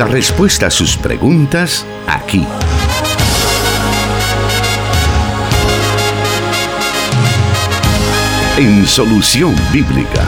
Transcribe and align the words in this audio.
La 0.00 0.06
respuesta 0.06 0.68
a 0.68 0.70
sus 0.70 0.96
preguntas 0.96 1.84
aquí. 2.06 2.46
En 8.56 8.86
Solución 8.86 9.54
Bíblica. 9.70 10.26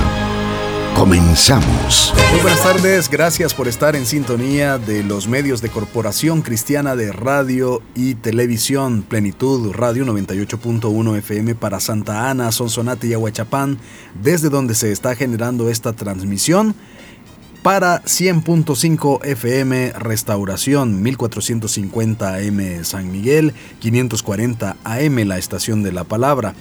Comenzamos. 0.94 2.12
Muy 2.32 2.40
buenas 2.42 2.62
tardes, 2.62 3.08
gracias 3.08 3.54
por 3.54 3.66
estar 3.66 3.96
en 3.96 4.04
sintonía 4.04 4.76
de 4.76 5.02
los 5.04 5.26
medios 5.26 5.62
de 5.62 5.70
Corporación 5.70 6.42
Cristiana 6.42 6.94
de 6.94 7.10
Radio 7.10 7.80
y 7.94 8.14
Televisión 8.16 9.00
Plenitud 9.00 9.72
Radio 9.72 10.04
98.1 10.04 11.16
FM 11.16 11.54
para 11.54 11.80
Santa 11.80 12.28
Ana, 12.28 12.52
Sonsonate 12.52 13.06
y 13.06 13.14
Aguachapán, 13.14 13.78
desde 14.22 14.50
donde 14.50 14.74
se 14.74 14.92
está 14.92 15.14
generando 15.14 15.70
esta 15.70 15.94
transmisión 15.94 16.74
para 17.62 18.02
100.5 18.02 19.24
FM 19.24 19.92
Restauración, 19.92 21.00
1450 21.00 22.34
AM 22.34 22.84
San 22.84 23.12
Miguel, 23.12 23.54
540 23.78 24.76
AM 24.82 25.16
la 25.28 25.38
estación 25.38 25.82
de 25.82 25.92
la 25.92 26.04
palabra. 26.04 26.54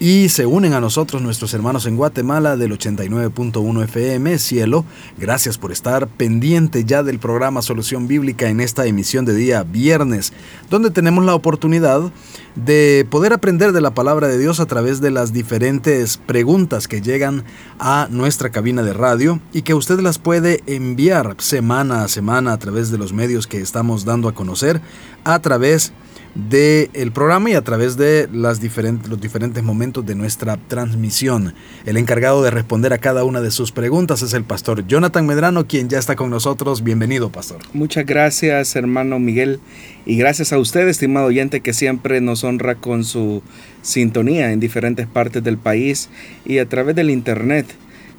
Y 0.00 0.28
se 0.28 0.46
unen 0.46 0.74
a 0.74 0.80
nosotros 0.80 1.22
nuestros 1.22 1.54
hermanos 1.54 1.84
en 1.86 1.96
Guatemala 1.96 2.56
del 2.56 2.70
89.1 2.70 3.82
FM 3.82 4.38
Cielo. 4.38 4.84
Gracias 5.18 5.58
por 5.58 5.72
estar 5.72 6.06
pendiente 6.06 6.84
ya 6.84 7.02
del 7.02 7.18
programa 7.18 7.62
Solución 7.62 8.06
Bíblica 8.06 8.48
en 8.48 8.60
esta 8.60 8.86
emisión 8.86 9.24
de 9.24 9.34
día 9.34 9.64
viernes, 9.64 10.32
donde 10.70 10.92
tenemos 10.92 11.24
la 11.24 11.34
oportunidad 11.34 12.12
de 12.54 13.08
poder 13.10 13.32
aprender 13.32 13.72
de 13.72 13.80
la 13.80 13.92
palabra 13.92 14.28
de 14.28 14.38
Dios 14.38 14.60
a 14.60 14.66
través 14.66 15.00
de 15.00 15.10
las 15.10 15.32
diferentes 15.32 16.16
preguntas 16.16 16.86
que 16.86 17.02
llegan 17.02 17.42
a 17.80 18.06
nuestra 18.08 18.50
cabina 18.50 18.84
de 18.84 18.92
radio 18.92 19.40
y 19.52 19.62
que 19.62 19.74
usted 19.74 19.98
las 19.98 20.20
puede 20.20 20.62
enviar 20.66 21.34
semana 21.38 22.04
a 22.04 22.08
semana 22.08 22.52
a 22.52 22.58
través 22.58 22.92
de 22.92 22.98
los 22.98 23.12
medios 23.12 23.48
que 23.48 23.60
estamos 23.60 24.04
dando 24.04 24.28
a 24.28 24.34
conocer, 24.34 24.80
a 25.24 25.40
través 25.40 25.88
de 25.88 26.07
del 26.34 27.12
programa 27.12 27.50
y 27.50 27.54
a 27.54 27.62
través 27.62 27.96
de 27.96 28.28
los 28.32 28.60
diferentes 28.60 29.62
momentos 29.62 30.06
de 30.06 30.14
nuestra 30.14 30.56
transmisión. 30.56 31.54
El 31.84 31.96
encargado 31.96 32.42
de 32.42 32.50
responder 32.50 32.92
a 32.92 32.98
cada 32.98 33.24
una 33.24 33.40
de 33.40 33.50
sus 33.50 33.72
preguntas 33.72 34.22
es 34.22 34.34
el 34.34 34.44
pastor 34.44 34.86
Jonathan 34.86 35.26
Medrano, 35.26 35.66
quien 35.66 35.88
ya 35.88 35.98
está 35.98 36.16
con 36.16 36.30
nosotros. 36.30 36.82
Bienvenido, 36.84 37.30
pastor. 37.30 37.58
Muchas 37.72 38.06
gracias, 38.06 38.76
hermano 38.76 39.18
Miguel, 39.18 39.60
y 40.06 40.16
gracias 40.16 40.52
a 40.52 40.58
usted, 40.58 40.86
estimado 40.88 41.26
oyente, 41.26 41.60
que 41.60 41.72
siempre 41.72 42.20
nos 42.20 42.44
honra 42.44 42.76
con 42.76 43.04
su 43.04 43.42
sintonía 43.82 44.52
en 44.52 44.60
diferentes 44.60 45.06
partes 45.06 45.42
del 45.42 45.58
país 45.58 46.08
y 46.44 46.58
a 46.58 46.68
través 46.68 46.94
del 46.94 47.10
Internet. 47.10 47.66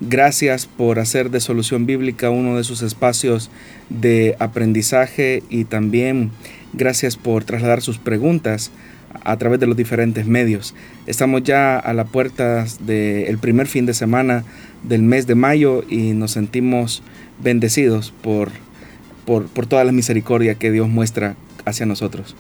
Gracias 0.02 0.66
por 0.66 0.98
hacer 0.98 1.30
de 1.30 1.42
Solución 1.42 1.86
Bíblica 1.86 2.30
uno 2.30 2.56
de 2.56 2.64
sus 2.64 2.82
espacios 2.84 3.52
de 3.90 4.38
aprendizaje 4.40 5.44
y 5.50 5.66
también 5.66 6.32
Gracias 6.74 7.18
por 7.18 7.44
trasladar 7.44 7.82
sus 7.82 7.98
preguntas 7.98 8.72
a 9.24 9.38
través 9.38 9.60
de 9.60 9.68
los 9.68 9.76
diferentes 9.76 10.26
medios. 10.28 10.76
Estamos 11.08 11.44
ya 11.44 11.78
a 11.78 11.94
la 11.94 12.06
puerta 12.06 12.66
del 12.80 13.38
primer 13.40 13.68
fin 13.68 13.86
de 13.86 13.94
semana 13.94 14.44
del 14.84 15.02
mes 15.02 15.28
de 15.28 15.36
mayo 15.36 15.84
y 15.90 16.14
nos 16.14 16.32
sentimos 16.32 17.02
bendecidos 17.42 18.14
por, 18.22 18.50
por, 19.26 19.48
por 19.48 19.66
toda 19.66 19.84
la 19.84 19.92
misericordia 19.92 20.56
que 20.56 20.72
Dios 20.72 20.88
muestra 20.88 21.36
hacia 21.66 21.86
nosotros. 21.86 22.36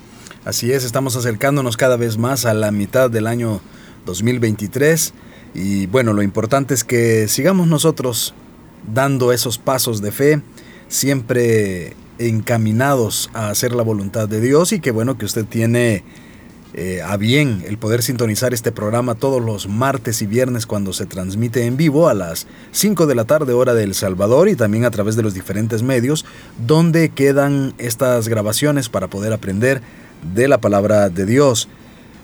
Así 0.45 0.71
es, 0.71 0.83
estamos 0.83 1.15
acercándonos 1.15 1.75
cada 1.75 1.97
vez 1.97 2.17
más 2.17 2.45
a 2.45 2.53
la 2.53 2.71
mitad 2.71 3.09
del 3.09 3.27
año 3.27 3.61
2023 4.05 5.13
y 5.53 5.87
bueno, 5.87 6.13
lo 6.13 6.21
importante 6.21 6.73
es 6.73 6.83
que 6.83 7.27
sigamos 7.27 7.67
nosotros 7.67 8.33
dando 8.93 9.33
esos 9.33 9.57
pasos 9.57 10.01
de 10.01 10.11
fe, 10.11 10.41
siempre 10.87 11.95
encaminados 12.19 13.29
a 13.33 13.49
hacer 13.49 13.73
la 13.73 13.83
voluntad 13.83 14.29
de 14.29 14.41
Dios 14.41 14.73
y 14.73 14.79
que 14.79 14.91
bueno 14.91 15.17
que 15.17 15.25
usted 15.25 15.45
tiene 15.45 16.03
eh, 16.75 17.01
a 17.01 17.17
bien 17.17 17.63
el 17.65 17.79
poder 17.79 18.03
sintonizar 18.03 18.53
este 18.53 18.71
programa 18.71 19.15
todos 19.15 19.41
los 19.43 19.67
martes 19.67 20.21
y 20.21 20.27
viernes 20.27 20.67
cuando 20.67 20.93
se 20.93 21.07
transmite 21.07 21.65
en 21.65 21.77
vivo 21.77 22.07
a 22.07 22.13
las 22.13 22.45
5 22.73 23.07
de 23.07 23.15
la 23.15 23.25
tarde 23.25 23.53
hora 23.53 23.73
de 23.73 23.83
El 23.83 23.95
Salvador 23.95 24.49
y 24.49 24.55
también 24.55 24.85
a 24.85 24.91
través 24.91 25.15
de 25.15 25.23
los 25.23 25.33
diferentes 25.33 25.81
medios 25.81 26.25
donde 26.67 27.09
quedan 27.09 27.73
estas 27.79 28.27
grabaciones 28.27 28.87
para 28.87 29.07
poder 29.07 29.33
aprender 29.33 29.81
de 30.35 30.47
la 30.47 30.59
palabra 30.59 31.09
de 31.09 31.25
Dios. 31.25 31.69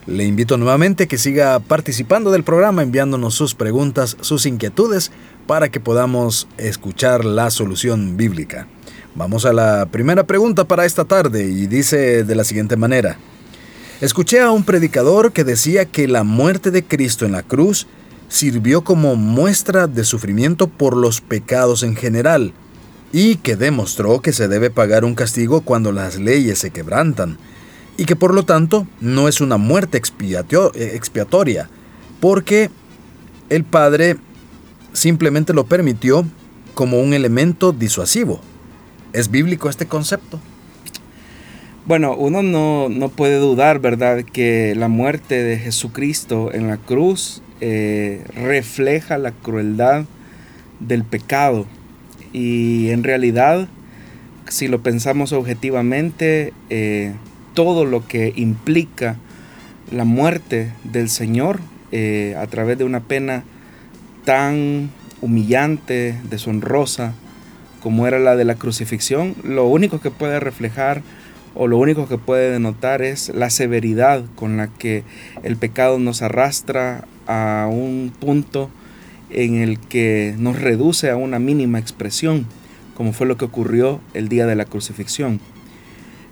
Le 0.06 0.26
invito 0.26 0.58
nuevamente 0.58 1.08
que 1.08 1.18
siga 1.18 1.60
participando 1.60 2.30
del 2.30 2.44
programa 2.44 2.84
enviándonos 2.84 3.34
sus 3.34 3.56
preguntas, 3.56 4.16
sus 4.22 4.46
inquietudes 4.46 5.12
para 5.48 5.70
que 5.70 5.80
podamos 5.80 6.48
escuchar 6.58 7.26
la 7.26 7.50
solución 7.50 8.16
bíblica. 8.16 8.68
Vamos 9.16 9.46
a 9.46 9.54
la 9.54 9.86
primera 9.86 10.26
pregunta 10.26 10.66
para 10.66 10.86
esta 10.86 11.06
tarde 11.06 11.46
y 11.46 11.68
dice 11.68 12.26
de 12.26 12.36
la 12.36 12.44
siguiente 12.44 12.76
manera. 12.76 13.18
Escuché 14.02 14.42
a 14.42 14.52
un 14.52 14.66
predicador 14.66 15.32
que 15.32 15.46
decía 15.46 15.86
que 15.86 16.10
la 16.10 16.26
muerte 16.26 16.70
de 16.70 16.84
Cristo 16.84 17.26
en 17.26 17.32
la 17.32 17.42
cruz 17.42 17.88
sirvió 18.28 18.84
como 18.84 19.16
muestra 19.16 19.88
de 19.88 20.04
sufrimiento 20.04 20.68
por 20.68 20.98
los 20.98 21.22
pecados 21.22 21.84
en 21.84 21.96
general 21.96 22.52
y 23.14 23.38
que 23.38 23.56
demostró 23.56 24.20
que 24.20 24.34
se 24.34 24.50
debe 24.50 24.70
pagar 24.70 25.06
un 25.06 25.16
castigo 25.16 25.62
cuando 25.62 25.94
las 25.94 26.18
leyes 26.20 26.60
se 26.60 26.72
quebrantan 26.72 27.38
y 27.96 28.04
que 28.04 28.18
por 28.18 28.34
lo 28.34 28.44
tanto 28.44 28.86
no 29.00 29.30
es 29.30 29.40
una 29.40 29.56
muerte 29.56 29.98
expiatoria 29.98 31.70
porque 32.20 32.70
el 33.48 33.64
Padre 33.64 34.18
simplemente 34.92 35.54
lo 35.54 35.68
permitió 35.68 36.26
como 36.74 37.00
un 37.00 37.14
elemento 37.14 37.72
disuasivo. 37.72 38.42
¿Es 39.16 39.32
bíblico 39.32 39.70
este 39.70 39.86
concepto? 39.86 40.42
Bueno, 41.86 42.18
uno 42.18 42.44
no, 42.44 43.10
puede 43.10 43.38
dudar, 43.38 43.80
¿verdad?, 43.80 44.26
que 44.26 44.76
la 44.76 44.90
muerte 44.90 45.42
de 45.42 45.58
Jesucristo 45.58 46.54
en 46.54 46.68
la 46.68 46.76
cruz 46.76 47.42
eh, 47.62 48.26
refleja 48.36 49.18
la 49.18 49.32
crueldad 49.32 50.04
del 50.82 51.06
pecado. 51.06 51.66
Y 52.34 52.90
en 52.90 53.06
realidad, 53.06 53.70
si 54.50 54.68
lo 54.68 54.84
pensamos 54.84 55.32
objetivamente, 55.32 56.52
eh, 56.70 57.14
todo 57.54 57.86
lo 57.86 58.06
que 58.06 58.34
implica 58.36 59.16
la 59.94 60.04
muerte 60.04 60.74
del 60.84 61.08
Señor 61.08 61.62
eh, 61.94 62.36
a 62.38 62.48
través 62.48 62.78
de 62.78 62.84
una 62.84 63.00
pena 63.00 63.46
tan 64.26 64.90
humillante, 65.22 66.20
deshonrosa, 66.30 67.14
como 67.86 68.08
era 68.08 68.18
la 68.18 68.36
de 68.36 68.46
la 68.46 68.56
crucifixión, 68.56 69.36
lo 69.44 69.68
único 69.68 70.02
que 70.02 70.10
puede 70.10 70.40
reflejar 70.40 71.04
o 71.54 71.68
lo 71.68 71.78
único 71.78 72.08
que 72.08 72.18
puede 72.18 72.50
denotar 72.50 73.04
es 73.04 73.30
la 73.30 73.52
severidad 73.52 74.24
con 74.34 74.58
la 74.58 74.70
que 74.70 75.04
el 75.44 75.56
pecado 75.56 76.00
nos 76.00 76.24
arrastra 76.24 77.06
a 77.28 77.70
un 77.70 78.12
punto 78.20 78.72
en 79.30 79.58
el 79.58 79.78
que 79.78 80.34
nos 80.40 80.60
reduce 80.60 81.12
a 81.12 81.16
una 81.16 81.38
mínima 81.38 81.78
expresión, 81.78 82.48
como 82.96 83.14
fue 83.14 83.28
lo 83.28 83.38
que 83.38 83.46
ocurrió 83.46 84.02
el 84.16 84.30
día 84.30 84.48
de 84.48 84.56
la 84.56 84.66
crucifixión. 84.66 85.40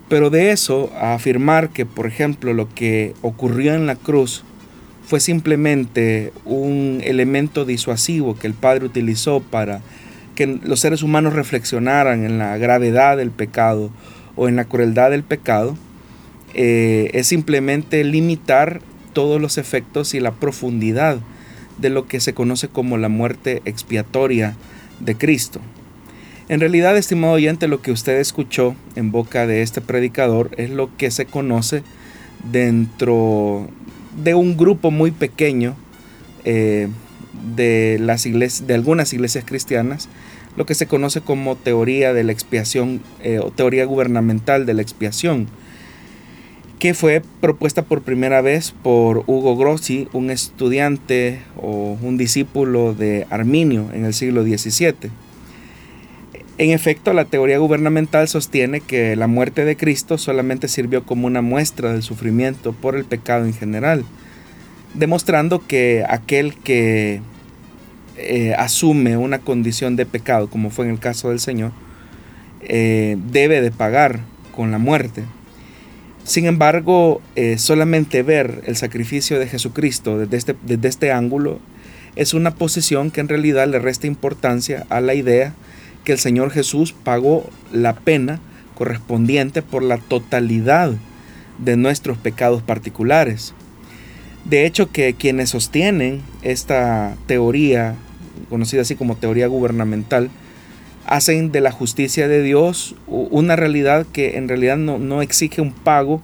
Pero 0.08 0.30
de 0.30 0.50
eso 0.50 0.90
a 0.96 1.14
afirmar 1.14 1.68
que, 1.70 1.86
por 1.86 2.08
ejemplo, 2.08 2.52
lo 2.52 2.68
que 2.74 3.14
ocurrió 3.22 3.74
en 3.74 3.86
la 3.86 3.94
cruz 3.94 4.42
fue 5.06 5.20
simplemente 5.20 6.32
un 6.44 7.00
elemento 7.04 7.64
disuasivo 7.64 8.36
que 8.36 8.48
el 8.48 8.54
Padre 8.54 8.86
utilizó 8.86 9.38
para 9.38 9.82
que 10.34 10.46
los 10.46 10.80
seres 10.80 11.02
humanos 11.02 11.32
reflexionaran 11.32 12.24
en 12.24 12.38
la 12.38 12.56
gravedad 12.58 13.16
del 13.16 13.30
pecado 13.30 13.90
o 14.36 14.48
en 14.48 14.56
la 14.56 14.64
crueldad 14.64 15.10
del 15.10 15.22
pecado, 15.22 15.76
eh, 16.54 17.10
es 17.14 17.26
simplemente 17.26 18.04
limitar 18.04 18.80
todos 19.12 19.40
los 19.40 19.58
efectos 19.58 20.14
y 20.14 20.20
la 20.20 20.32
profundidad 20.32 21.18
de 21.78 21.90
lo 21.90 22.06
que 22.06 22.20
se 22.20 22.34
conoce 22.34 22.68
como 22.68 22.98
la 22.98 23.08
muerte 23.08 23.62
expiatoria 23.64 24.56
de 25.00 25.16
Cristo. 25.16 25.60
En 26.48 26.60
realidad, 26.60 26.96
estimado 26.96 27.32
oyente, 27.32 27.68
lo 27.68 27.80
que 27.80 27.90
usted 27.90 28.18
escuchó 28.18 28.76
en 28.96 29.10
boca 29.10 29.46
de 29.46 29.62
este 29.62 29.80
predicador 29.80 30.50
es 30.58 30.70
lo 30.70 30.94
que 30.96 31.10
se 31.10 31.26
conoce 31.26 31.82
dentro 32.52 33.68
de 34.22 34.34
un 34.34 34.56
grupo 34.56 34.90
muy 34.90 35.10
pequeño 35.10 35.74
eh, 36.44 36.88
de, 37.56 37.98
las 38.00 38.24
de 38.24 38.74
algunas 38.74 39.12
iglesias 39.12 39.44
cristianas 39.46 40.08
lo 40.56 40.66
que 40.66 40.74
se 40.74 40.86
conoce 40.86 41.20
como 41.20 41.56
teoría 41.56 42.12
de 42.12 42.24
la 42.24 42.32
expiación 42.32 43.00
eh, 43.22 43.38
o 43.38 43.50
teoría 43.50 43.84
gubernamental 43.84 44.66
de 44.66 44.74
la 44.74 44.82
expiación, 44.82 45.48
que 46.78 46.94
fue 46.94 47.22
propuesta 47.40 47.82
por 47.82 48.02
primera 48.02 48.40
vez 48.40 48.72
por 48.82 49.24
Hugo 49.26 49.56
Grossi, 49.56 50.08
un 50.12 50.30
estudiante 50.30 51.40
o 51.56 51.96
un 52.00 52.16
discípulo 52.16 52.94
de 52.94 53.26
Arminio 53.30 53.88
en 53.92 54.04
el 54.04 54.14
siglo 54.14 54.42
XVII. 54.42 55.10
En 56.56 56.70
efecto, 56.70 57.12
la 57.12 57.24
teoría 57.24 57.58
gubernamental 57.58 58.28
sostiene 58.28 58.80
que 58.80 59.16
la 59.16 59.26
muerte 59.26 59.64
de 59.64 59.76
Cristo 59.76 60.18
solamente 60.18 60.68
sirvió 60.68 61.04
como 61.04 61.26
una 61.26 61.42
muestra 61.42 61.92
del 61.92 62.04
sufrimiento 62.04 62.72
por 62.72 62.94
el 62.94 63.04
pecado 63.04 63.44
en 63.44 63.54
general, 63.54 64.04
demostrando 64.94 65.66
que 65.66 66.04
aquel 66.08 66.54
que 66.54 67.20
eh, 68.16 68.54
asume 68.54 69.16
una 69.16 69.38
condición 69.38 69.96
de 69.96 70.06
pecado, 70.06 70.48
como 70.48 70.70
fue 70.70 70.84
en 70.86 70.92
el 70.92 70.98
caso 70.98 71.30
del 71.30 71.40
Señor, 71.40 71.72
eh, 72.60 73.16
debe 73.30 73.60
de 73.60 73.70
pagar 73.70 74.20
con 74.54 74.70
la 74.70 74.78
muerte. 74.78 75.24
Sin 76.24 76.46
embargo, 76.46 77.20
eh, 77.36 77.58
solamente 77.58 78.22
ver 78.22 78.62
el 78.66 78.76
sacrificio 78.76 79.38
de 79.38 79.46
Jesucristo 79.46 80.18
desde 80.18 80.36
este, 80.36 80.56
desde 80.62 80.88
este 80.88 81.12
ángulo 81.12 81.58
es 82.16 82.32
una 82.32 82.54
posición 82.54 83.10
que 83.10 83.20
en 83.20 83.28
realidad 83.28 83.68
le 83.68 83.78
resta 83.78 84.06
importancia 84.06 84.86
a 84.88 85.00
la 85.00 85.14
idea 85.14 85.52
que 86.04 86.12
el 86.12 86.18
Señor 86.18 86.50
Jesús 86.50 86.92
pagó 86.92 87.50
la 87.72 87.94
pena 87.94 88.40
correspondiente 88.74 89.62
por 89.62 89.82
la 89.82 89.98
totalidad 89.98 90.92
de 91.58 91.76
nuestros 91.76 92.18
pecados 92.18 92.62
particulares. 92.62 93.54
De 94.44 94.66
hecho, 94.66 94.90
que 94.90 95.14
quienes 95.14 95.50
sostienen 95.50 96.20
esta 96.42 97.16
teoría, 97.26 97.96
conocida 98.48 98.82
así 98.82 98.94
como 98.94 99.16
teoría 99.16 99.46
gubernamental, 99.46 100.30
hacen 101.06 101.52
de 101.52 101.60
la 101.60 101.70
justicia 101.70 102.28
de 102.28 102.42
Dios 102.42 102.94
una 103.06 103.56
realidad 103.56 104.06
que 104.12 104.36
en 104.36 104.48
realidad 104.48 104.76
no, 104.76 105.22
exige 105.22 105.60
un 105.60 105.72
pago 105.72 106.22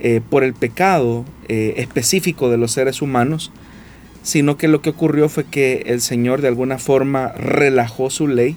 eh, 0.00 0.20
por 0.28 0.44
el 0.44 0.54
pecado 0.54 1.24
eh, 1.48 1.74
específico 1.76 2.50
de 2.50 2.56
los 2.56 2.72
seres 2.72 3.02
humanos, 3.02 3.52
sino 4.22 4.56
que 4.56 4.68
lo 4.68 4.80
que 4.80 4.90
ocurrió 4.90 5.28
fue 5.28 5.44
que 5.44 5.84
el 5.86 6.00
Señor 6.00 6.40
de 6.40 6.48
alguna 6.48 6.78
forma 6.78 7.28
relajó 7.32 8.10
su 8.10 8.28
ley, 8.28 8.56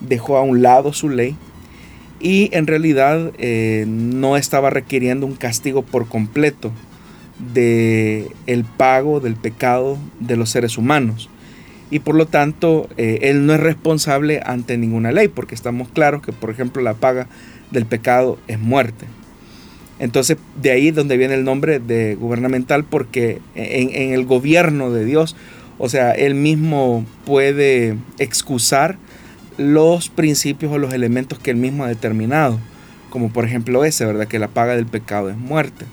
dejó 0.00 0.36
a 0.36 0.42
un 0.42 0.62
lado 0.62 0.92
su 0.92 1.08
ley 1.08 1.36
y 2.20 2.48
en 2.52 2.66
realidad 2.66 3.32
eh, 3.38 3.84
no 3.88 4.36
estaba 4.36 4.70
requiriendo 4.70 5.26
un 5.26 5.34
castigo 5.34 5.82
por 5.82 6.08
completo 6.08 6.70
de 7.52 8.28
el 8.46 8.64
pago 8.64 9.18
del 9.18 9.34
pecado 9.34 9.98
de 10.20 10.36
los 10.36 10.50
seres 10.50 10.78
humanos 10.78 11.28
y 11.94 12.00
por 12.00 12.16
lo 12.16 12.26
tanto 12.26 12.88
eh, 12.96 13.20
él 13.22 13.46
no 13.46 13.54
es 13.54 13.60
responsable 13.60 14.40
ante 14.44 14.76
ninguna 14.76 15.12
ley 15.12 15.28
porque 15.28 15.54
estamos 15.54 15.88
claros 15.88 16.22
que 16.22 16.32
por 16.32 16.50
ejemplo 16.50 16.82
la 16.82 16.94
paga 16.94 17.28
del 17.70 17.86
pecado 17.86 18.36
es 18.48 18.58
muerte 18.58 19.06
entonces 20.00 20.36
de 20.60 20.72
ahí 20.72 20.90
donde 20.90 21.16
viene 21.16 21.34
el 21.34 21.44
nombre 21.44 21.78
de 21.78 22.16
gubernamental 22.16 22.82
porque 22.82 23.40
en, 23.54 24.12
el 24.12 24.24
gobierno 24.24 24.90
de 24.90 25.04
Dios 25.04 25.36
o 25.78 25.88
sea 25.88 26.10
él 26.10 26.34
mismo 26.34 27.06
puede 27.24 27.96
excusar 28.18 28.98
los 29.56 30.08
principios 30.08 30.72
o 30.72 30.78
los 30.78 30.92
elementos 30.92 31.38
que 31.38 31.52
él 31.52 31.56
mismo 31.56 31.84
ha 31.84 31.88
determinado, 31.88 32.58
como 33.08 33.32
por 33.32 33.44
ejemplo 33.44 33.84
ese, 33.84 34.04
¿verdad? 34.04 34.26
Que 34.26 34.40
la 34.40 34.48
paga 34.48 34.74
del 34.74 34.86
pecado 34.86 35.30
es 35.30 35.36
muerte. 35.36 35.84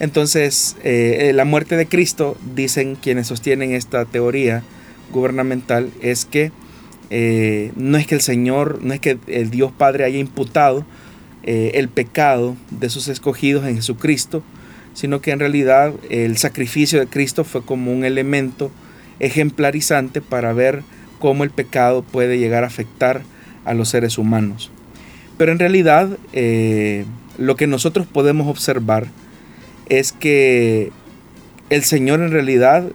Entonces, 0.00 0.74
eh, 0.82 1.30
la 1.32 1.44
muerte 1.44 1.76
de 1.76 1.86
Cristo, 1.86 2.36
dicen 2.56 2.96
quienes 2.96 3.28
sostienen 3.28 3.70
esta 3.70 4.04
teoría 4.04 4.64
gubernamental, 5.12 5.90
es 6.00 6.24
que 6.24 6.52
eh, 7.10 7.72
no 7.76 7.96
es 7.96 8.06
que 8.06 8.14
el 8.14 8.20
Señor, 8.20 8.80
no 8.82 8.92
es 8.92 9.00
que 9.00 9.18
el 9.26 9.50
Dios 9.50 9.72
Padre 9.72 10.04
haya 10.04 10.18
imputado 10.18 10.84
eh, 11.42 11.72
el 11.74 11.88
pecado 11.88 12.56
de 12.70 12.90
sus 12.90 13.08
escogidos 13.08 13.66
en 13.66 13.76
Jesucristo, 13.76 14.42
sino 14.92 15.20
que 15.20 15.30
en 15.30 15.38
realidad 15.38 15.94
el 16.10 16.36
sacrificio 16.36 16.98
de 16.98 17.06
Cristo 17.06 17.44
fue 17.44 17.64
como 17.64 17.92
un 17.92 18.04
elemento 18.04 18.70
ejemplarizante 19.20 20.20
para 20.20 20.52
ver 20.52 20.82
cómo 21.18 21.44
el 21.44 21.50
pecado 21.50 22.02
puede 22.02 22.38
llegar 22.38 22.64
a 22.64 22.66
afectar 22.66 23.22
a 23.64 23.74
los 23.74 23.88
seres 23.88 24.18
humanos. 24.18 24.70
Pero 25.36 25.52
en 25.52 25.58
realidad 25.58 26.18
eh, 26.32 27.04
lo 27.38 27.56
que 27.56 27.66
nosotros 27.66 28.06
podemos 28.06 28.48
observar 28.48 29.06
es 29.88 30.12
que 30.12 30.90
el 31.70 31.84
Señor 31.84 32.20
en 32.20 32.32
realidad 32.32 32.90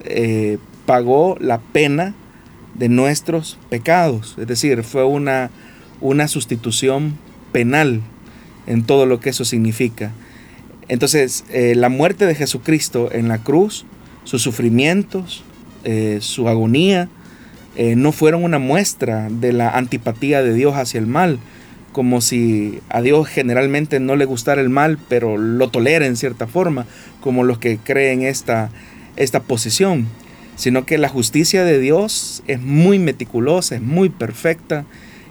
pagó 0.86 1.38
la 1.40 1.60
pena 1.60 2.14
de 2.76 2.90
nuestros 2.90 3.58
pecados. 3.70 4.36
Es 4.38 4.48
decir, 4.48 4.84
fue 4.84 5.04
una, 5.06 5.50
una 6.02 6.28
sustitución 6.28 7.18
penal 7.52 8.02
en 8.68 8.84
todo 8.84 9.06
lo 9.06 9.20
que 9.20 9.30
eso 9.30 9.46
significa. 9.46 10.12
Entonces, 10.88 11.46
eh, 11.50 11.76
la 11.76 11.90
muerte 11.90 12.26
de 12.26 12.36
Jesucristo 12.36 13.10
en 13.12 13.28
la 13.28 13.38
cruz, 13.38 13.86
sus 14.24 14.42
sufrimientos, 14.42 15.44
su 16.22 16.48
agonía, 16.48 17.10
eh, 17.76 17.96
no 17.96 18.12
fueron 18.12 18.44
una 18.44 18.60
muestra 18.60 19.30
de 19.32 19.52
la 19.52 19.70
antipatía 19.72 20.44
de 20.44 20.54
Dios 20.54 20.76
hacia 20.76 21.00
el 21.00 21.08
mal, 21.08 21.40
como 21.92 22.22
si 22.22 22.82
a 22.90 23.02
Dios 23.02 23.28
generalmente 23.28 24.00
no 24.00 24.16
le 24.16 24.26
gustara 24.26 24.62
el 24.62 24.70
mal, 24.70 25.00
pero 25.10 25.38
lo 25.38 25.70
tolera 25.70 26.06
en 26.06 26.16
cierta 26.16 26.46
forma, 26.46 26.86
como 27.20 27.44
los 27.44 27.58
que 27.58 27.78
creen 27.78 28.22
esta, 28.22 28.70
esta 29.16 29.42
posición, 29.42 30.08
sino 30.56 30.86
que 30.86 30.98
la 30.98 31.10
justicia 31.10 31.64
de 31.64 31.80
Dios 31.80 32.44
es 32.48 32.62
muy 32.62 33.00
meticulosa, 33.00 33.76
es 33.76 33.82
muy 33.82 34.10
perfecta 34.10 34.86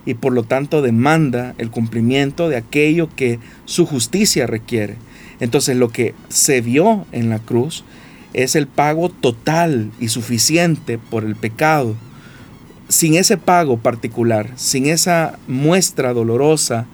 y 0.04 0.14
por 0.14 0.32
lo 0.32 0.42
tanto 0.42 0.82
demanda 0.82 1.54
el 1.58 1.70
cumplimiento 1.70 2.48
de 2.48 2.56
aquello 2.56 3.08
que 3.14 3.38
su 3.64 3.86
justicia 3.86 4.46
requiere. 4.46 4.96
Entonces 5.40 5.76
lo 5.76 5.90
que 5.90 6.14
se 6.28 6.60
vio 6.60 7.06
en 7.12 7.30
la 7.30 7.38
cruz 7.38 7.84
es 8.32 8.56
el 8.56 8.66
pago 8.66 9.08
total 9.08 9.90
y 10.00 10.08
suficiente 10.08 10.98
por 10.98 11.24
el 11.24 11.36
pecado 11.36 11.94
sin 12.92 13.14
ese 13.14 13.38
pago 13.38 13.78
particular, 13.78 14.50
sin 14.56 14.86
esa 14.86 15.38
muestra 15.48 16.12
dolorosa 16.12 16.86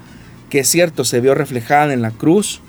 que 0.48 0.60
es 0.60 0.68
cierto 0.68 1.04
se 1.04 1.20
vio 1.20 1.34
reflejada 1.34 1.92
en 1.92 2.02
la 2.02 2.12
cruz, 2.12 2.60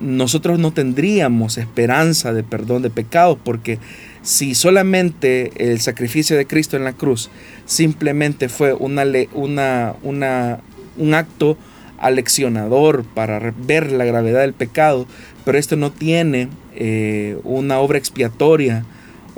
nosotros 0.00 0.58
no 0.58 0.72
tendríamos 0.72 1.58
esperanza 1.58 2.32
de 2.32 2.42
perdón 2.42 2.82
de 2.82 2.90
pecados, 2.90 3.38
porque 3.44 3.78
si 4.22 4.54
solamente 4.54 5.52
el 5.56 5.80
sacrificio 5.80 6.36
de 6.36 6.46
Cristo 6.46 6.76
en 6.76 6.84
la 6.84 6.92
cruz 6.92 7.30
simplemente 7.66 8.48
fue 8.48 8.72
una, 8.72 9.04
una, 9.34 9.94
una, 10.02 10.60
un 10.96 11.14
acto 11.14 11.56
aleccionador 11.98 13.04
para 13.04 13.52
ver 13.56 13.92
la 13.92 14.04
gravedad 14.04 14.40
del 14.40 14.54
pecado, 14.54 15.06
pero 15.44 15.58
esto 15.58 15.76
no 15.76 15.92
tiene 15.92 16.48
eh, 16.74 17.38
una 17.44 17.78
obra 17.78 17.98
expiatoria 17.98 18.84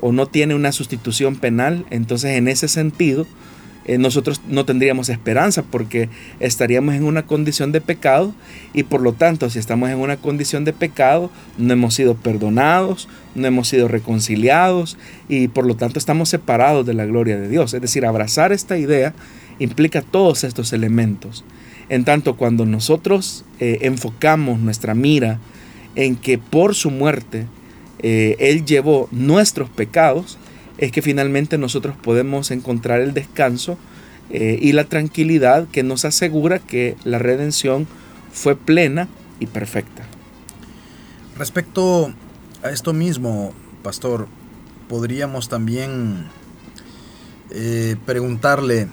o 0.01 0.13
no 0.13 0.27
tiene 0.27 0.55
una 0.55 0.73
sustitución 0.73 1.37
penal, 1.37 1.87
entonces 1.91 2.33
en 2.33 2.49
ese 2.49 2.69
sentido 2.69 3.27
eh, 3.87 3.99
nosotros 3.99 4.41
no 4.49 4.65
tendríamos 4.65 5.11
esperanza 5.11 5.63
porque 5.63 6.09
estaríamos 6.41 6.95
en 6.95 7.05
una 7.05 7.27
condición 7.27 7.71
de 7.71 7.83
pecado 7.83 8.35
y 8.73 8.85
por 8.85 9.03
lo 9.03 9.13
tanto 9.13 9.51
si 9.51 9.59
estamos 9.59 9.91
en 9.91 9.99
una 9.99 10.17
condición 10.17 10.65
de 10.65 10.73
pecado 10.73 11.31
no 11.59 11.73
hemos 11.73 11.95
sido 11.95 12.15
perdonados, 12.15 13.09
no 13.35 13.47
hemos 13.47 13.69
sido 13.69 13.89
reconciliados 13.89 14.97
y 15.29 15.49
por 15.49 15.67
lo 15.67 15.77
tanto 15.77 15.99
estamos 15.99 16.31
separados 16.31 16.87
de 16.87 16.95
la 16.95 17.05
gloria 17.05 17.37
de 17.37 17.49
Dios. 17.49 17.75
Es 17.75 17.83
decir, 17.83 18.07
abrazar 18.07 18.53
esta 18.53 18.79
idea 18.79 19.15
implica 19.59 20.03
todos 20.03 20.45
estos 20.45 20.73
elementos. 20.73 21.45
En 21.91 22.05
tanto 22.05 22.37
cuando 22.37 22.65
nosotros 22.65 23.45
eh, 23.61 23.81
enfocamos 23.83 24.59
nuestra 24.59 24.95
mira 24.95 25.39
en 25.95 26.17
que 26.17 26.39
por 26.39 26.75
su 26.75 26.91
muerte 26.91 27.47
eh, 28.01 28.37
Él 28.39 28.65
llevó 28.65 29.09
nuestros 29.13 29.69
pecados, 29.69 30.39
es 30.79 30.93
que 30.93 31.03
finalmente 31.03 31.59
nosotros 31.59 31.97
podemos 31.97 32.51
encontrar 32.51 33.01
el 33.01 33.15
descanso 33.15 33.79
eh, 34.31 34.59
y 34.61 34.73
la 34.73 34.85
tranquilidad 34.85 35.69
que 35.69 35.83
nos 35.83 36.05
asegura 36.05 36.59
que 36.59 36.97
la 37.05 37.19
redención 37.19 37.87
fue 38.33 38.57
plena 38.57 39.09
y 39.39 39.47
perfecta. 39.47 40.05
Respecto 41.39 42.13
a 42.63 42.71
esto 42.71 42.93
mismo, 42.93 43.53
pastor, 43.83 44.29
podríamos 44.89 45.49
también 45.49 46.27
eh, 47.51 47.97
preguntarle 48.07 48.89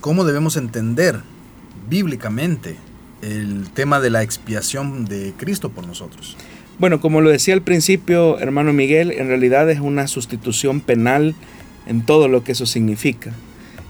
cómo 0.00 0.24
debemos 0.24 0.56
entender 0.56 1.20
bíblicamente 1.88 2.76
el 3.22 3.70
tema 3.70 4.00
de 4.00 4.10
la 4.10 4.22
expiación 4.22 5.04
de 5.04 5.34
Cristo 5.36 5.70
por 5.70 5.86
nosotros. 5.86 6.36
Bueno, 6.78 7.00
como 7.00 7.20
lo 7.20 7.30
decía 7.30 7.54
al 7.54 7.62
principio, 7.62 8.38
hermano 8.38 8.72
Miguel, 8.72 9.12
en 9.12 9.28
realidad 9.28 9.70
es 9.70 9.80
una 9.80 10.06
sustitución 10.06 10.80
penal 10.80 11.34
en 11.86 12.04
todo 12.04 12.28
lo 12.28 12.44
que 12.44 12.52
eso 12.52 12.66
significa. 12.66 13.32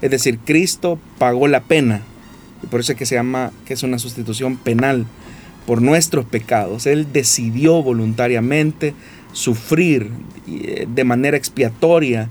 Es 0.01 0.11
decir, 0.11 0.37
Cristo 0.39 0.99
pagó 1.17 1.47
la 1.47 1.61
pena, 1.61 2.01
y 2.61 2.67
por 2.67 2.81
eso 2.81 2.91
es 2.91 2.97
que 2.97 3.05
se 3.05 3.15
llama 3.15 3.51
que 3.65 3.73
es 3.73 3.83
una 3.83 3.99
sustitución 3.99 4.57
penal 4.57 5.05
por 5.65 5.81
nuestros 5.81 6.25
pecados. 6.25 6.85
Él 6.85 7.07
decidió 7.13 7.81
voluntariamente 7.81 8.93
sufrir 9.31 10.11
eh, 10.47 10.85
de 10.93 11.03
manera 11.05 11.37
expiatoria 11.37 12.29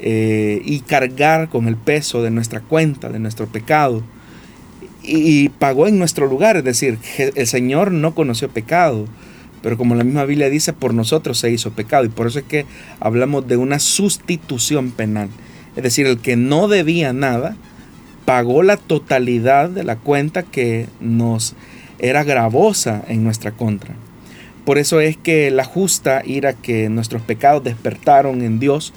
eh, 0.00 0.62
y 0.64 0.80
cargar 0.80 1.50
con 1.50 1.68
el 1.68 1.76
peso 1.76 2.22
de 2.22 2.30
nuestra 2.30 2.60
cuenta, 2.60 3.10
de 3.10 3.18
nuestro 3.18 3.46
pecado. 3.46 4.02
y 5.02 5.50
pagó 5.50 5.86
en 5.86 5.98
nuestro 5.98 6.26
lugar, 6.26 6.56
es 6.56 6.64
decir, 6.64 6.98
el 7.18 7.46
Señor 7.46 7.90
no 7.92 8.14
conoció 8.14 8.48
pecado 8.48 9.06
pero 9.62 9.76
como 9.76 9.94
la 9.94 10.04
misma 10.04 10.24
Biblia 10.24 10.48
dice, 10.48 10.72
por 10.72 10.94
nosotros 10.94 11.38
se 11.38 11.50
hizo 11.50 11.72
pecado. 11.72 12.04
Y 12.04 12.08
por 12.08 12.26
eso 12.26 12.38
es 12.38 12.44
que 12.44 12.66
hablamos 12.98 13.46
de 13.46 13.56
una 13.56 13.78
sustitución 13.78 14.90
penal. 14.90 15.28
Es 15.76 15.82
decir, 15.82 16.06
el 16.06 16.18
que 16.18 16.36
no 16.36 16.68
debía 16.68 17.12
nada, 17.12 17.56
pagó 18.24 18.62
la 18.62 18.76
totalidad 18.76 19.68
de 19.70 19.84
la 19.84 19.96
cuenta 19.96 20.42
que 20.42 20.86
nos 21.00 21.54
era 21.98 22.24
gravosa 22.24 23.02
en 23.08 23.24
nuestra 23.24 23.52
contra. 23.52 23.94
Por 24.64 24.78
eso 24.78 25.00
es 25.00 25.16
que 25.16 25.50
la 25.50 25.64
justa 25.64 26.22
ira 26.24 26.52
que 26.52 26.88
nuestros 26.88 27.22
pecados 27.22 27.64
despertaron 27.64 28.42
en 28.42 28.58
Dios 28.58 28.92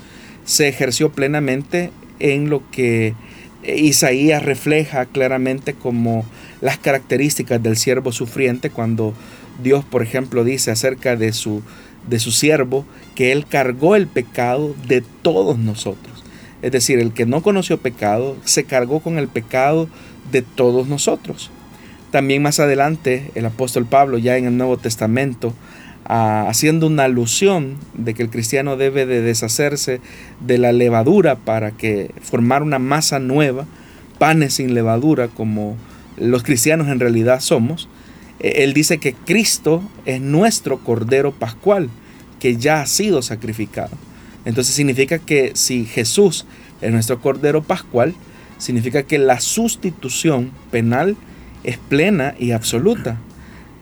se 0.45 0.67
ejerció 0.67 1.11
plenamente 1.11 1.91
en 2.19 2.49
lo 2.49 2.69
que 2.69 3.15
Isaías 3.63 4.43
refleja 4.43 5.05
claramente 5.05 5.73
como 5.73 6.25
las 6.61 6.77
características 6.77 7.63
del 7.63 7.77
siervo 7.77 8.11
sufriente 8.11 8.69
cuando 8.69 9.13
Dios, 9.61 9.85
por 9.85 10.01
ejemplo, 10.01 10.43
dice 10.43 10.71
acerca 10.71 11.15
de 11.15 11.33
su, 11.33 11.61
de 12.07 12.19
su 12.19 12.31
siervo 12.31 12.85
que 13.15 13.31
él 13.31 13.45
cargó 13.45 13.95
el 13.95 14.07
pecado 14.07 14.75
de 14.87 15.01
todos 15.21 15.57
nosotros. 15.57 16.23
Es 16.61 16.71
decir, 16.71 16.99
el 16.99 17.13
que 17.13 17.25
no 17.25 17.41
conoció 17.41 17.77
pecado 17.77 18.37
se 18.45 18.63
cargó 18.63 19.01
con 19.01 19.17
el 19.17 19.27
pecado 19.27 19.89
de 20.31 20.41
todos 20.41 20.87
nosotros. 20.87 21.51
También 22.11 22.41
más 22.41 22.59
adelante 22.59 23.31
el 23.35 23.45
apóstol 23.45 23.85
Pablo 23.85 24.17
ya 24.17 24.37
en 24.37 24.45
el 24.45 24.57
Nuevo 24.57 24.77
Testamento 24.77 25.53
haciendo 26.05 26.87
una 26.87 27.05
alusión 27.05 27.77
de 27.93 28.13
que 28.13 28.23
el 28.23 28.29
cristiano 28.29 28.75
debe 28.75 29.05
de 29.05 29.21
deshacerse 29.21 30.01
de 30.41 30.57
la 30.57 30.71
levadura 30.71 31.35
para 31.35 31.71
que 31.71 32.11
formar 32.21 32.61
una 32.61 32.79
masa 32.79 33.19
nueva, 33.19 33.65
panes 34.19 34.55
sin 34.55 34.73
levadura 34.73 35.29
como 35.29 35.77
los 36.17 36.43
cristianos 36.43 36.87
en 36.89 36.99
realidad 36.99 37.39
somos. 37.39 37.87
E, 38.43 38.63
él 38.63 38.73
dice 38.73 38.99
que 38.99 39.13
Cristo 39.13 39.81
es 40.05 40.21
nuestro 40.21 40.79
Cordero 40.79 41.31
Pascual, 41.31 41.89
que 42.39 42.57
ya 42.57 42.81
ha 42.81 42.85
sido 42.85 43.21
sacrificado. 43.21 43.97
Entonces 44.45 44.75
significa 44.75 45.17
que 45.17 45.53
si 45.55 45.85
Jesús 45.85 46.45
es 46.81 46.91
nuestro 46.91 47.21
Cordero 47.21 47.63
Pascual, 47.63 48.13
significa 48.57 49.03
que 49.03 49.17
la 49.17 49.39
sustitución 49.39 50.51
penal 50.69 51.15
es 51.63 51.77
plena 51.77 52.35
y 52.37 52.51
absoluta. 52.51 53.17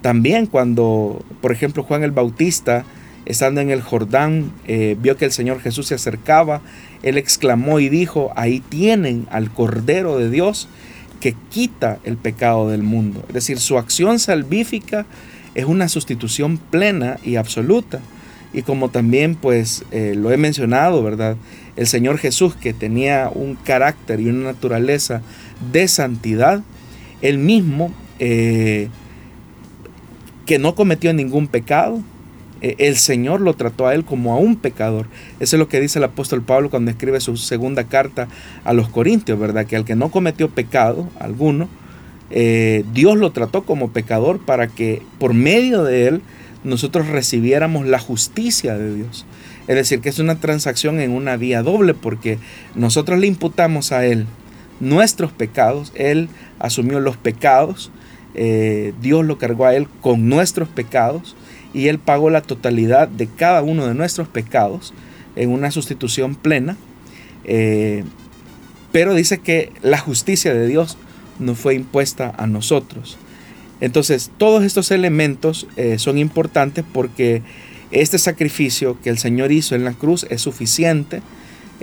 También 0.02 0.46
cuando, 0.46 1.24
por 1.42 1.52
ejemplo, 1.52 1.84
Juan 1.84 2.04
el 2.04 2.12
Bautista, 2.12 2.86
estando 3.26 3.62
en 3.62 3.70
el 3.70 3.82
Jordán, 3.82 4.52
eh, 4.68 4.96
vio 5.00 5.18
que 5.18 5.26
el 5.26 5.32
Señor 5.32 5.62
Jesús 5.62 5.88
se 5.88 5.96
acercaba, 5.96 6.62
él 7.04 7.18
exclamó 7.18 7.80
y 7.80 7.90
dijo, 7.90 8.32
ahí 8.36 8.60
tienen 8.60 9.28
al 9.32 9.52
Cordero 9.52 10.18
de 10.18 10.30
Dios 10.30 10.68
que 11.22 11.36
quita 11.50 12.00
el 12.04 12.18
pecado 12.18 12.70
del 12.70 12.84
mundo. 12.84 13.24
Es 13.30 13.34
decir, 13.34 13.60
su 13.60 13.78
acción 13.78 14.20
salvífica 14.20 15.06
es 15.56 15.66
una 15.66 15.88
sustitución 15.88 16.58
plena 16.58 17.18
y 17.24 17.38
absoluta. 17.38 18.02
Y 18.54 18.64
como 18.64 18.90
también 18.90 19.36
pues 19.36 19.86
eh, 19.92 20.14
lo 20.18 20.32
he 20.32 20.38
mencionado, 20.38 21.02
¿verdad? 21.04 21.38
El 21.78 21.88
Señor 21.88 22.18
Jesús 22.18 22.56
que 22.56 22.74
tenía 22.74 23.32
un 23.34 23.56
carácter 23.56 24.20
y 24.20 24.28
una 24.28 24.52
naturaleza 24.52 25.22
de 25.72 25.88
santidad, 25.88 26.62
él 27.22 27.38
mismo 27.38 27.94
eh, 28.20 28.90
que 30.46 30.60
no 30.60 30.76
cometió 30.76 31.14
ningún 31.14 31.48
pecado, 31.48 32.02
e, 32.62 32.76
el 32.80 32.98
Señor 32.98 33.42
lo 33.42 33.54
trató 33.54 33.88
a 33.88 33.96
él 33.96 34.06
como 34.06 34.34
a 34.34 34.38
un 34.38 34.56
pecador. 34.56 35.08
Eso 35.40 35.56
es 35.56 35.60
lo 35.60 35.68
que 35.68 35.80
dice 35.80 36.00
el 36.00 36.06
apóstol 36.06 36.42
Pablo 36.42 36.70
cuando 36.70 36.92
escribe 36.92 37.20
su 37.20 37.38
segunda 37.38 37.86
carta 37.86 38.28
a 38.64 38.74
los 38.74 38.90
Corintios, 38.90 39.40
¿verdad? 39.40 39.66
Que 39.66 39.76
al 39.76 39.86
que 39.86 39.96
no 39.96 40.10
cometió 40.10 40.50
pecado 40.50 41.10
alguno, 41.20 41.70
eh, 42.30 42.84
Dios 42.94 43.18
lo 43.18 43.32
trató 43.32 43.64
como 43.64 43.92
pecador 43.92 44.40
para 44.40 44.68
que 44.68 45.02
por 45.20 45.34
medio 45.34 45.84
de 45.84 46.08
él 46.08 46.22
nosotros 46.64 47.08
recibiéramos 47.08 47.88
la 47.88 48.00
justicia 48.00 48.78
de 48.78 48.96
Dios. 48.96 49.26
Es 49.68 49.76
decir, 49.76 50.02
que 50.02 50.10
es 50.10 50.20
una 50.20 50.40
transacción 50.40 51.00
en 51.00 51.12
una 51.12 51.38
vía 51.38 51.64
doble 51.64 51.94
porque 51.94 52.40
nosotros 52.76 53.20
le 53.20 53.28
imputamos 53.28 53.92
a 53.92 54.06
él 54.06 54.26
nuestros 54.80 55.32
pecados, 55.32 55.92
él 55.96 56.30
asumió 56.60 57.00
los 57.00 57.16
pecados 57.16 57.92
eh, 58.34 58.94
Dios 59.02 59.26
lo 59.26 59.38
cargó 59.38 59.66
a 59.66 59.76
Él 59.76 59.88
con 60.02 60.30
nuestros 60.30 60.70
pecados 60.70 61.36
y 61.74 61.88
Él 61.88 62.00
pagó 62.00 62.30
la 62.30 62.42
totalidad 62.42 63.08
de 63.08 63.28
cada 63.28 63.62
uno 63.62 63.88
de 63.88 63.94
nuestros 63.94 64.28
pecados 64.28 64.94
en 65.36 65.50
una 65.50 65.72
sustitución 65.72 66.36
plena. 66.36 66.78
Eh, 67.44 68.04
pero 68.92 69.14
dice 69.14 69.40
que 69.40 69.72
la 69.82 69.98
justicia 69.98 70.54
de 70.54 70.68
Dios 70.68 70.98
no 71.40 71.56
fue 71.56 71.76
impuesta 71.76 72.34
a 72.38 72.46
nosotros. 72.48 73.18
Entonces, 73.80 74.32
todos 74.38 74.64
estos 74.64 74.92
elementos 74.92 75.68
eh, 75.76 75.98
son 75.98 76.18
importantes 76.18 76.86
porque 76.92 77.42
este 77.92 78.18
sacrificio 78.20 79.00
que 79.02 79.10
el 79.10 79.18
Señor 79.18 79.52
hizo 79.52 79.76
en 79.76 79.84
la 79.84 79.94
cruz 79.94 80.26
es 80.30 80.42
suficiente 80.42 81.22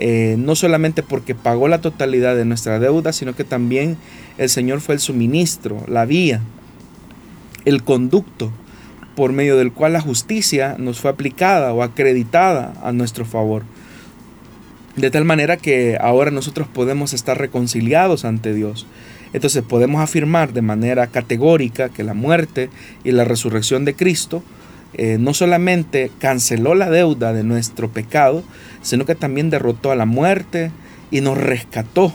eh, 0.01 0.37
no 0.39 0.55
solamente 0.55 1.03
porque 1.03 1.35
pagó 1.35 1.67
la 1.67 1.81
totalidad 1.81 2.37
de 2.37 2.45
nuestra 2.45 2.79
deuda, 2.79 3.11
sino 3.11 3.35
que 3.35 3.43
también 3.43 3.97
el 4.37 4.47
Señor 4.47 4.79
fue 4.79 4.95
el 4.95 5.01
suministro, 5.01 5.83
la 5.89 6.05
vía, 6.05 6.41
el 7.65 7.83
conducto 7.83 8.53
por 9.15 9.31
medio 9.33 9.57
del 9.57 9.71
cual 9.71 9.93
la 9.93 10.01
justicia 10.01 10.75
nos 10.77 10.99
fue 10.99 11.11
aplicada 11.11 11.73
o 11.73 11.83
acreditada 11.83 12.73
a 12.83 12.91
nuestro 12.91 13.25
favor. 13.25 13.63
De 14.95 15.11
tal 15.11 15.25
manera 15.25 15.57
que 15.57 15.97
ahora 15.99 16.31
nosotros 16.31 16.67
podemos 16.67 17.13
estar 17.13 17.37
reconciliados 17.37 18.25
ante 18.25 18.53
Dios. 18.53 18.85
Entonces 19.31 19.63
podemos 19.63 20.01
afirmar 20.01 20.53
de 20.53 20.61
manera 20.61 21.07
categórica 21.07 21.89
que 21.89 22.03
la 22.03 22.13
muerte 22.13 22.69
y 23.03 23.11
la 23.11 23.23
resurrección 23.23 23.85
de 23.85 23.95
Cristo 23.95 24.43
eh, 24.93 25.17
no 25.19 25.33
solamente 25.33 26.11
canceló 26.19 26.73
la 26.73 26.89
deuda 26.89 27.31
de 27.31 27.43
nuestro 27.43 27.89
pecado, 27.89 28.43
sino 28.81 29.05
que 29.05 29.15
también 29.15 29.49
derrotó 29.49 29.91
a 29.91 29.95
la 29.95 30.05
muerte 30.05 30.71
y 31.11 31.21
nos 31.21 31.37
rescató 31.37 32.11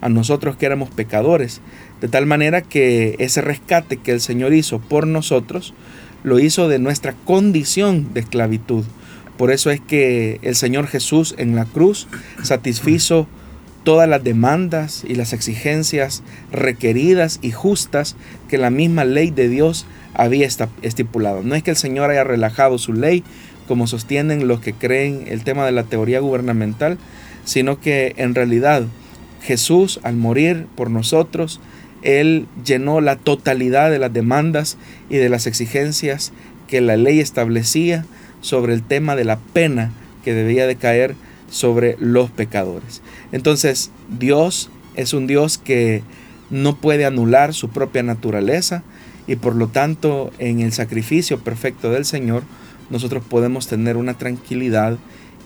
a 0.00 0.08
nosotros 0.08 0.56
que 0.56 0.66
éramos 0.66 0.90
pecadores. 0.90 1.60
De 2.00 2.08
tal 2.08 2.26
manera 2.26 2.62
que 2.62 3.16
ese 3.18 3.40
rescate 3.40 3.96
que 3.96 4.12
el 4.12 4.20
Señor 4.20 4.52
hizo 4.52 4.78
por 4.80 5.06
nosotros, 5.06 5.74
lo 6.22 6.38
hizo 6.38 6.68
de 6.68 6.78
nuestra 6.78 7.14
condición 7.24 8.12
de 8.14 8.20
esclavitud. 8.20 8.84
Por 9.36 9.50
eso 9.50 9.70
es 9.70 9.80
que 9.80 10.38
el 10.42 10.54
Señor 10.54 10.86
Jesús 10.86 11.34
en 11.38 11.56
la 11.56 11.64
cruz 11.64 12.08
satisfizo 12.42 13.26
todas 13.84 14.08
las 14.08 14.22
demandas 14.22 15.04
y 15.08 15.14
las 15.14 15.32
exigencias 15.32 16.22
requeridas 16.52 17.38
y 17.42 17.50
justas 17.50 18.16
que 18.48 18.58
la 18.58 18.70
misma 18.70 19.04
ley 19.04 19.30
de 19.30 19.48
Dios 19.48 19.86
había 20.14 20.46
estipulado. 20.82 21.42
No 21.42 21.54
es 21.54 21.62
que 21.62 21.70
el 21.70 21.76
Señor 21.76 22.10
haya 22.10 22.24
relajado 22.24 22.78
su 22.78 22.92
ley, 22.92 23.24
como 23.66 23.86
sostienen 23.86 24.48
los 24.48 24.60
que 24.60 24.74
creen 24.74 25.24
el 25.28 25.44
tema 25.44 25.64
de 25.64 25.72
la 25.72 25.84
teoría 25.84 26.20
gubernamental, 26.20 26.98
sino 27.44 27.80
que 27.80 28.14
en 28.16 28.34
realidad 28.34 28.82
Jesús 29.42 30.00
al 30.02 30.16
morir 30.16 30.66
por 30.76 30.90
nosotros, 30.90 31.60
Él 32.02 32.46
llenó 32.64 33.00
la 33.00 33.16
totalidad 33.16 33.90
de 33.90 33.98
las 33.98 34.12
demandas 34.12 34.76
y 35.08 35.16
de 35.16 35.28
las 35.28 35.46
exigencias 35.46 36.32
que 36.66 36.80
la 36.80 36.96
ley 36.96 37.20
establecía 37.20 38.06
sobre 38.40 38.74
el 38.74 38.82
tema 38.82 39.16
de 39.16 39.24
la 39.24 39.38
pena 39.38 39.92
que 40.24 40.34
debía 40.34 40.66
de 40.66 40.76
caer 40.76 41.14
sobre 41.50 41.96
los 41.98 42.30
pecadores. 42.30 43.02
Entonces 43.32 43.90
Dios 44.18 44.70
es 44.94 45.12
un 45.12 45.26
Dios 45.26 45.58
que 45.58 46.02
no 46.50 46.76
puede 46.76 47.04
anular 47.04 47.54
su 47.54 47.70
propia 47.70 48.02
naturaleza, 48.02 48.82
y 49.26 49.36
por 49.36 49.54
lo 49.54 49.68
tanto 49.68 50.32
en 50.38 50.60
el 50.60 50.72
sacrificio 50.72 51.38
perfecto 51.38 51.90
del 51.90 52.04
Señor 52.04 52.42
nosotros 52.90 53.22
podemos 53.22 53.68
tener 53.68 53.96
una 53.96 54.14
tranquilidad 54.14 54.98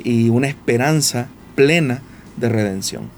y 0.03 0.31
una 0.31 0.49
esperanza 0.49 1.29
plena 1.55 2.01
de 2.39 2.49
redención. 2.49 3.11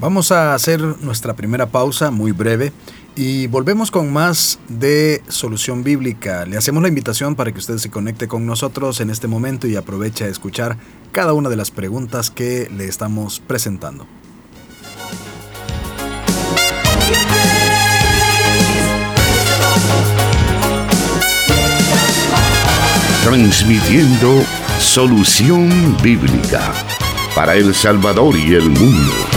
Vamos 0.00 0.32
a 0.32 0.54
hacer 0.54 0.80
nuestra 0.80 1.36
primera 1.36 1.66
pausa 1.66 2.10
muy 2.10 2.32
breve 2.32 2.72
y 3.16 3.48
volvemos 3.48 3.90
con 3.90 4.10
más 4.10 4.58
de 4.66 5.22
Solución 5.28 5.84
Bíblica. 5.84 6.46
Le 6.46 6.56
hacemos 6.56 6.82
la 6.82 6.88
invitación 6.88 7.34
para 7.34 7.52
que 7.52 7.58
usted 7.58 7.76
se 7.76 7.90
conecte 7.90 8.26
con 8.26 8.46
nosotros 8.46 9.02
en 9.02 9.10
este 9.10 9.28
momento 9.28 9.66
y 9.66 9.76
aproveche 9.76 10.24
a 10.24 10.28
escuchar 10.28 10.78
cada 11.12 11.34
una 11.34 11.50
de 11.50 11.56
las 11.56 11.70
preguntas 11.70 12.30
que 12.30 12.70
le 12.74 12.86
estamos 12.86 13.40
presentando. 13.40 14.06
transmitiendo 23.22 24.42
solución 24.80 25.96
bíblica 26.02 26.72
para 27.34 27.54
El 27.54 27.74
Salvador 27.74 28.34
y 28.34 28.54
el 28.54 28.70
mundo. 28.70 29.29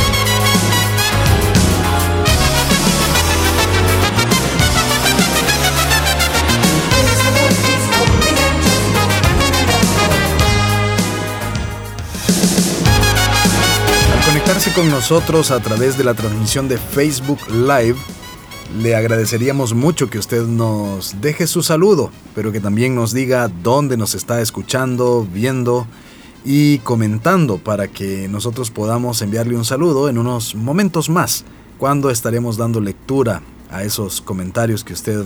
Con 14.72 14.90
nosotros 14.90 15.52
a 15.52 15.60
través 15.60 16.00
de 16.00 16.04
la 16.04 16.16
transmisión 16.16 16.68
de 16.68 16.80
Facebook 16.80 17.38
Live, 17.52 17.98
le 18.82 18.96
agradeceríamos 18.96 19.76
mucho 19.76 20.10
que 20.10 20.18
usted 20.18 20.42
nos 20.48 21.22
deje 21.22 21.46
su 21.46 21.62
saludo, 21.62 22.10
pero 22.34 22.52
que 22.52 22.60
también 22.60 22.96
nos 22.96 23.14
diga 23.14 23.50
dónde 23.50 23.98
nos 23.98 24.16
está 24.16 24.42
escuchando, 24.42 25.28
viendo 25.32 25.86
y 26.44 26.80
comentando 26.80 27.60
para 27.60 27.88
que 27.90 28.28
nosotros 28.28 28.72
podamos 28.72 29.22
enviarle 29.22 29.56
un 29.56 29.66
saludo 29.66 30.10
en 30.10 30.18
unos 30.18 30.56
momentos 30.56 31.08
más, 31.08 31.46
cuando 31.78 32.10
estaremos 32.10 32.58
dando 32.58 32.82
lectura 32.82 33.44
a 33.70 33.84
esos 33.84 34.22
comentarios 34.22 34.84
que 34.84 34.94
usted 34.94 35.24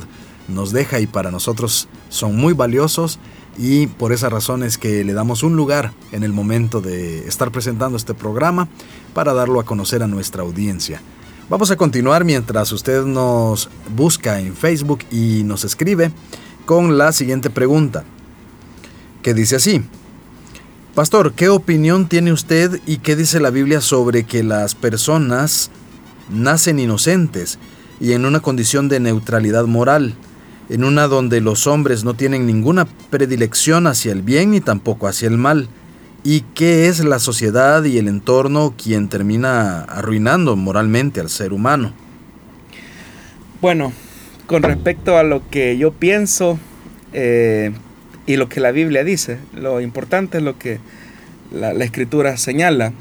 nos 0.49 0.73
deja 0.73 0.99
y 0.99 1.07
para 1.07 1.31
nosotros 1.31 1.87
son 2.09 2.35
muy 2.35 2.53
valiosos 2.53 3.17
y 3.57 3.87
por 3.87 4.13
esa 4.13 4.29
razón 4.29 4.63
es 4.63 4.77
que 4.77 5.03
le 5.03 5.13
damos 5.13 5.43
un 5.43 5.55
lugar 5.55 5.91
en 6.11 6.23
el 6.23 6.31
momento 6.31 6.79
de 6.79 7.27
estar 7.27 7.51
presentando 7.51 7.97
este 7.97 8.13
programa 8.13 8.67
para 9.13 9.33
darlo 9.33 9.59
a 9.59 9.65
conocer 9.65 10.03
a 10.03 10.07
nuestra 10.07 10.43
audiencia. 10.43 11.01
Vamos 11.49 11.71
a 11.71 11.75
continuar 11.75 12.23
mientras 12.23 12.71
usted 12.71 13.03
nos 13.05 13.69
busca 13.95 14.39
en 14.39 14.55
Facebook 14.55 14.99
y 15.11 15.43
nos 15.43 15.63
escribe 15.63 16.11
con 16.65 16.97
la 16.97 17.11
siguiente 17.13 17.49
pregunta, 17.49 18.03
que 19.23 19.33
dice 19.33 19.55
así. 19.55 19.81
Pastor, 20.93 21.33
¿qué 21.33 21.49
opinión 21.49 22.09
tiene 22.09 22.33
usted 22.33 22.81
y 22.85 22.97
qué 22.97 23.15
dice 23.15 23.39
la 23.39 23.49
Biblia 23.49 23.81
sobre 23.81 24.25
que 24.25 24.43
las 24.43 24.75
personas 24.75 25.71
nacen 26.29 26.79
inocentes 26.79 27.59
y 27.99 28.11
en 28.11 28.25
una 28.25 28.41
condición 28.41 28.89
de 28.89 28.99
neutralidad 28.99 29.65
moral? 29.65 30.15
En 30.69 30.83
una 30.83 31.07
donde 31.07 31.41
los 31.41 31.67
hombres 31.67 32.03
no 32.03 32.13
tienen 32.13 32.45
ninguna 32.45 32.85
predilección 33.09 33.87
hacia 33.87 34.11
el 34.11 34.21
bien 34.21 34.51
ni 34.51 34.61
tampoco 34.61 35.07
hacia 35.07 35.27
el 35.27 35.37
mal, 35.37 35.69
y 36.23 36.41
que 36.41 36.87
es 36.87 37.03
la 37.03 37.19
sociedad 37.19 37.83
y 37.85 37.97
el 37.97 38.07
entorno 38.07 38.73
quien 38.81 39.07
termina 39.07 39.83
arruinando 39.83 40.55
moralmente 40.55 41.21
al 41.21 41.29
ser 41.29 41.53
humano. 41.53 41.93
Bueno, 43.61 43.93
con 44.45 44.63
respecto 44.63 45.17
a 45.17 45.23
lo 45.23 45.47
que 45.49 45.77
yo 45.77 45.93
pienso 45.93 46.59
eh, 47.13 47.71
y 48.25 48.35
lo 48.35 48.49
que 48.49 48.59
la 48.59 48.71
Biblia 48.71 49.03
dice, 49.03 49.39
lo 49.53 49.79
importante 49.79 50.39
es 50.39 50.43
lo 50.43 50.59
que 50.59 50.79
la, 51.51 51.73
la 51.73 51.85
escritura 51.85 52.35
señala. 52.37 52.91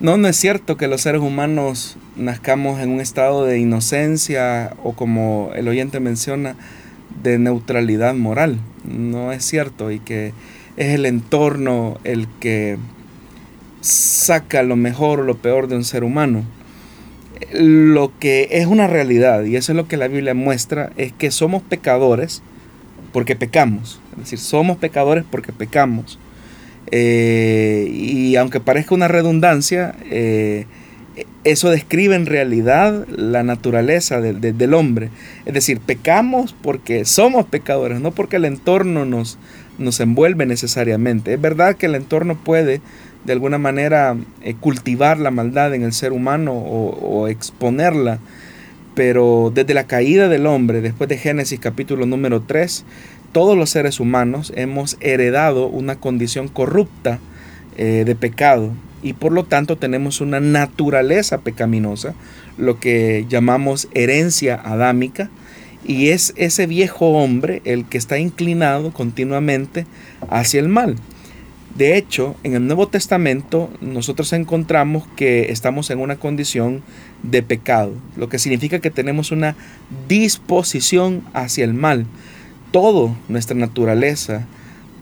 No, 0.00 0.16
no 0.16 0.28
es 0.28 0.36
cierto 0.36 0.76
que 0.76 0.88
los 0.88 1.02
seres 1.02 1.20
humanos 1.20 1.96
nazcamos 2.16 2.80
en 2.80 2.90
un 2.90 3.00
estado 3.00 3.44
de 3.44 3.58
inocencia 3.58 4.74
o 4.82 4.94
como 4.94 5.50
el 5.54 5.68
oyente 5.68 6.00
menciona, 6.00 6.56
de 7.22 7.38
neutralidad 7.38 8.14
moral. 8.14 8.58
No 8.84 9.32
es 9.32 9.44
cierto 9.44 9.90
y 9.90 9.98
que 9.98 10.32
es 10.76 10.94
el 10.94 11.06
entorno 11.06 11.98
el 12.04 12.26
que 12.40 12.78
saca 13.80 14.62
lo 14.62 14.76
mejor 14.76 15.20
o 15.20 15.24
lo 15.24 15.36
peor 15.36 15.68
de 15.68 15.76
un 15.76 15.84
ser 15.84 16.04
humano. 16.04 16.44
Lo 17.52 18.12
que 18.18 18.48
es 18.52 18.66
una 18.66 18.86
realidad, 18.86 19.44
y 19.44 19.56
eso 19.56 19.72
es 19.72 19.76
lo 19.76 19.88
que 19.88 19.96
la 19.96 20.08
Biblia 20.08 20.34
muestra, 20.34 20.92
es 20.96 21.12
que 21.12 21.30
somos 21.30 21.62
pecadores 21.62 22.42
porque 23.12 23.36
pecamos. 23.36 24.00
Es 24.12 24.18
decir, 24.18 24.38
somos 24.38 24.76
pecadores 24.76 25.24
porque 25.28 25.52
pecamos. 25.52 26.18
Eh, 26.90 27.88
y 27.92 28.36
aunque 28.36 28.60
parezca 28.60 28.94
una 28.94 29.08
redundancia, 29.08 29.94
eh, 30.10 30.66
eso 31.44 31.70
describe 31.70 32.14
en 32.14 32.26
realidad 32.26 33.06
la 33.08 33.42
naturaleza 33.42 34.20
del 34.20 34.74
hombre. 34.74 35.10
Es 35.46 35.54
decir, 35.54 35.80
pecamos 35.80 36.54
porque 36.60 37.04
somos 37.04 37.46
pecadores, 37.46 38.00
no 38.00 38.10
porque 38.10 38.36
el 38.36 38.44
entorno 38.44 39.04
nos, 39.04 39.38
nos 39.78 40.00
envuelve 40.00 40.46
necesariamente. 40.46 41.34
Es 41.34 41.40
verdad 41.40 41.76
que 41.76 41.86
el 41.86 41.94
entorno 41.94 42.36
puede 42.36 42.80
de 43.24 43.32
alguna 43.32 43.58
manera 43.58 44.16
eh, 44.42 44.54
cultivar 44.58 45.18
la 45.18 45.30
maldad 45.30 45.74
en 45.74 45.82
el 45.82 45.92
ser 45.92 46.12
humano 46.12 46.52
o, 46.52 47.28
exponerla, 47.28 48.18
pero 48.94 49.52
desde 49.54 49.74
la 49.74 49.86
caída 49.86 50.28
del 50.28 50.46
hombre, 50.46 50.80
después 50.80 51.08
de 51.08 51.18
Génesis 51.18 51.60
capítulo 51.60 52.06
número 52.06 52.40
3, 52.42 52.84
todos 53.32 53.56
los 53.56 53.70
seres 53.70 54.00
humanos 54.00 54.52
hemos 54.56 54.96
heredado 55.00 55.68
una 55.68 55.96
condición 55.96 56.48
corrupta 56.48 57.18
eh, 57.76 58.04
de 58.04 58.14
pecado 58.14 58.72
y 59.02 59.14
por 59.14 59.32
lo 59.32 59.44
tanto 59.44 59.76
tenemos 59.76 60.20
una 60.20 60.40
naturaleza 60.40 61.38
pecaminosa, 61.38 62.14
lo 62.58 62.78
que 62.78 63.26
llamamos 63.28 63.88
herencia 63.94 64.54
adámica, 64.56 65.30
y 65.84 66.08
es 66.08 66.34
ese 66.36 66.66
viejo 66.66 67.12
hombre 67.12 67.62
el 67.64 67.86
que 67.86 67.98
está 67.98 68.18
inclinado 68.18 68.92
continuamente 68.92 69.86
hacia 70.28 70.60
el 70.60 70.68
mal. 70.68 70.96
De 71.76 71.96
hecho, 71.96 72.36
en 72.42 72.54
el 72.54 72.66
Nuevo 72.66 72.88
Testamento 72.88 73.70
nosotros 73.80 74.32
encontramos 74.32 75.04
que 75.16 75.50
estamos 75.52 75.90
en 75.90 76.00
una 76.00 76.16
condición 76.16 76.82
de 77.22 77.42
pecado, 77.42 77.92
lo 78.16 78.28
que 78.28 78.38
significa 78.38 78.80
que 78.80 78.90
tenemos 78.90 79.30
una 79.30 79.56
disposición 80.08 81.22
hacia 81.32 81.64
el 81.64 81.74
mal. 81.74 82.06
Todo 82.72 83.16
nuestra 83.28 83.56
naturaleza, 83.56 84.46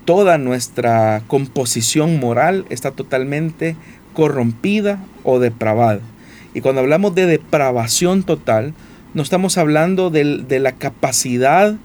toda 0.09 0.39
nuestra 0.39 1.21
composición 1.27 2.19
moral 2.19 2.65
está 2.71 2.93
totalmente 2.93 3.77
corrompida 4.15 5.05
o 5.23 5.39
depravada. 5.39 6.01
Y 6.55 6.63
cuando 6.63 6.81
hablamos 6.81 7.15
de 7.15 7.27
depravación 7.27 8.23
total, 8.23 8.73
no 9.13 9.21
estamos 9.23 9.59
hablando 9.59 10.09
de, 10.09 10.61
la 10.61 10.73
capacidad 10.73 11.77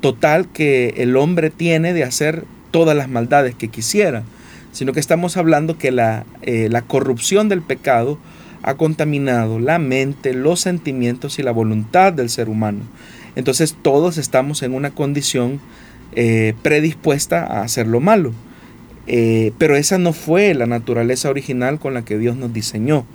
total 0.00 0.48
que 0.48 0.94
el 0.96 1.16
hombre 1.16 1.50
tiene 1.50 1.92
de 1.92 2.02
hacer 2.02 2.46
todas 2.72 2.96
las 2.96 3.08
maldades 3.08 3.54
que 3.54 3.68
quisiera, 3.68 4.24
sino 4.72 4.92
que 4.92 4.98
estamos 4.98 5.36
hablando 5.36 5.78
que 5.78 5.92
la, 5.92 6.24
eh, 6.42 6.66
la 6.68 6.82
corrupción 6.82 7.48
del 7.48 7.62
pecado 7.62 8.18
ha 8.64 8.74
contaminado 8.74 9.60
la 9.60 9.78
mente, 9.78 10.34
los 10.34 10.58
sentimientos 10.58 11.38
y 11.38 11.44
la 11.44 11.52
voluntad 11.52 12.12
del 12.12 12.28
ser 12.28 12.48
humano. 12.48 12.80
Entonces 13.36 13.76
todos 13.80 14.18
estamos 14.18 14.64
en 14.64 14.74
una 14.74 14.90
condición 14.90 15.60
eh, 16.14 16.52
predispuesta 16.62 17.46
a 17.46 17.62
hacer 17.62 17.86
lo 17.86 18.00
malo. 18.00 18.32
Eh, 19.06 19.52
pero 19.58 19.76
esa 19.76 19.96
no 19.96 20.12
fue 20.12 20.52
la 20.54 20.66
naturaleza 20.66 21.30
original 21.30 21.78
con 21.78 21.94
la 21.94 22.04
que 22.04 22.18
Dios 22.18 22.36
nos 22.36 22.52
diseñó. 22.52 23.06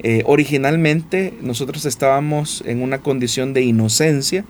Eh, 0.00 0.22
originalmente 0.26 1.32
nosotros 1.40 1.86
estábamos 1.86 2.62
en 2.66 2.82
una 2.82 2.98
condición 2.98 3.54
de 3.54 3.62
inocencia, 3.62 4.44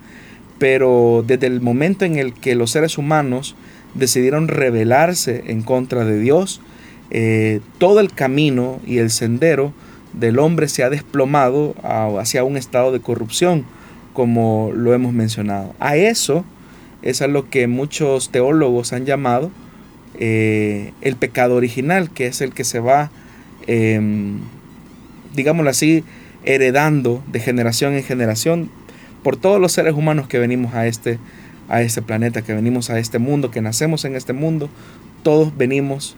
pero 0.59 1.23
desde 1.27 1.47
el 1.47 1.61
momento 1.61 2.05
en 2.07 2.16
el 2.16 2.33
que 2.33 2.55
los 2.55 2.70
seres 2.70 2.97
humanos 2.97 3.55
decidieron 3.94 4.49
rebelarse 4.49 5.44
en 5.47 5.62
contra 5.62 6.05
de 6.05 6.18
Dios, 6.18 6.61
todo 7.79 8.01
el 8.01 8.12
camino 8.12 8.81
y 8.85 8.99
el 8.99 9.11
sendero 9.11 9.73
del 10.14 10.40
hombre 10.40 10.66
se 10.66 10.83
ha 10.83 10.90
desplomado 10.90 11.77
hacia 12.18 12.42
un 12.42 12.57
estado 12.57 12.90
de 12.90 12.99
corrupción, 12.99 13.64
como 14.12 14.73
lo 14.75 14.94
hemos 14.94 15.12
mencionado. 15.12 15.75
A 15.79 15.94
eso 15.97 16.44
es 17.05 17.21
a 17.21 17.29
lo 17.29 17.49
que 17.51 17.69
muchos 17.69 18.31
teólogos 18.31 18.95
han 18.95 19.05
llamado 19.05 19.51
eh, 20.19 20.93
el 21.03 21.17
pecado 21.17 21.55
original, 21.55 22.11
que 22.11 22.27
es 22.27 22.40
el 22.40 22.55
que 22.55 22.64
se 22.64 22.81
va, 22.81 23.11
em, 23.67 24.38
digámoslo 25.35 25.71
así, 25.71 26.03
heredando 26.45 27.23
de 27.31 27.40
generación 27.40 27.95
en 27.95 28.03
generación 28.03 28.71
por 29.23 29.37
todos 29.37 29.61
los 29.61 29.73
seres 29.73 29.95
humanos 29.95 30.29
que 30.29 30.38
venimos 30.38 30.75
a 30.75 30.87
este, 30.87 31.19
a 31.69 31.83
este 31.83 32.01
planeta, 32.01 32.43
que 32.43 32.55
venimos 32.55 32.88
a 32.88 32.99
este 32.99 33.19
mundo, 33.19 33.51
que 33.51 33.61
nacemos 33.61 34.07
en 34.07 34.17
este 34.17 34.33
mundo, 34.33 34.71
todos 35.23 35.55
venimos 35.57 36.17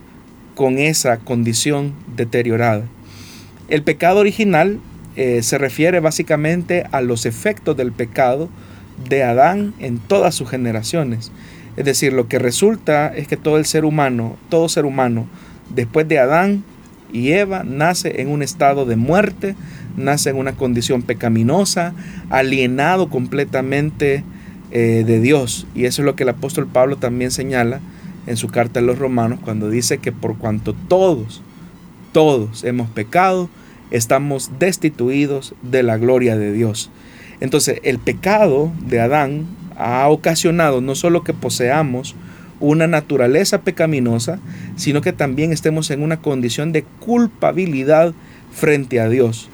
con 0.54 0.78
esa 0.78 1.18
condición 1.18 1.94
deteriorada. 2.16 2.84
El 3.68 3.82
pecado 3.82 4.20
original 4.20 4.78
eh, 5.16 5.42
se 5.42 5.58
refiere 5.58 5.98
básicamente 5.98 6.84
a 6.92 7.00
los 7.00 7.26
efectos 7.26 7.76
del 7.76 7.90
pecado 7.90 8.48
de 9.08 9.22
Adán 9.22 9.74
en 9.78 9.98
todas 9.98 10.34
sus 10.34 10.48
generaciones. 10.48 11.32
Es 11.76 11.84
decir, 11.84 12.12
lo 12.12 12.28
que 12.28 12.38
resulta 12.38 13.08
es 13.08 13.28
que 13.28 13.36
todo 13.36 13.58
el 13.58 13.66
ser 13.66 13.84
humano, 13.84 14.36
todo 14.48 14.68
ser 14.68 14.86
humano, 14.86 15.26
después 15.74 16.08
de 16.08 16.18
Adán 16.18 16.64
y 17.12 17.32
Eva, 17.32 17.64
nace 17.64 18.20
en 18.20 18.28
un 18.28 18.42
estado 18.42 18.86
de 18.86 18.96
muerte, 18.96 19.54
nace 19.96 20.30
en 20.30 20.36
una 20.36 20.52
condición 20.52 21.02
pecaminosa, 21.02 21.94
alienado 22.30 23.08
completamente 23.10 24.24
eh, 24.70 25.04
de 25.06 25.20
Dios. 25.20 25.66
Y 25.74 25.84
eso 25.84 26.02
es 26.02 26.06
lo 26.06 26.16
que 26.16 26.22
el 26.22 26.30
apóstol 26.30 26.66
Pablo 26.66 26.96
también 26.96 27.30
señala 27.30 27.80
en 28.26 28.36
su 28.36 28.48
carta 28.48 28.80
a 28.80 28.82
los 28.82 28.98
romanos 28.98 29.38
cuando 29.42 29.70
dice 29.70 29.98
que 29.98 30.12
por 30.12 30.36
cuanto 30.36 30.74
todos, 30.88 31.42
todos 32.12 32.64
hemos 32.64 32.88
pecado, 32.90 33.48
estamos 33.90 34.50
destituidos 34.58 35.54
de 35.62 35.82
la 35.82 35.96
gloria 35.96 36.36
de 36.36 36.52
Dios. 36.52 36.90
Entonces, 37.40 37.80
el 37.82 37.98
pecado 37.98 38.72
de 38.86 39.00
Adán 39.00 39.46
ha 39.76 40.08
ocasionado 40.08 40.80
no 40.80 40.94
solo 40.94 41.22
que 41.22 41.34
poseamos 41.34 42.14
una 42.60 42.86
naturaleza 42.86 43.60
pecaminosa, 43.62 44.38
sino 44.76 45.02
que 45.02 45.12
también 45.12 45.52
estemos 45.52 45.90
en 45.90 46.02
una 46.02 46.22
condición 46.22 46.72
de 46.72 46.84
culpabilidad 47.00 48.14
frente 48.52 49.00
a 49.00 49.08
Dios, 49.08 49.50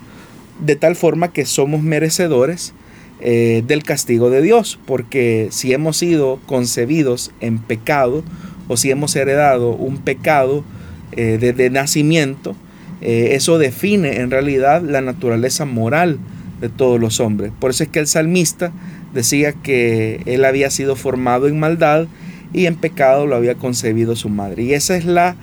de 0.65 0.77
tal 0.77 0.95
forma 0.95 1.33
que 1.33 1.45
somos 1.45 1.83
merecedores 1.83 2.73
eh, 3.21 3.63
del 3.67 3.83
castigo 3.83 4.31
de 4.31 4.43
Dios, 4.43 4.79
porque 4.87 5.49
si 5.51 5.73
hemos 5.73 5.97
sido 5.97 6.41
concebidos 6.47 7.33
en 7.41 7.59
pecado 7.59 8.23
o 8.69 8.77
si 8.77 8.91
hemos 8.91 9.15
heredado 9.17 9.71
un 9.71 9.99
pecado 9.99 10.65
eh, 11.13 11.39
desde 11.41 11.71
nacimiento, 11.71 12.55
eh, 13.01 13.31
eso 13.33 13.59
define 13.59 14.21
en 14.21 14.31
realidad 14.31 14.83
la 14.83 15.01
naturaleza 15.01 15.65
moral 15.65 16.19
de 16.63 16.71
todos 16.71 16.99
los 16.99 17.21
hombres. 17.21 17.53
Por 17.59 17.71
eso 17.71 17.83
es 17.83 17.91
que 17.91 17.99
el 17.99 18.07
salmista 18.07 18.73
decía 19.13 19.53
que 19.53 20.23
él 20.25 20.47
había 20.47 20.71
sido 20.71 20.97
formado 20.97 21.49
en 21.49 21.61
maldad 21.61 22.07
y 22.55 22.67
en 22.67 22.77
pecado 22.77 23.27
lo 23.27 23.37
había 23.37 23.57
concebido 23.57 24.17
su 24.17 24.31
madre. 24.31 24.63
Y 24.63 24.73
esa 24.73 24.97
es 24.97 25.05
la 25.05 25.37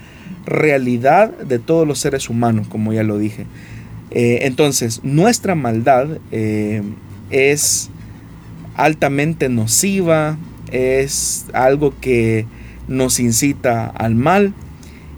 realidad 0.46 1.38
de 1.38 1.60
todos 1.60 1.88
los 1.88 2.00
seres 2.00 2.30
humanos, 2.30 2.68
como 2.68 2.94
ya 2.94 3.04
lo 3.04 3.18
dije. 3.18 3.46
Eh, 4.12 4.40
entonces, 4.44 5.02
nuestra 5.04 5.54
maldad 5.54 6.08
eh, 6.32 6.82
es 7.30 7.90
altamente 8.76 9.50
nociva, 9.50 10.38
es 10.72 11.46
algo 11.54 11.94
que 12.00 12.48
nos 12.88 13.20
incita 13.20 13.88
al 13.88 14.16
mal 14.16 14.54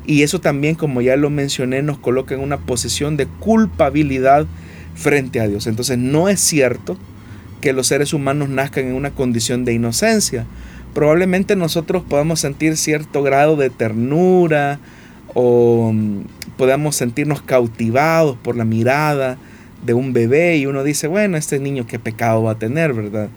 y 0.06 0.24
eso 0.24 0.42
también, 0.42 0.76
como 0.76 1.02
ya 1.02 1.16
lo 1.16 1.30
mencioné, 1.30 1.84
nos 1.84 2.00
coloca 2.00 2.34
en 2.34 2.42
una 2.42 2.58
posición 2.58 3.18
de 3.18 3.28
culpabilidad 3.28 4.48
frente 5.02 5.40
a 5.40 5.48
Dios. 5.48 5.68
Entonces 5.68 5.98
no 5.98 6.30
es 6.30 6.40
cierto 6.40 6.98
que 7.60 7.74
los 7.74 7.88
seres 7.88 8.14
humanos 8.14 8.50
nazcan 8.50 8.88
en 8.88 8.96
una 8.96 9.12
condición 9.12 9.66
de 9.66 9.74
inocencia. 9.74 10.46
Probablemente 10.94 11.56
nosotros 11.56 12.04
podamos 12.08 12.40
sentir 12.40 12.78
cierto 12.78 13.24
grado 13.24 13.56
de 13.56 13.70
ternura 13.70 14.80
o 15.34 15.92
mm, 15.94 16.24
podamos 16.58 16.96
sentirnos 16.96 17.42
cautivados 17.42 18.38
por 18.38 18.58
la 18.58 18.66
mirada 18.66 19.38
de 19.86 19.94
un 19.94 20.12
bebé 20.14 20.58
y 20.58 20.66
uno 20.66 20.84
dice, 20.84 21.08
bueno, 21.08 21.38
este 21.38 21.60
niño 21.60 21.88
qué 21.88 21.98
pecado 21.98 22.44
va 22.44 22.52
a 22.52 22.60
tener, 22.60 22.94
¿verdad? 22.94 23.30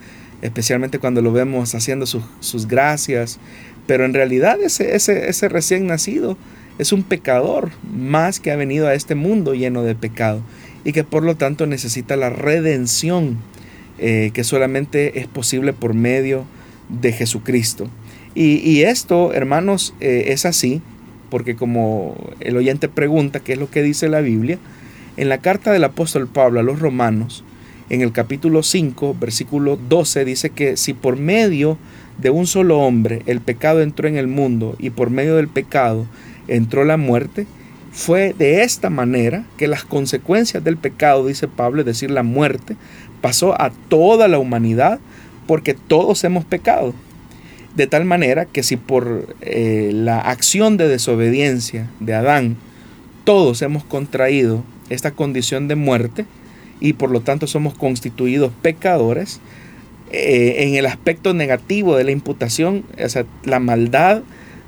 Especialmente 0.42 0.98
cuando 0.98 1.22
lo 1.22 1.32
vemos 1.32 1.74
haciendo 1.74 2.06
sus, 2.06 2.66
gracias. 2.66 3.38
Pero 3.86 4.04
en 4.04 4.14
realidad 4.14 4.60
ese, 4.62 4.96
ese, 4.96 5.28
ese 5.28 5.48
recién 5.48 5.86
nacido 5.86 6.36
es 6.78 6.92
un 6.92 7.02
pecador 7.02 7.70
más 7.94 8.40
que 8.40 8.50
ha 8.50 8.56
venido 8.56 8.88
a 8.88 8.94
este 8.94 9.14
mundo 9.14 9.54
lleno 9.54 9.82
de 9.82 9.94
pecado 9.94 10.42
y 10.84 10.92
que 10.92 11.04
por 11.04 11.22
lo 11.22 11.34
tanto 11.34 11.66
necesita 11.66 12.16
la 12.16 12.30
redención 12.30 13.38
eh, 13.98 14.30
que 14.34 14.44
solamente 14.44 15.20
es 15.20 15.26
posible 15.26 15.72
por 15.72 15.94
medio 15.94 16.44
de 16.88 17.12
Jesucristo. 17.12 17.88
Y, 18.36 18.82
esto, 18.82 19.32
hermanos, 19.32 19.94
eh, 20.00 20.24
es 20.28 20.44
así, 20.44 20.82
porque 21.30 21.54
como 21.54 22.16
el 22.40 22.56
oyente 22.56 22.88
pregunta 22.88 23.38
qué 23.38 23.52
es 23.52 23.58
lo 23.60 23.70
que 23.70 23.80
dice 23.80 24.08
la 24.08 24.20
Biblia, 24.20 24.58
en 25.16 25.28
la 25.28 25.38
carta 25.38 25.70
del 25.70 25.84
apóstol 25.84 26.26
Pablo 26.26 26.58
a 26.58 26.64
los 26.64 26.80
romanos, 26.80 27.44
en 27.90 28.00
el 28.00 28.10
capítulo 28.10 28.64
5, 28.64 29.16
versículo 29.20 29.78
12, 29.88 30.24
dice 30.24 30.50
que 30.50 30.76
si 30.76 30.94
por 30.94 31.16
medio 31.16 31.78
de 32.18 32.30
un 32.30 32.48
solo 32.48 32.80
hombre 32.80 33.22
el 33.26 33.40
pecado 33.40 33.82
entró 33.82 34.08
en 34.08 34.16
el 34.16 34.26
mundo 34.26 34.74
y 34.80 34.90
por 34.90 35.10
medio 35.10 35.36
del 35.36 35.48
pecado 35.48 36.06
entró 36.48 36.84
la 36.84 36.96
muerte, 36.96 37.46
fue 37.94 38.34
de 38.36 38.64
esta 38.64 38.90
manera 38.90 39.46
que 39.56 39.68
las 39.68 39.84
consecuencias 39.84 40.64
del 40.64 40.76
pecado, 40.76 41.26
dice 41.26 41.46
Pablo, 41.46 41.80
es 41.80 41.86
decir, 41.86 42.10
la 42.10 42.24
muerte, 42.24 42.76
pasó 43.20 43.58
a 43.60 43.70
toda 43.88 44.26
la 44.26 44.38
humanidad 44.38 44.98
porque 45.46 45.74
todos 45.74 46.24
hemos 46.24 46.44
pecado. 46.44 46.92
De 47.76 47.86
tal 47.86 48.04
manera 48.04 48.46
que 48.46 48.64
si 48.64 48.76
por 48.76 49.36
eh, 49.40 49.92
la 49.94 50.18
acción 50.18 50.76
de 50.76 50.88
desobediencia 50.88 51.88
de 52.00 52.14
Adán 52.14 52.56
todos 53.22 53.62
hemos 53.62 53.84
contraído 53.84 54.64
esta 54.90 55.12
condición 55.12 55.68
de 55.68 55.76
muerte 55.76 56.26
y 56.80 56.94
por 56.94 57.10
lo 57.10 57.20
tanto 57.20 57.46
somos 57.46 57.74
constituidos 57.74 58.52
pecadores, 58.60 59.40
eh, 60.10 60.64
en 60.64 60.74
el 60.74 60.86
aspecto 60.86 61.32
negativo 61.32 61.96
de 61.96 62.04
la 62.04 62.10
imputación, 62.10 62.84
o 63.02 63.08
sea, 63.08 63.24
la 63.44 63.60
maldad 63.60 64.22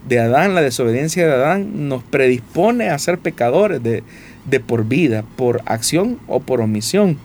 de 0.06 0.20
Adán, 0.20 0.54
la 0.54 0.62
desobediencia 0.62 1.26
de 1.26 1.32
Adán, 1.32 1.88
nos 1.88 2.02
predispone 2.02 2.90
a 2.90 2.98
ser 2.98 3.18
pecadores 3.18 3.82
de, 3.82 4.02
por 4.60 4.86
vida, 4.86 5.24
por 5.36 5.62
acción 5.66 6.18
o 6.28 6.40
por 6.40 6.60
omisión. 6.60 7.18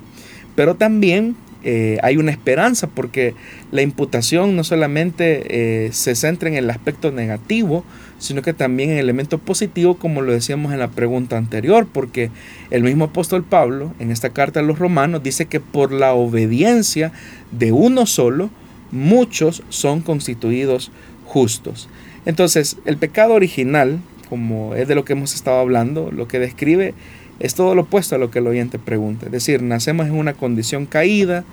Pero 0.55 0.75
también 0.75 1.35
eh, 1.63 1.99
hay 2.01 2.17
una 2.17 2.31
esperanza 2.31 2.87
porque 2.87 3.35
la 3.71 3.83
imputación 3.83 4.55
no 4.55 4.63
solamente 4.63 5.85
eh, 5.85 5.91
se 5.93 6.15
centra 6.15 6.49
en 6.49 6.55
el 6.55 6.69
aspecto 6.69 7.11
negativo, 7.11 7.85
sino 8.17 8.41
que 8.41 8.53
también 8.53 8.89
en 8.91 8.97
el 8.97 9.05
elemento 9.05 9.37
positivo, 9.37 9.97
como 9.97 10.21
lo 10.21 10.31
decíamos 10.31 10.73
en 10.73 10.79
la 10.79 10.89
pregunta 10.89 11.37
anterior, 11.37 11.87
porque 11.91 12.31
el 12.71 12.83
mismo 12.83 13.05
apóstol 13.05 13.43
Pablo, 13.43 13.93
en 13.99 14.11
esta 14.11 14.29
carta 14.29 14.59
a 14.59 14.63
los 14.63 14.79
romanos, 14.79 15.23
dice 15.23 15.45
que 15.45 15.59
por 15.59 15.91
la 15.91 16.13
obediencia 16.13 17.11
de 17.51 17.71
uno 17.71 18.05
solo, 18.05 18.49
muchos 18.91 19.63
son 19.69 20.01
constituidos 20.01 20.91
justos. 21.25 21.89
Entonces, 22.25 22.77
el 22.85 22.97
pecado 22.97 23.33
original, 23.33 23.99
como 24.29 24.75
es 24.75 24.87
de 24.87 24.95
lo 24.95 25.05
que 25.05 25.13
hemos 25.13 25.33
estado 25.33 25.59
hablando, 25.59 26.11
lo 26.11 26.27
que 26.27 26.39
describe 26.39 26.93
es 27.39 27.55
todo 27.55 27.73
lo 27.75 27.83
opuesto 27.83 28.15
a 28.15 28.17
lo 28.19 28.29
que 28.29 28.39
el 28.39 28.47
oyente 28.47 28.77
pregunta. 28.79 29.25
Es 29.25 29.31
decir, 29.31 29.63
nacemos 29.63 30.07
en 30.07 30.13
una 30.13 30.33
condición 30.33 30.85
caída, 30.85 31.43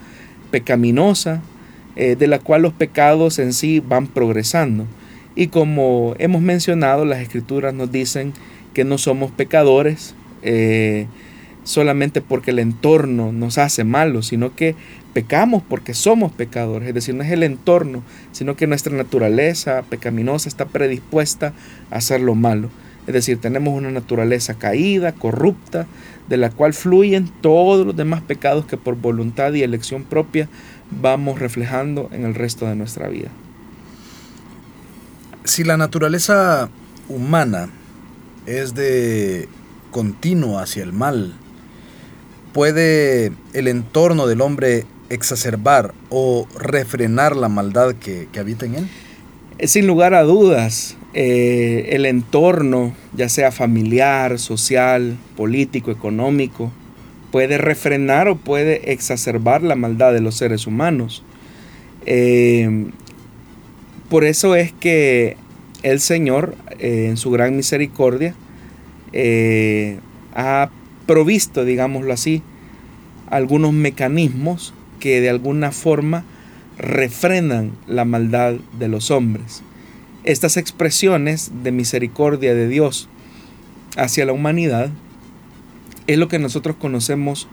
pecaminosa, 0.51 1.41
eh, 1.97 2.15
de 2.17 2.27
la 2.27 2.39
cual 2.39 2.63
los 2.63 2.73
pecados 2.73 3.39
en 3.39 3.53
sí 3.53 3.81
van 3.81 4.07
progresando. 4.07 4.87
Y 5.35 5.49
como 5.49 6.15
hemos 6.19 6.43
mencionado, 6.43 7.05
las 7.05 7.21
escrituras 7.21 7.73
nos 7.73 7.91
dicen 7.91 8.33
que 8.75 8.85
no 8.85 8.99
somos 8.99 9.31
pecadores 9.31 10.15
eh, 10.43 11.07
solamente 11.69 12.23
porque 12.23 12.51
el 12.51 12.61
entorno 12.61 13.31
nos 13.31 13.59
hace 13.59 13.85
malos, 13.85 14.29
sino 14.29 14.57
que 14.57 14.75
pecamos 15.13 15.63
porque 15.69 15.93
somos 15.93 16.33
pecadores, 16.33 16.89
es 16.89 16.95
decir, 16.95 17.15
no 17.15 17.23
es 17.23 17.31
el 17.31 17.43
entorno, 17.43 18.03
sino 18.33 18.57
que 18.57 18.67
nuestra 18.67 18.97
naturaleza 18.97 19.83
pecaminosa 19.83 20.49
está 20.49 20.65
predispuesta 20.65 21.53
a 21.91 21.97
hacer 21.97 22.23
lo 22.23 22.35
malo. 22.35 22.71
Es 23.07 23.13
decir, 23.13 23.39
tenemos 23.39 23.75
una 23.75 23.91
naturaleza 23.91 24.55
caída, 24.55 25.13
corrupta, 25.13 25.87
de 26.27 26.39
la 26.39 26.49
cual 26.49 26.73
fluyen 26.73 27.31
todos 27.43 27.85
los 27.85 27.95
demás 27.95 28.23
pecados 28.23 28.65
que 28.65 28.79
por 28.79 28.97
voluntad 28.97 29.53
y 29.53 29.63
elección 29.63 30.05
propia 30.05 30.49
vamos 30.91 31.39
reflejando 31.39 32.09
en 32.13 32.25
el 32.25 32.35
resto 32.35 32.65
de 32.65 32.77
nuestra 32.77 33.09
vida. 33.09 33.29
Si 35.45 35.65
la 35.65 35.77
naturaleza 35.77 36.71
humana 37.11 37.69
es 38.47 38.75
de 38.75 39.51
continuo 39.91 40.59
hacia 40.59 40.83
el 40.83 40.95
mal, 40.95 41.35
¿puede 42.53 43.33
el 43.53 43.69
entorno 43.69 44.27
del 44.27 44.41
hombre 44.41 44.85
exacerbar 45.11 45.95
o 46.11 46.47
refrenar 46.59 47.37
la 47.37 47.49
maldad 47.49 47.95
que, 47.95 48.29
habita 48.39 48.67
en 48.67 48.75
él? 48.77 48.89
Sin 49.69 49.87
lugar 49.87 50.15
a 50.15 50.23
dudas, 50.23 50.97
eh, 51.15 51.91
el 51.91 52.07
entorno, 52.07 52.95
ya 53.17 53.29
sea 53.29 53.51
familiar, 53.51 54.39
social, 54.39 55.17
político, 55.37 55.91
económico, 55.91 56.71
puede 57.33 57.59
refrenar 57.59 58.29
o 58.29 58.37
puede 58.37 58.93
exacerbar 58.93 59.63
la 59.63 59.75
maldad 59.75 60.13
de 60.13 60.21
los 60.21 60.37
seres 60.37 60.67
humanos. 60.67 61.25
Eh, 62.07 62.87
por 64.09 64.25
eso 64.25 64.55
es 64.55 64.73
que 64.73 65.37
el 65.83 66.01
Señor, 66.01 66.55
eh, 66.79 67.07
en 67.09 67.17
su 67.17 67.31
gran 67.31 67.57
misericordia, 67.57 68.35
ha 70.35 70.71
provisto, 71.09 71.65
digámoslo 71.65 72.13
así, 72.13 72.43
algunos 73.31 73.73
mecanismos 73.73 74.75
que 75.01 75.21
de 75.23 75.31
alguna 75.31 75.73
forma 75.73 76.25
refrenan 76.77 77.73
la 77.87 78.05
maldad 78.05 78.57
de 78.79 78.89
los 78.89 79.11
hombres. 79.11 79.63
Estas 80.23 80.59
expresiones 80.59 81.51
de 81.65 81.73
misericordia 81.73 82.55
de 82.55 82.69
Dios 82.69 83.09
hacia 83.97 84.27
la 84.27 84.35
humanidad 84.35 84.91
es 86.07 86.19
lo 86.19 86.29
que 86.29 86.39
nosotros 86.39 86.77
conocemos 86.77 87.49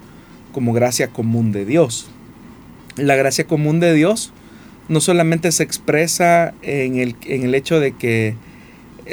como 0.52 0.74
gracia 0.74 1.08
común 1.08 1.54
de 1.54 1.66
Dios. 1.66 2.10
La 2.98 3.16
gracia 3.16 3.48
común 3.48 3.80
de 3.80 3.94
Dios 3.94 4.34
no 4.90 5.00
solamente 5.00 5.52
se 5.54 5.64
expresa 5.64 6.54
en 6.62 6.98
el, 6.98 7.16
en 7.26 7.44
el 7.44 7.56
hecho 7.56 7.80
de 7.80 7.94
que 7.94 8.36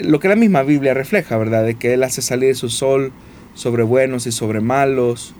lo 0.02 0.18
que 0.18 0.28
la 0.28 0.36
misma 0.36 0.64
Biblia 0.64 0.94
refleja, 0.94 1.36
¿verdad? 1.36 1.64
De 1.64 1.74
que 1.74 1.94
Él 1.94 2.02
hace 2.02 2.22
salir 2.22 2.56
su 2.56 2.70
sol 2.70 3.12
sobre 3.54 3.82
buenos 3.82 4.26
y 4.26 4.32
sobre 4.32 4.60
malos, 4.60 5.34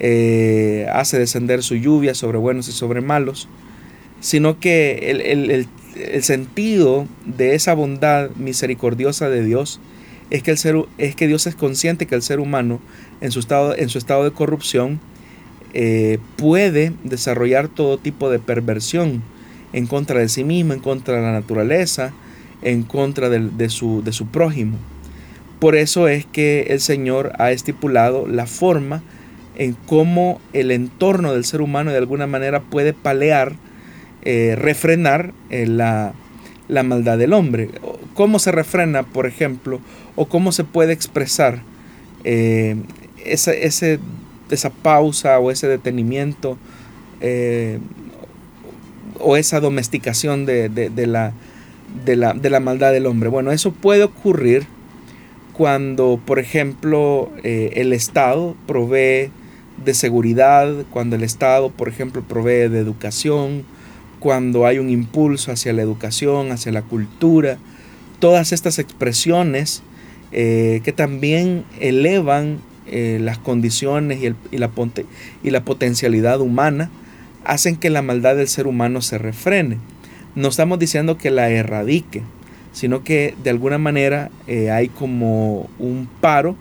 eh, 0.00 0.86
hace 0.92 1.18
descender 1.18 1.62
su 1.62 1.76
lluvia 1.76 2.14
sobre 2.14 2.38
buenos 2.38 2.68
y 2.68 2.72
sobre 2.72 3.00
malos, 3.00 3.48
sino 4.20 4.58
que 4.58 5.10
el, 5.10 5.68
sentido 6.22 7.06
de 7.24 7.54
esa 7.54 7.74
bondad 7.74 8.30
misericordiosa 8.30 9.28
de 9.28 9.44
Dios 9.44 9.80
es 10.30 10.42
que, 10.42 10.50
el 10.50 10.58
ser, 10.58 10.76
es 10.98 11.14
que 11.14 11.28
Dios 11.28 11.46
es 11.46 11.54
consciente 11.54 12.06
que 12.06 12.16
el 12.16 12.22
ser 12.22 12.40
humano 12.40 12.80
en 13.20 13.30
su 13.30 13.38
estado, 13.38 13.76
en 13.76 13.88
su 13.88 13.98
estado 13.98 14.24
de 14.24 14.32
corrupción 14.32 14.98
eh, 15.72 16.18
puede 16.36 16.92
desarrollar 17.04 17.68
todo 17.68 17.98
tipo 17.98 18.28
de 18.30 18.40
perversión 18.40 19.22
en 19.72 19.86
contra 19.86 20.18
de 20.20 20.28
sí 20.28 20.42
mismo, 20.42 20.72
en 20.72 20.80
contra 20.80 21.16
de 21.16 21.22
la 21.22 21.32
naturaleza, 21.32 22.12
en 22.62 22.82
contra 22.82 23.28
de, 23.28 23.68
su, 23.68 24.02
de 24.02 24.12
su 24.12 24.26
prójimo. 24.26 24.78
Por 25.64 25.76
eso 25.76 26.08
es 26.08 26.26
que 26.26 26.66
el 26.68 26.80
Señor 26.80 27.32
ha 27.38 27.50
estipulado 27.50 28.26
la 28.26 28.44
forma 28.44 29.02
en 29.56 29.72
cómo 29.72 30.38
el 30.52 30.70
entorno 30.70 31.32
del 31.32 31.46
ser 31.46 31.62
humano 31.62 31.90
de 31.90 31.96
alguna 31.96 32.26
manera 32.26 32.60
puede 32.60 32.92
palear, 32.92 33.54
eh, 34.26 34.56
refrenar 34.58 35.32
eh, 35.48 35.66
la, 35.66 36.12
maldad 36.68 37.16
del 37.16 37.32
hombre. 37.32 37.70
¿Cómo 38.12 38.40
se 38.40 38.52
refrena, 38.52 39.04
por 39.04 39.24
ejemplo, 39.24 39.80
o 40.16 40.26
cómo 40.26 40.52
se 40.52 40.64
puede 40.64 40.92
expresar 40.92 41.62
eh, 42.24 42.76
esa, 43.24 43.54
esa 43.54 44.70
pausa 44.82 45.38
o 45.38 45.50
ese 45.50 45.66
detenimiento 45.66 46.58
o 49.18 49.36
esa 49.38 49.60
domesticación 49.60 50.44
de, 50.44 50.68
la, 51.06 51.32
de, 52.04 52.16
la, 52.16 52.34
de 52.34 52.50
la 52.50 52.60
maldad 52.60 52.92
del 52.92 53.06
hombre? 53.06 53.30
Bueno, 53.30 53.50
eso 53.50 53.72
puede 53.72 54.02
ocurrir 54.02 54.66
cuando, 55.56 56.20
por 56.24 56.38
ejemplo, 56.38 57.30
el 57.42 57.92
Estado 57.92 58.56
provee 58.66 59.30
de 59.82 59.94
seguridad, 59.94 60.72
cuando 60.90 61.16
el 61.16 61.22
Estado, 61.22 61.70
por 61.70 61.88
ejemplo, 61.88 62.22
provee 62.22 62.68
de 62.68 62.78
educación, 62.78 63.64
cuando 64.24 64.64
hay 64.64 64.78
un 64.78 64.88
impulso 64.88 65.52
hacia 65.52 65.74
la 65.74 65.82
educación, 65.82 66.50
hacia 66.50 66.72
la 66.72 66.82
cultura. 66.82 67.58
todas 68.20 68.52
estas 68.52 68.78
expresiones 68.78 69.82
eh, 70.32 70.80
que 70.82 70.92
también 70.92 71.64
elevan 71.78 72.58
eh, 72.86 73.18
las 73.20 73.36
condiciones 73.36 74.20
y 74.50 75.50
la 75.50 75.64
potencialidad 75.64 76.40
humana, 76.40 76.90
hacen 77.44 77.76
que 77.76 77.90
la 77.90 78.00
maldad 78.00 78.36
del 78.36 78.48
ser 78.48 78.66
humano 78.66 79.02
se 79.02 79.18
refrene. 79.18 79.76
No 80.34 80.48
estamos 80.48 80.78
diciendo 80.78 81.18
que 81.18 81.30
la 81.30 81.50
erradique, 81.50 82.22
sino 82.74 83.02
que 83.02 83.34
de 83.42 83.50
alguna 83.50 83.78
manera 83.78 84.30
eh, 84.46 84.70
hay 84.70 84.88
como 84.88 85.70
un 85.78 86.06
paro 86.20 86.56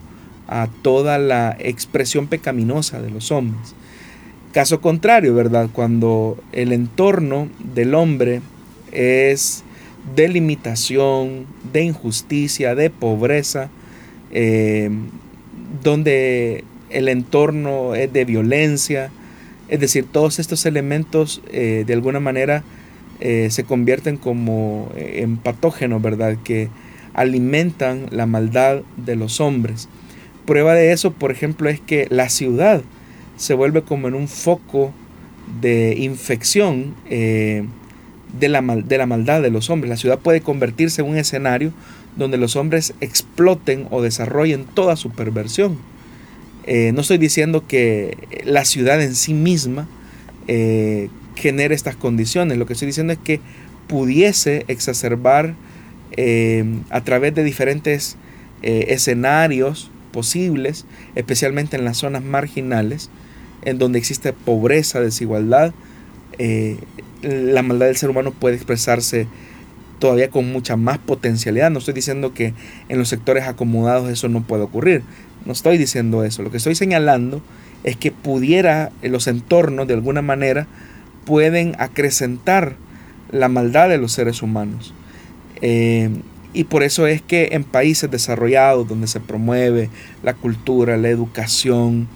a 0.47 0.69
toda 0.81 1.17
la 1.17 1.57
expresión 1.59 2.27
pecaminosa 2.27 3.01
de 3.01 3.09
los 3.09 3.31
hombres. 3.31 3.75
Caso 4.53 4.79
contrario, 4.79 5.33
¿verdad? 5.33 5.69
Cuando 5.73 6.37
el 6.51 6.71
entorno 6.71 7.49
del 7.73 7.95
hombre 7.95 8.41
es 8.91 9.63
de 10.15 10.27
limitación, 10.27 11.47
de 11.73 11.83
injusticia, 11.83 12.75
de 12.75 12.91
pobreza, 12.91 13.69
eh, 14.31 14.91
donde 15.81 16.63
el 16.91 17.09
entorno 17.09 17.95
es 17.95 18.13
de 18.13 18.25
violencia, 18.25 19.09
es 19.69 19.79
decir, 19.79 20.05
todos 20.11 20.37
estos 20.37 20.67
elementos 20.67 21.41
eh, 21.51 21.83
de 21.87 21.93
alguna 21.93 22.19
manera 22.19 22.63
eh, 23.25 23.47
se 23.49 23.63
convierten 23.63 24.17
como 24.17 24.91
en 24.95 25.37
patógenos, 25.37 26.01
¿verdad? 26.01 26.37
Que 26.43 26.69
alimentan 27.13 28.07
la 28.11 28.25
maldad 28.25 28.81
de 28.97 29.15
los 29.15 29.39
hombres. 29.39 29.87
Prueba 30.45 30.73
de 30.73 30.91
eso, 30.91 31.13
por 31.13 31.31
ejemplo, 31.31 31.69
es 31.69 31.79
que 31.79 32.07
la 32.09 32.29
ciudad 32.29 32.81
se 33.37 33.53
vuelve 33.53 33.81
como 33.81 34.07
en 34.07 34.13
un 34.13 34.27
foco 34.27 34.93
de 35.61 35.95
infección 35.97 36.93
de 37.09 38.49
la, 38.49 38.61
de 38.61 38.97
la 38.97 39.05
maldad 39.05 39.41
de 39.41 39.51
los 39.51 39.69
hombres. 39.69 39.89
La 39.89 39.97
ciudad 39.97 40.19
puede 40.19 40.41
convertirse 40.41 41.01
en 41.01 41.07
un 41.07 41.17
escenario 41.17 41.71
donde 42.17 42.37
los 42.37 42.55
hombres 42.55 42.93
exploten 43.01 43.87
o 43.91 44.01
desarrollen 44.01 44.65
toda 44.65 44.95
su 44.95 45.09
perversión. 45.11 45.77
Eh, 46.65 46.91
no 46.93 47.01
estoy 47.01 47.17
diciendo 47.17 47.65
que 47.67 48.17
la 48.45 48.65
ciudad 48.65 49.01
en 49.01 49.15
sí 49.15 49.33
misma 49.33 49.87
eh, 50.47 51.09
genere 51.35 51.75
estas 51.75 51.95
condiciones, 51.95 52.57
lo 52.57 52.65
que 52.65 52.73
estoy 52.73 52.87
diciendo 52.87 53.13
es 53.13 53.19
que 53.19 53.39
pudiese 53.87 54.65
exacerbar 54.67 55.55
eh, 56.11 56.63
a 56.89 57.03
través 57.03 57.33
de 57.35 57.43
diferentes 57.43 58.17
escenarios 58.65 59.91
posibles, 60.13 60.85
especialmente 61.15 61.75
en 61.75 61.83
las 61.83 61.97
zonas 61.97 62.23
marginales, 62.23 63.09
en 63.63 63.77
donde 63.77 63.99
existe 63.99 64.31
pobreza, 64.31 65.01
desigualdad, 65.01 65.73
la 67.23 67.61
maldad 67.61 67.87
del 67.87 67.97
ser 67.97 68.09
humano 68.09 68.31
puede 68.31 68.55
expresarse 68.55 69.27
todavía 69.99 70.29
con 70.29 70.51
mucha 70.51 70.75
más 70.75 70.97
potencialidad. 70.97 71.71
No 71.71 71.79
estoy 71.79 71.93
diciendo 71.93 72.33
que 72.33 72.53
en 72.89 72.97
los 72.97 73.07
sectores 73.07 73.45
acomodados 73.45 74.09
eso 74.09 74.27
no 74.27 74.43
puede 74.43 74.63
ocurrir. 74.63 75.01
No 75.45 75.53
estoy 75.53 75.77
diciendo 75.77 76.23
eso. 76.25 76.43
Lo 76.43 76.51
que 76.51 76.57
estoy 76.57 76.75
señalando 76.75 77.41
es 77.85 77.95
que 77.95 78.11
pudiera 78.11 78.91
en 79.01 79.13
los 79.13 79.27
entornos 79.27 79.87
de 79.87 79.93
alguna 79.93 80.21
manera 80.21 80.67
pueden 81.25 81.75
acrecentar 81.79 82.75
la 83.31 83.49
maldad 83.49 83.89
de 83.89 83.97
los 83.97 84.11
seres 84.11 84.41
humanos. 84.41 84.93
Eh, 85.61 86.09
y 86.53 86.65
por 86.65 86.83
eso 86.83 87.07
es 87.07 87.21
que 87.21 87.49
en 87.53 87.63
países 87.63 88.11
desarrollados 88.11 88.87
donde 88.87 89.07
se 89.07 89.19
promueve 89.19 89.89
la 90.21 90.35
cultura, 90.35 90.97
la 90.97 91.09
educación, 91.09 92.07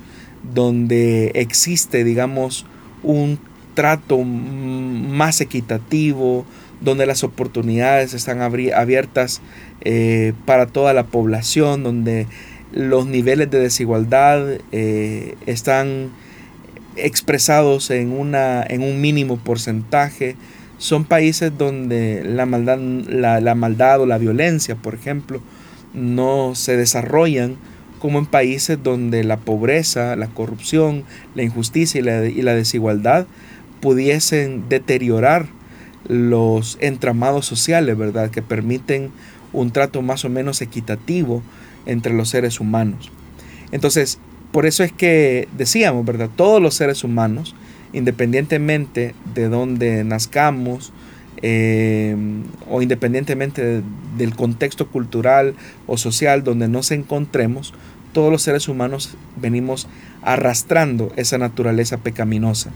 donde 0.54 1.32
existe, 1.34 2.04
digamos, 2.04 2.66
un 3.04 3.40
trato 3.74 4.20
más 4.24 5.42
equitativo, 5.42 6.46
donde 6.82 7.08
las 7.08 7.24
oportunidades 7.24 8.14
están 8.14 8.42
abiertas 8.42 9.42
eh, 9.82 10.34
para 10.46 10.68
toda 10.68 10.94
la 10.94 11.06
población, 11.06 11.84
donde 11.84 12.28
los 12.72 13.08
niveles 13.08 13.50
de 13.50 13.60
desigualdad 13.60 14.46
eh, 14.72 15.36
están 15.46 16.10
expresados 16.98 17.90
en, 17.92 18.12
una, 18.12 18.64
en 18.64 18.84
un 18.84 19.02
mínimo 19.02 19.38
porcentaje. 19.38 20.36
Son 20.78 21.06
países 21.06 21.58
donde 21.58 22.24
la 22.24 22.46
maldad, 22.46 22.78
la, 22.78 23.56
maldad 23.56 24.02
o 24.02 24.06
la 24.06 24.18
violencia, 24.18 24.76
por 24.76 24.94
ejemplo, 24.94 25.42
no 25.94 26.54
se 26.56 26.78
desarrollan 26.78 27.56
como 28.00 28.20
en 28.20 28.28
países 28.28 28.78
donde 28.84 29.24
la 29.24 29.38
pobreza, 29.38 30.16
la 30.16 30.28
corrupción, 30.28 31.04
la 31.34 31.42
injusticia 31.42 32.00
y 32.00 32.42
la 32.44 32.54
desigualdad 32.54 33.26
pudiesen 33.80 34.70
deteriorar 34.70 35.48
los 36.08 36.78
entramados 36.80 37.46
sociales, 37.46 37.98
¿verdad? 37.98 38.30
Que 38.30 38.42
permiten 38.42 39.12
un 39.54 39.72
trato 39.72 40.02
más 40.02 40.26
o 40.26 40.30
menos 40.30 40.62
equitativo 40.62 41.42
entre 41.86 42.14
los 42.14 42.30
seres 42.30 42.60
humanos. 42.60 43.12
Entonces, 43.72 44.20
por 44.58 44.66
eso 44.66 44.84
es 44.84 44.92
que 44.92 45.48
decíamos, 45.56 46.04
¿verdad? 46.04 46.32
Todos 46.36 46.60
los 46.60 46.74
seres 46.74 47.04
humanos, 47.04 47.54
independientemente 47.94 49.14
de 49.36 49.50
dónde 49.50 50.04
nazcamos 50.04 50.92
eh, 51.44 52.16
o 52.68 52.82
independientemente 52.82 53.84
del 54.18 54.36
contexto 54.36 54.88
cultural 54.88 55.54
o 55.86 55.96
social 55.96 56.44
donde 56.44 56.68
nos 56.68 56.90
encontremos, 56.90 57.76
todos 58.14 58.32
los 58.32 58.42
seres 58.42 58.68
humanos 58.68 59.16
venimos 59.40 59.88
arrastrando 60.24 61.14
esa 61.18 61.38
naturaleza 61.38 61.98
pecaminosa 61.98 62.72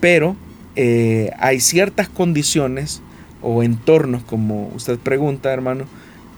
pero 0.00 0.34
eh, 0.74 1.30
hay 1.38 1.60
ciertas 1.60 2.08
condiciones 2.08 3.00
o 3.42 3.62
entornos, 3.62 4.24
como 4.24 4.72
usted 4.74 4.98
pregunta, 4.98 5.52
hermano, 5.52 5.84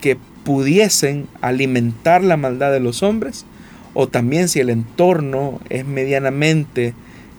que 0.02 0.18
pudiesen 0.44 1.26
alimentar 1.40 2.22
la 2.22 2.36
maldad 2.36 2.70
de 2.70 2.80
los 2.80 3.02
hombres, 3.02 3.46
o 3.94 4.08
también 4.08 4.48
si 4.48 4.60
el 4.60 4.70
entorno 4.70 5.60
es 5.68 5.86
medianamente 5.86 6.94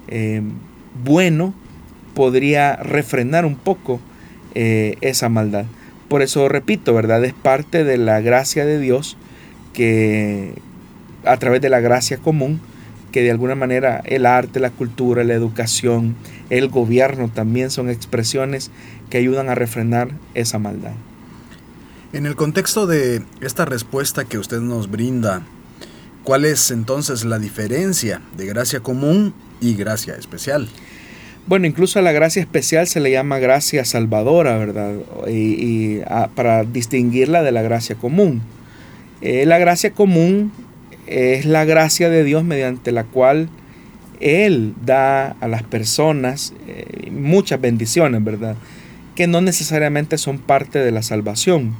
eh, 0.08 0.42
bueno, 1.04 1.54
podría 2.14 2.76
refrenar 2.78 3.46
un 3.46 3.56
poco 3.56 4.00
eh, 4.56 4.98
esa 5.02 5.30
maldad. 5.30 5.66
Por 6.08 6.22
eso 6.22 6.50
repito, 6.50 6.94
¿verdad? 6.94 7.24
Es 7.24 7.34
parte 7.34 7.84
de 7.84 7.98
la 7.98 8.20
gracia 8.20 8.66
de 8.66 8.80
Dios 8.80 9.18
que 9.74 10.54
a 11.24 11.38
través 11.38 11.62
de 11.62 11.70
la 11.70 11.80
gracia 11.80 12.18
común 12.18 12.60
que 13.12 13.24
de 13.24 13.32
alguna 13.32 13.56
manera 13.56 14.02
el 14.06 14.26
arte, 14.26 14.60
la 14.60 14.70
cultura, 14.70 15.24
la 15.24 15.34
educación, 15.34 16.16
el 16.50 16.70
gobierno 16.70 17.30
también 17.30 17.72
son 17.72 17.90
expresiones 17.90 18.72
que 19.10 19.18
ayudan 19.18 19.50
a 19.50 19.56
refrenar 19.56 20.10
esa 20.34 20.60
maldad. 20.60 20.94
En 22.14 22.26
el 22.26 22.36
contexto 22.36 22.88
de 22.88 23.24
esta 23.42 23.66
respuesta 23.66 24.26
que 24.26 24.38
usted 24.38 24.60
nos 24.60 24.90
brinda, 24.90 25.44
¿cuál 26.24 26.46
es 26.46 26.72
entonces 26.72 27.26
la 27.26 27.40
diferencia 27.40 28.22
de 28.38 28.46
gracia 28.46 28.80
común 28.80 29.34
y 29.62 29.76
gracia 29.76 30.16
especial? 30.16 30.70
Bueno, 31.48 31.66
incluso 31.66 31.98
a 31.98 32.04
la 32.04 32.12
gracia 32.12 32.42
especial 32.42 32.86
se 32.86 33.00
le 33.00 33.10
llama 33.10 33.40
gracia 33.40 33.84
salvadora, 33.84 34.58
¿verdad? 34.58 34.94
Y, 35.28 36.00
para 36.36 36.64
distinguirla 36.64 37.42
de 37.42 37.52
la 37.52 37.64
gracia 37.64 37.96
común. 37.96 38.44
Eh, 39.22 39.46
la 39.48 39.58
gracia 39.58 39.92
común 39.92 40.52
es 41.08 41.46
la 41.46 41.66
gracia 41.66 42.10
de 42.10 42.24
Dios 42.24 42.44
mediante 42.44 42.92
la 42.92 43.04
cual 43.04 43.50
Él 44.20 44.76
da 44.86 45.32
a 45.40 45.48
las 45.48 45.64
personas 45.64 46.54
eh, 46.68 47.10
muchas 47.12 47.60
bendiciones, 47.60 48.24
¿verdad? 48.24 48.56
Que 49.16 49.26
no 49.26 49.42
necesariamente 49.42 50.20
son 50.20 50.38
parte 50.38 50.78
de 50.78 50.92
la 50.92 51.02
salvación. 51.02 51.74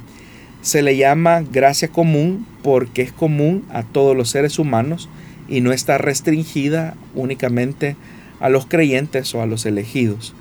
Se 0.62 0.82
le 0.82 0.96
llama 0.96 1.40
gracia 1.40 1.88
común 1.88 2.46
porque 2.62 3.02
es 3.02 3.12
común 3.12 3.64
a 3.70 3.82
todos 3.82 4.16
los 4.16 4.30
seres 4.30 4.58
humanos 4.58 5.08
y 5.48 5.60
no 5.60 5.72
está 5.72 5.98
restringida 5.98 6.94
únicamente 7.14 7.96
a 8.40 8.48
los 8.48 8.66
creyentes 8.66 9.34
o 9.34 9.42
a 9.42 9.46
los 9.46 9.66
elegidos. 9.66 10.34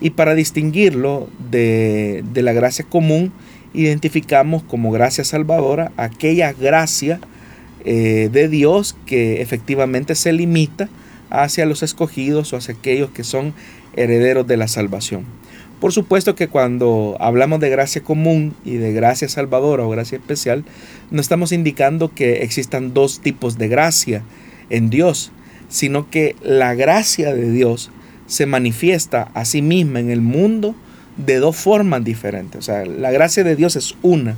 Y 0.00 0.10
para 0.10 0.34
distinguirlo 0.34 1.28
de, 1.50 2.24
de 2.32 2.42
la 2.42 2.52
gracia 2.52 2.84
común, 2.84 3.32
identificamos 3.74 4.62
como 4.62 4.90
gracia 4.90 5.24
salvadora 5.24 5.92
aquella 5.96 6.52
gracia 6.52 7.20
eh, 7.84 8.30
de 8.32 8.48
Dios 8.48 8.96
que 9.04 9.42
efectivamente 9.42 10.14
se 10.14 10.32
limita 10.32 10.88
hacia 11.28 11.66
los 11.66 11.82
escogidos 11.82 12.52
o 12.52 12.56
hacia 12.56 12.74
aquellos 12.74 13.10
que 13.10 13.24
son 13.24 13.52
herederos 13.94 14.46
de 14.46 14.56
la 14.56 14.68
salvación. 14.68 15.24
Por 15.84 15.92
supuesto 15.92 16.34
que 16.34 16.48
cuando 16.48 17.14
hablamos 17.20 17.60
de 17.60 17.68
gracia 17.68 18.02
común 18.02 18.54
y 18.64 18.76
de 18.76 18.94
gracia 18.94 19.28
salvadora 19.28 19.84
o 19.84 19.90
gracia 19.90 20.16
especial, 20.16 20.64
no 21.10 21.20
estamos 21.20 21.52
indicando 21.52 22.10
que 22.14 22.42
existan 22.42 22.94
dos 22.94 23.20
tipos 23.20 23.58
de 23.58 23.68
gracia 23.68 24.22
en 24.70 24.88
Dios, 24.88 25.30
sino 25.68 26.08
que 26.08 26.36
la 26.42 26.74
gracia 26.74 27.34
de 27.34 27.50
Dios 27.50 27.90
se 28.24 28.46
manifiesta 28.46 29.30
a 29.34 29.44
sí 29.44 29.60
misma 29.60 30.00
en 30.00 30.08
el 30.08 30.22
mundo 30.22 30.74
de 31.18 31.36
dos 31.36 31.56
formas 31.56 32.02
diferentes. 32.02 32.60
O 32.60 32.62
sea, 32.62 32.86
la 32.86 33.10
gracia 33.10 33.44
de 33.44 33.54
Dios 33.54 33.76
es 33.76 33.94
una, 34.00 34.36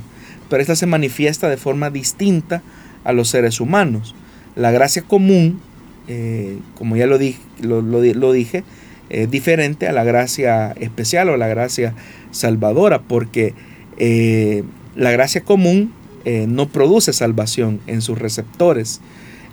pero 0.49 0.61
esta 0.61 0.75
se 0.75 0.85
manifiesta 0.85 1.47
de 1.47 1.55
forma 1.55 1.89
distinta 1.89 2.61
a 3.05 3.13
los 3.13 3.29
seres 3.29 3.61
humanos. 3.61 4.15
La 4.57 4.71
gracia 4.71 5.03
común, 5.03 5.61
eh, 6.09 6.57
como 6.75 6.97
ya 6.97 7.07
lo, 7.07 7.17
dije, 7.17 7.39
lo, 7.61 8.33
dije, 8.33 8.65
es 9.09 9.29
diferente 9.31 9.87
a 9.87 9.91
la 9.91 10.03
gracia 10.03 10.73
especial 10.79 11.29
o 11.29 11.37
la 11.37 11.47
gracia 11.47 11.93
salvadora, 12.31 13.01
porque 13.01 13.53
eh, 13.97 14.63
La 14.95 15.11
gracia 15.11 15.41
común 15.41 15.93
eh, 16.25 16.45
no 16.47 16.69
produce 16.69 17.13
salvación 17.13 17.79
en 17.85 18.01
sus 18.01 18.17
receptores, 18.17 18.99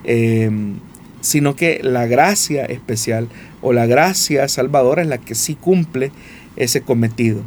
em, 0.05 0.77
sino 1.21 1.55
que 1.55 1.81
la 1.83 2.07
gracia 2.07 2.65
especial 2.65 3.29
o 3.61 3.73
la 3.73 3.87
gracia 3.87 4.49
salvadora 4.49 5.03
es 5.03 5.09
la 5.09 5.19
que 5.19 5.35
sí 5.35 5.55
cumple 5.55 6.13
ese 6.57 6.81
cometido. 6.81 7.43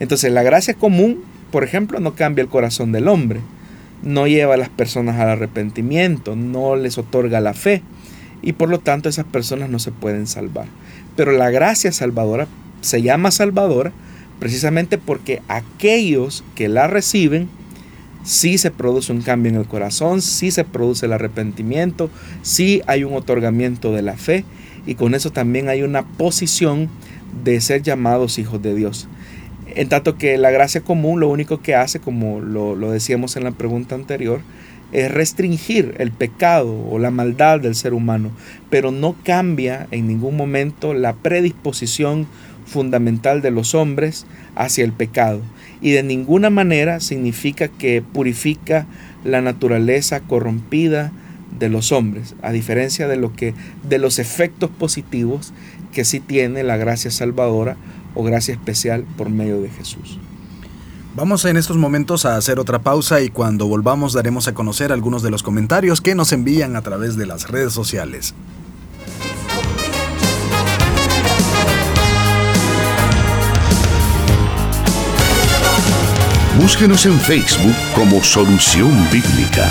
Entonces 0.00 0.32
la 0.32 0.42
gracia 0.42 0.74
común, 0.74 1.22
por 1.50 1.62
ejemplo, 1.62 2.00
no 2.00 2.14
cambia 2.14 2.42
el 2.42 2.48
corazón 2.48 2.90
del 2.90 3.08
hombre, 3.08 3.40
no 4.02 4.26
lleva 4.26 4.54
a 4.54 4.58
las 4.58 4.68
personas 4.70 5.20
al 5.20 5.28
arrepentimiento, 5.28 6.36
no 6.36 6.74
les 6.76 6.96
otorga 6.98 7.40
la 7.40 7.54
fe 7.54 7.82
y 8.42 8.54
por 8.54 8.68
lo 8.68 8.80
tanto 8.80 9.08
esas 9.08 9.26
personas 9.26 9.68
no 9.68 9.78
se 9.78 9.92
pueden 9.92 10.26
salvar. 10.26 10.66
Pero 11.16 11.32
la 11.32 11.50
gracia 11.50 11.92
salvadora 11.92 12.46
se 12.82 13.02
llama 13.02 13.30
salvadora 13.30 13.92
precisamente 14.38 14.98
porque 14.98 15.42
aquellos 15.48 16.44
que 16.54 16.68
la 16.68 16.86
reciben, 16.86 17.48
sí 18.22 18.58
se 18.58 18.70
produce 18.70 19.12
un 19.12 19.22
cambio 19.22 19.50
en 19.50 19.58
el 19.58 19.66
corazón, 19.66 20.20
sí 20.20 20.50
se 20.50 20.64
produce 20.64 21.06
el 21.06 21.12
arrepentimiento, 21.12 22.10
sí 22.42 22.82
hay 22.86 23.04
un 23.04 23.14
otorgamiento 23.14 23.92
de 23.92 24.02
la 24.02 24.16
fe 24.16 24.44
y 24.86 24.94
con 24.94 25.14
eso 25.14 25.30
también 25.30 25.68
hay 25.68 25.82
una 25.82 26.06
posición 26.06 26.88
de 27.44 27.60
ser 27.60 27.82
llamados 27.82 28.38
hijos 28.38 28.62
de 28.62 28.74
Dios. 28.74 29.08
En 29.74 29.88
tanto 29.88 30.16
que 30.16 30.38
la 30.38 30.50
gracia 30.50 30.80
común 30.80 31.20
lo 31.20 31.28
único 31.28 31.60
que 31.60 31.74
hace, 31.74 32.00
como 32.00 32.40
lo, 32.40 32.76
lo 32.76 32.90
decíamos 32.90 33.36
en 33.36 33.44
la 33.44 33.50
pregunta 33.50 33.94
anterior, 33.94 34.40
es 34.92 35.10
restringir 35.10 35.94
el 35.98 36.12
pecado 36.12 36.86
o 36.88 36.98
la 36.98 37.10
maldad 37.10 37.60
del 37.60 37.74
ser 37.74 37.94
humano, 37.94 38.30
pero 38.70 38.90
no 38.92 39.16
cambia 39.24 39.86
en 39.90 40.06
ningún 40.06 40.36
momento 40.36 40.94
la 40.94 41.14
predisposición 41.14 42.26
fundamental 42.66 43.42
de 43.42 43.50
los 43.50 43.74
hombres 43.74 44.26
hacia 44.54 44.84
el 44.84 44.92
pecado 44.92 45.40
y 45.80 45.92
de 45.92 46.02
ninguna 46.02 46.50
manera 46.50 47.00
significa 47.00 47.68
que 47.68 48.02
purifica 48.02 48.86
la 49.24 49.40
naturaleza 49.40 50.20
corrompida 50.20 51.12
de 51.58 51.68
los 51.68 51.92
hombres, 51.92 52.34
a 52.42 52.52
diferencia 52.52 53.08
de 53.08 53.16
lo 53.16 53.32
que 53.34 53.54
de 53.88 53.98
los 53.98 54.18
efectos 54.18 54.70
positivos 54.70 55.52
que 55.92 56.04
sí 56.04 56.20
tiene 56.20 56.62
la 56.62 56.76
gracia 56.76 57.10
salvadora 57.10 57.76
o 58.14 58.22
gracia 58.22 58.54
especial 58.54 59.04
por 59.16 59.30
medio 59.30 59.60
de 59.60 59.70
Jesús. 59.70 60.18
Vamos 61.16 61.46
en 61.46 61.56
estos 61.56 61.78
momentos 61.78 62.26
a 62.26 62.36
hacer 62.36 62.58
otra 62.58 62.80
pausa 62.80 63.22
y 63.22 63.30
cuando 63.30 63.66
volvamos 63.66 64.12
daremos 64.12 64.48
a 64.48 64.52
conocer 64.52 64.92
algunos 64.92 65.22
de 65.22 65.30
los 65.30 65.42
comentarios 65.42 66.02
que 66.02 66.14
nos 66.14 66.30
envían 66.30 66.76
a 66.76 66.82
través 66.82 67.16
de 67.16 67.24
las 67.24 67.48
redes 67.48 67.72
sociales. 67.72 68.34
Búsquenos 76.60 77.06
en 77.06 77.18
Facebook 77.18 77.74
como 77.94 78.22
Solución 78.22 78.92
Bíblica. 79.10 79.70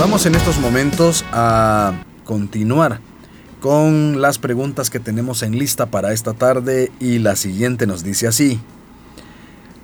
Vamos 0.00 0.24
en 0.24 0.34
estos 0.34 0.58
momentos 0.58 1.26
a 1.30 1.92
continuar 2.24 3.00
con 3.60 4.22
las 4.22 4.38
preguntas 4.38 4.88
que 4.88 4.98
tenemos 4.98 5.42
en 5.42 5.58
lista 5.58 5.90
para 5.90 6.14
esta 6.14 6.32
tarde 6.32 6.90
y 7.00 7.18
la 7.18 7.36
siguiente 7.36 7.86
nos 7.86 8.02
dice 8.02 8.26
así. 8.26 8.58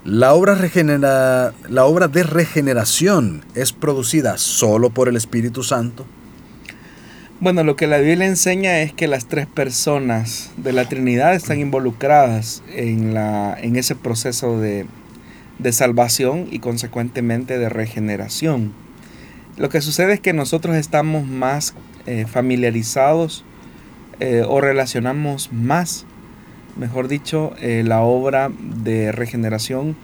La 0.07 0.33
obra, 0.33 0.55
de 0.55 2.22
regeneración 2.22 3.44
es 3.55 3.74
producida 3.74 4.38
solo 4.38 4.88
por 4.88 5.11
el 5.11 5.16
Espíritu 5.16 5.62
Santo. 5.62 6.07
Bueno, 7.38 7.62
lo 7.62 7.76
que 7.76 7.87
la 7.87 7.98
Biblia 7.98 8.26
enseña 8.26 8.81
es 8.81 8.94
que 8.94 9.09
las 9.09 9.26
tres 9.26 9.46
personas 9.46 10.50
de 10.57 10.72
la 10.72 10.88
Trinidad 10.88 11.35
están 11.35 11.61
involucradas 11.61 12.62
en 12.74 13.76
ese 13.76 13.94
proceso 13.94 14.59
de, 14.59 14.87
salvación 15.72 16.48
y 16.50 16.61
consecuentemente 16.61 17.59
de 17.59 17.68
regeneración. 17.68 18.86
Lo 19.56 19.70
que 19.70 19.80
sucede 19.80 20.12
es 20.12 20.20
que 20.20 20.34
nosotros 20.34 20.76
estamos 20.76 21.26
más 21.26 21.72
eh, 22.04 22.26
familiarizados 22.26 23.42
eh, 24.20 24.44
o 24.46 24.60
relacionamos 24.60 25.50
más 25.50 26.04
mejor 26.76 27.08
dicho, 27.08 27.54
eh, 27.58 27.82
la 27.86 28.02
obra 28.02 28.50
de 28.60 29.10
regeneración 29.10 29.96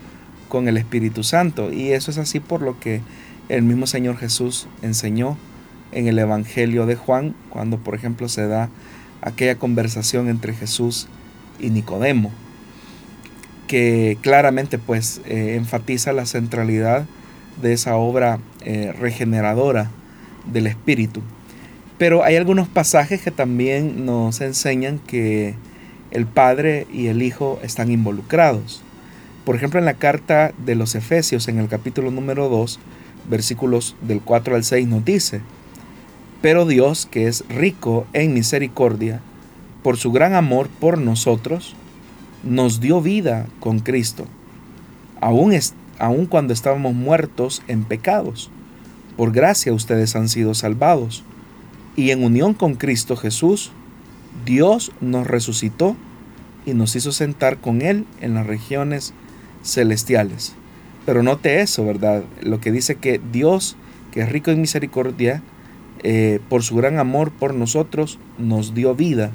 con 0.48 0.68
el 0.68 0.78
Espíritu 0.78 1.22
Santo. 1.22 1.70
Y 1.70 1.92
eso 1.92 2.10
es 2.10 2.16
así 2.16 2.40
por 2.40 2.62
lo 2.62 2.80
que 2.80 3.02
el 3.50 3.60
mismo 3.60 3.86
Señor 3.86 4.16
Jesús 4.16 4.68
enseñó 4.80 5.36
en 5.92 6.08
el 6.08 6.18
Evangelio 6.18 6.86
de 6.86 6.96
Juan, 6.96 7.34
cuando 7.50 7.76
por 7.76 7.94
ejemplo 7.94 8.30
se 8.30 8.46
da 8.46 8.70
aquella 9.20 9.56
conversación 9.56 10.30
entre 10.30 10.54
Jesús 10.54 11.08
y 11.60 11.68
Nicodemo, 11.68 12.32
que 13.66 14.16
claramente 14.22 14.78
pues 14.78 15.20
enfatiza 15.26 16.14
la 16.14 16.24
centralidad 16.24 17.04
de 17.60 17.74
esa 17.74 17.96
obra 17.96 18.38
eh, 18.64 18.92
regeneradora 18.92 19.90
del 20.46 20.66
Espíritu. 20.66 21.22
Pero 21.98 22.24
hay 22.24 22.36
algunos 22.36 22.68
pasajes 22.68 23.22
que 23.22 23.30
también 23.30 24.04
nos 24.06 24.40
enseñan 24.40 24.98
que 24.98 25.54
el 26.10 26.26
Padre 26.26 26.86
y 26.92 27.06
el 27.06 27.22
Hijo 27.22 27.60
están 27.62 27.90
involucrados. 27.90 28.82
Por 29.44 29.56
ejemplo, 29.56 29.78
en 29.78 29.86
la 29.86 29.94
carta 29.94 30.52
de 30.64 30.74
los 30.74 30.94
Efesios, 30.94 31.48
en 31.48 31.58
el 31.58 31.68
capítulo 31.68 32.10
número 32.10 32.48
2, 32.48 32.78
versículos 33.28 33.96
del 34.00 34.20
4 34.20 34.56
al 34.56 34.64
6, 34.64 34.86
nos 34.88 35.04
dice, 35.04 35.40
Pero 36.40 36.66
Dios, 36.66 37.06
que 37.06 37.26
es 37.28 37.44
rico 37.48 38.06
en 38.12 38.34
misericordia, 38.34 39.20
por 39.82 39.96
su 39.96 40.12
gran 40.12 40.34
amor 40.34 40.68
por 40.68 40.98
nosotros, 40.98 41.74
nos 42.44 42.80
dio 42.80 43.00
vida 43.00 43.46
con 43.60 43.80
Cristo, 43.80 44.26
aun, 45.20 45.52
aun 46.02 46.26
cuando 46.26 46.52
estábamos 46.52 46.94
muertos 46.94 47.62
en 47.68 47.84
pecados. 47.84 48.50
Por 49.16 49.30
gracia 49.30 49.72
ustedes 49.72 50.16
han 50.16 50.28
sido 50.28 50.52
salvados, 50.52 51.22
y 51.94 52.10
en 52.10 52.24
unión 52.24 52.54
con 52.54 52.74
Cristo 52.74 53.14
Jesús, 53.14 53.70
Dios 54.44 54.90
nos 55.00 55.28
resucitó 55.28 55.94
y 56.66 56.74
nos 56.74 56.96
hizo 56.96 57.12
sentar 57.12 57.58
con 57.58 57.82
Él 57.82 58.04
en 58.20 58.34
las 58.34 58.48
regiones 58.48 59.14
celestiales. 59.62 60.54
Pero 61.06 61.22
note 61.22 61.60
eso, 61.60 61.84
¿verdad? 61.84 62.24
Lo 62.40 62.60
que 62.60 62.72
dice 62.72 62.96
que 62.96 63.20
Dios, 63.30 63.76
que 64.10 64.22
es 64.22 64.28
rico 64.28 64.50
en 64.50 64.60
misericordia, 64.60 65.40
eh, 66.02 66.40
por 66.48 66.64
su 66.64 66.74
gran 66.74 66.98
amor 66.98 67.30
por 67.30 67.54
nosotros, 67.54 68.18
nos 68.38 68.74
dio 68.74 68.96
vida 68.96 69.30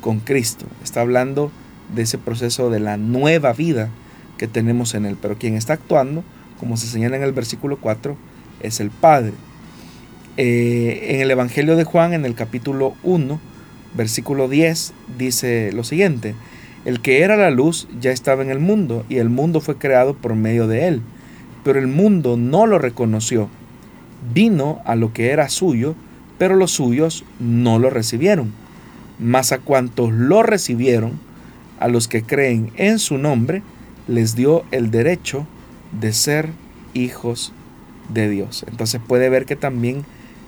con 0.00 0.20
Cristo. 0.20 0.66
Está 0.84 1.00
hablando 1.00 1.50
de 1.92 2.02
ese 2.02 2.16
proceso 2.16 2.70
de 2.70 2.78
la 2.78 2.96
nueva 2.96 3.52
vida 3.52 3.90
que 4.36 4.48
tenemos 4.48 4.94
en 4.94 5.06
Él. 5.06 5.16
Pero 5.20 5.38
quien 5.38 5.54
está 5.54 5.74
actuando, 5.74 6.24
como 6.58 6.76
se 6.76 6.86
señala 6.86 7.16
en 7.16 7.22
el 7.22 7.32
versículo 7.32 7.78
4, 7.78 8.16
es 8.60 8.80
el 8.80 8.90
Padre. 8.90 9.32
Eh, 10.36 11.14
en 11.14 11.20
el 11.20 11.30
Evangelio 11.30 11.76
de 11.76 11.84
Juan, 11.84 12.12
en 12.12 12.24
el 12.26 12.34
capítulo 12.34 12.94
1, 13.02 13.40
versículo 13.96 14.48
10 14.48 14.92
dice 15.16 15.72
lo 15.72 15.82
siguiente, 15.82 16.34
el 16.84 17.00
que 17.00 17.22
era 17.22 17.36
la 17.36 17.50
luz 17.50 17.88
ya 18.00 18.12
estaba 18.12 18.42
en 18.42 18.50
el 18.50 18.60
mundo 18.60 19.04
y 19.08 19.16
el 19.16 19.30
mundo 19.30 19.60
fue 19.60 19.76
creado 19.76 20.14
por 20.14 20.34
medio 20.34 20.68
de 20.68 20.88
él, 20.88 21.02
pero 21.64 21.78
el 21.78 21.88
mundo 21.88 22.36
no 22.36 22.66
lo 22.66 22.78
reconoció. 22.78 23.48
Vino 24.32 24.80
a 24.84 24.94
lo 24.94 25.12
que 25.12 25.30
era 25.30 25.48
suyo, 25.48 25.94
pero 26.38 26.54
los 26.54 26.72
suyos 26.72 27.24
no 27.40 27.78
lo 27.78 27.90
recibieron. 27.90 28.52
Mas 29.18 29.52
a 29.52 29.58
cuantos 29.58 30.12
lo 30.12 30.42
recibieron, 30.42 31.18
a 31.80 31.88
los 31.88 32.08
que 32.08 32.22
creen 32.22 32.70
en 32.76 32.98
su 32.98 33.18
nombre, 33.18 33.62
les 34.08 34.34
dio 34.34 34.64
el 34.70 34.90
derecho 34.90 35.46
de 35.98 36.12
ser 36.12 36.50
hijos 36.94 37.52
de 38.08 38.28
Dios. 38.28 38.64
Entonces 38.68 39.00
puede 39.06 39.28
ver 39.28 39.46
que 39.46 39.56
también 39.56 40.04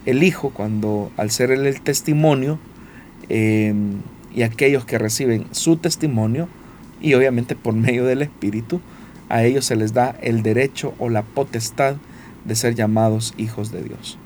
el 0.06 0.22
Hijo, 0.22 0.50
cuando 0.50 1.11
al 1.16 1.30
ser 1.30 1.50
el 1.50 1.80
testimonio, 1.80 2.59
Em, 3.28 4.00
y 4.34 4.42
aquellos 4.42 4.84
que 4.84 4.98
reciben 4.98 5.46
su 5.52 5.76
testimonio 5.76 6.48
y 7.00 7.14
obviamente 7.14 7.56
por 7.56 7.74
medio 7.74 8.04
del 8.04 8.22
Espíritu, 8.22 8.80
a 9.28 9.44
ellos 9.44 9.64
se 9.66 9.76
les 9.76 9.92
da 9.92 10.16
el 10.22 10.42
derecho 10.42 10.94
o 10.98 11.09
la 11.09 11.22
potestad 11.22 11.96
de 12.44 12.54
ser 12.54 12.74
llamados 12.74 13.34
hijos 13.36 13.70
de 13.72 13.82
Dios. 13.82 14.18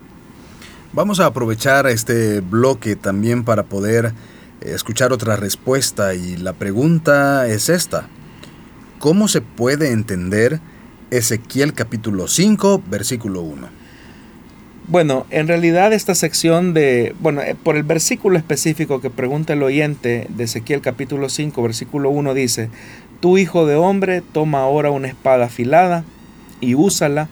Vamos 0.93 1.19
a 1.21 1.27
aprovechar 1.27 1.87
este 1.87 2.41
bloque 2.41 2.95
también 2.95 3.45
para 3.45 3.65
poder 3.65 4.13
eh, 4.61 4.73
escuchar 4.75 5.13
otra 5.13 5.37
respuesta 5.37 6.15
y 6.15 6.37
la 6.37 6.53
pregunta 6.53 7.49
es 7.49 7.69
esta. 7.69 8.09
¿Cómo 9.03 9.27
se 9.27 9.41
puede 9.41 9.91
entender 9.91 10.61
Ezequiel 11.11 11.75
capítulo 11.75 12.29
5, 12.29 12.85
versículo 12.87 13.41
1? 13.41 13.69
Bueno, 14.87 15.27
en 15.31 15.49
realidad 15.49 15.93
esta 15.93 16.15
sección 16.15 16.73
de, 16.73 17.13
bueno, 17.19 17.41
eh, 17.41 17.57
por 17.61 17.75
el 17.75 17.83
versículo 17.83 18.39
específico 18.39 19.01
que 19.01 19.11
pregunta 19.11 19.55
el 19.55 19.65
oyente 19.65 20.29
de 20.29 20.45
Ezequiel 20.45 20.83
capítulo 20.83 21.31
5, 21.31 21.61
versículo 21.65 22.11
1 22.11 22.33
dice, 22.33 22.71
Tu 23.19 23.39
hijo 23.39 23.67
de 23.67 23.75
hombre 23.75 24.21
toma 24.21 24.61
ahora 24.61 24.93
una 24.93 25.09
espada 25.09 25.47
afilada 25.47 26.05
y 26.61 26.77
úsala 26.77 27.29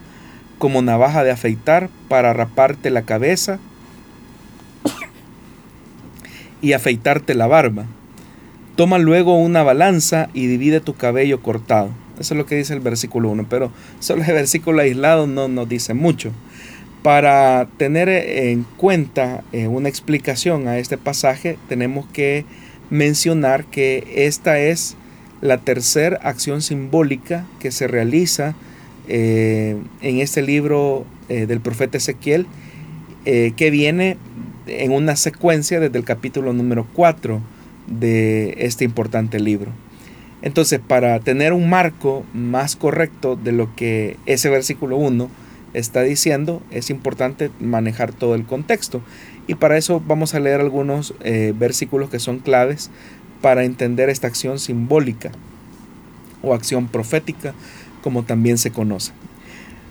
como 0.57 0.81
navaja 0.81 1.23
de 1.23 1.31
afeitar 1.31 1.89
para 2.09 2.33
raparte 2.33 2.89
la 2.89 3.03
cabeza 3.03 3.59
y 6.61 6.73
afeitarte 6.73 7.33
la 7.33 7.47
barba. 7.47 7.85
Toma 8.81 8.97
luego 8.97 9.37
una 9.37 9.61
balanza 9.61 10.31
y 10.33 10.47
divide 10.47 10.79
tu 10.79 10.95
cabello 10.95 11.43
cortado. 11.43 11.91
Eso 12.19 12.33
es 12.33 12.37
lo 12.39 12.47
que 12.47 12.55
dice 12.55 12.73
el 12.73 12.79
versículo 12.79 13.29
1, 13.29 13.45
pero 13.47 13.71
solo 13.99 14.23
el 14.23 14.33
versículo 14.33 14.81
aislado 14.81 15.27
no 15.27 15.47
nos 15.47 15.69
dice 15.69 15.93
mucho. 15.93 16.31
Para 17.03 17.67
tener 17.77 18.09
en 18.09 18.65
cuenta 18.77 19.43
eh, 19.51 19.67
una 19.67 19.87
explicación 19.87 20.67
a 20.67 20.79
este 20.79 20.97
pasaje, 20.97 21.59
tenemos 21.69 22.07
que 22.07 22.43
mencionar 22.89 23.65
que 23.65 24.25
esta 24.25 24.57
es 24.57 24.95
la 25.41 25.59
tercera 25.59 26.19
acción 26.23 26.63
simbólica 26.63 27.45
que 27.59 27.69
se 27.69 27.87
realiza 27.87 28.55
eh, 29.07 29.77
en 30.01 30.19
este 30.21 30.41
libro 30.41 31.05
eh, 31.29 31.45
del 31.45 31.61
profeta 31.61 31.99
Ezequiel, 31.99 32.47
que 33.25 33.69
viene 33.69 34.17
en 34.65 34.91
una 34.91 35.15
secuencia 35.15 35.79
desde 35.79 35.99
el 35.99 36.03
capítulo 36.03 36.51
número 36.51 36.87
4 36.93 37.39
de 37.91 38.55
este 38.59 38.85
importante 38.85 39.39
libro. 39.39 39.71
Entonces, 40.41 40.79
para 40.79 41.19
tener 41.19 41.53
un 41.53 41.69
marco 41.69 42.23
más 42.33 42.75
correcto 42.75 43.35
de 43.35 43.51
lo 43.51 43.75
que 43.75 44.17
ese 44.25 44.49
versículo 44.49 44.97
1 44.97 45.29
está 45.73 46.01
diciendo, 46.01 46.61
es 46.71 46.89
importante 46.89 47.51
manejar 47.59 48.11
todo 48.11 48.33
el 48.35 48.45
contexto. 48.45 49.01
Y 49.47 49.55
para 49.55 49.77
eso 49.77 50.01
vamos 50.05 50.33
a 50.33 50.39
leer 50.39 50.59
algunos 50.59 51.13
eh, 51.21 51.53
versículos 51.57 52.09
que 52.09 52.19
son 52.19 52.39
claves 52.39 52.89
para 53.41 53.63
entender 53.63 54.09
esta 54.09 54.27
acción 54.27 54.59
simbólica 54.59 55.31
o 56.41 56.53
acción 56.53 56.87
profética, 56.87 57.53
como 58.01 58.23
también 58.23 58.57
se 58.57 58.71
conoce. 58.71 59.11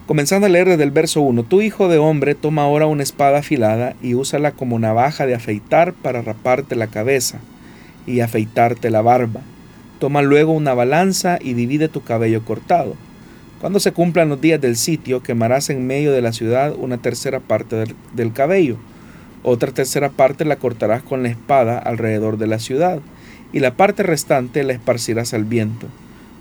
Comenzando 0.06 0.46
a 0.46 0.50
leer 0.50 0.68
desde 0.68 0.82
el 0.82 0.90
verso 0.90 1.20
1, 1.20 1.44
tu 1.44 1.60
hijo 1.60 1.88
de 1.88 1.98
hombre 1.98 2.34
toma 2.34 2.62
ahora 2.62 2.86
una 2.86 3.04
espada 3.04 3.38
afilada 3.38 3.94
y 4.02 4.14
úsala 4.14 4.50
como 4.50 4.80
navaja 4.80 5.26
de 5.26 5.36
afeitar 5.36 5.92
para 5.92 6.22
raparte 6.22 6.74
la 6.74 6.88
cabeza 6.88 7.38
y 8.10 8.20
afeitarte 8.20 8.90
la 8.90 9.02
barba. 9.02 9.40
Toma 9.98 10.22
luego 10.22 10.52
una 10.52 10.74
balanza 10.74 11.38
y 11.40 11.54
divide 11.54 11.88
tu 11.88 12.02
cabello 12.02 12.44
cortado. 12.44 12.94
Cuando 13.60 13.80
se 13.80 13.92
cumplan 13.92 14.30
los 14.30 14.40
días 14.40 14.60
del 14.60 14.76
sitio, 14.76 15.22
quemarás 15.22 15.70
en 15.70 15.86
medio 15.86 16.12
de 16.12 16.22
la 16.22 16.32
ciudad 16.32 16.74
una 16.78 16.98
tercera 16.98 17.40
parte 17.40 17.76
del, 17.76 17.94
del 18.14 18.32
cabello. 18.32 18.76
Otra 19.42 19.72
tercera 19.72 20.08
parte 20.08 20.44
la 20.44 20.56
cortarás 20.56 21.02
con 21.02 21.22
la 21.22 21.28
espada 21.28 21.78
alrededor 21.78 22.38
de 22.38 22.46
la 22.46 22.58
ciudad, 22.58 23.00
y 23.52 23.60
la 23.60 23.74
parte 23.74 24.02
restante 24.02 24.64
la 24.64 24.72
esparcirás 24.72 25.34
al 25.34 25.44
viento. 25.44 25.86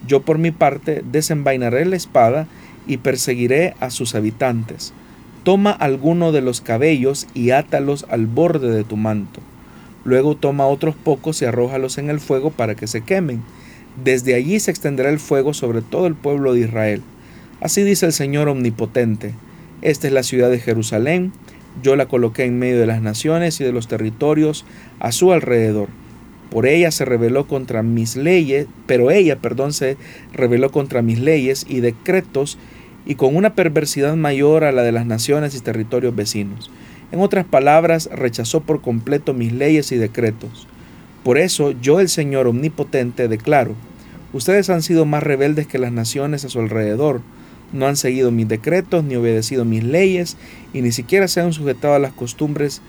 Yo 0.07 0.21
por 0.21 0.37
mi 0.37 0.51
parte 0.51 1.03
desenvainaré 1.11 1.85
la 1.85 1.95
espada 1.95 2.47
y 2.87 2.97
perseguiré 2.97 3.75
a 3.79 3.89
sus 3.89 4.15
habitantes. 4.15 4.93
Toma 5.43 5.71
alguno 5.71 6.31
de 6.31 6.41
los 6.41 6.61
cabellos 6.61 7.27
y 7.33 7.51
átalos 7.51 8.05
al 8.09 8.27
borde 8.27 8.69
de 8.71 8.83
tu 8.83 8.97
manto. 8.97 9.41
Luego 10.03 10.35
toma 10.35 10.67
otros 10.67 10.95
pocos 10.95 11.41
y 11.41 11.45
arrójalos 11.45 11.97
en 11.97 12.09
el 12.09 12.19
fuego 12.19 12.51
para 12.51 12.75
que 12.75 12.87
se 12.87 13.01
quemen. 13.01 13.41
Desde 14.03 14.35
allí 14.35 14.59
se 14.59 14.71
extenderá 14.71 15.09
el 15.09 15.19
fuego 15.19 15.53
sobre 15.53 15.81
todo 15.81 16.07
el 16.07 16.15
pueblo 16.15 16.53
de 16.53 16.61
Israel. 16.61 17.01
Así 17.61 17.83
dice 17.83 18.05
el 18.05 18.13
Señor 18.13 18.47
Omnipotente. 18.47 19.33
Esta 19.81 20.07
es 20.07 20.13
la 20.13 20.23
ciudad 20.23 20.49
de 20.49 20.59
Jerusalén. 20.59 21.33
Yo 21.83 21.95
la 21.95 22.07
coloqué 22.07 22.45
en 22.45 22.59
medio 22.59 22.79
de 22.79 22.87
las 22.87 23.01
naciones 23.01 23.59
y 23.59 23.63
de 23.63 23.71
los 23.71 23.87
territorios 23.87 24.65
a 24.99 25.11
su 25.11 25.31
alrededor. 25.31 25.89
Por 26.49 26.65
ella 26.65 26.91
se 26.91 27.05
rebeló 27.05 27.47
contra 27.47 27.83
mis 27.83 28.15
leyes, 28.15 28.67
pero 28.87 29.11
ella, 29.11 29.35
perdón, 29.37 29.71
se 29.71 29.97
rebeló 30.33 30.71
contra 30.71 31.01
mis 31.01 31.19
leyes 31.19 31.65
y 31.69 31.79
decretos 31.79 32.57
y 33.05 33.15
con 33.15 33.35
una 33.35 33.53
perversidad 33.53 34.15
mayor 34.15 34.63
a 34.63 34.71
la 34.71 34.81
de 34.81 34.91
las 34.91 35.05
naciones 35.05 35.55
y 35.55 35.59
territorios 35.59 36.15
vecinos. 36.15 36.71
En 37.11 37.21
otras 37.21 37.45
palabras, 37.45 38.09
rechazó 38.11 38.61
por 38.61 38.81
completo 38.81 39.33
mis 39.33 39.51
leyes 39.51 39.91
y 39.91 39.97
decretos. 39.97 40.67
Por 41.23 41.37
eso 41.37 41.71
yo, 41.71 41.99
el 41.99 42.09
Señor 42.09 42.47
Omnipotente, 42.47 43.27
declaro, 43.27 43.75
ustedes 44.31 44.69
han 44.69 44.83
sido 44.83 45.05
más 45.05 45.23
rebeldes 45.23 45.67
que 45.67 45.79
las 45.79 45.91
naciones 45.91 46.45
a 46.45 46.49
su 46.49 46.59
alrededor, 46.59 47.21
no 47.73 47.87
han 47.87 47.97
seguido 47.97 48.31
mis 48.31 48.47
decretos, 48.47 49.03
ni 49.03 49.15
obedecido 49.15 49.65
mis 49.65 49.83
leyes, 49.83 50.37
y 50.73 50.81
ni 50.81 50.91
siquiera 50.91 51.27
se 51.27 51.41
han 51.41 51.53
sujetado 51.53 51.93
a 51.93 51.99
las 51.99 52.13
costumbres 52.13 52.81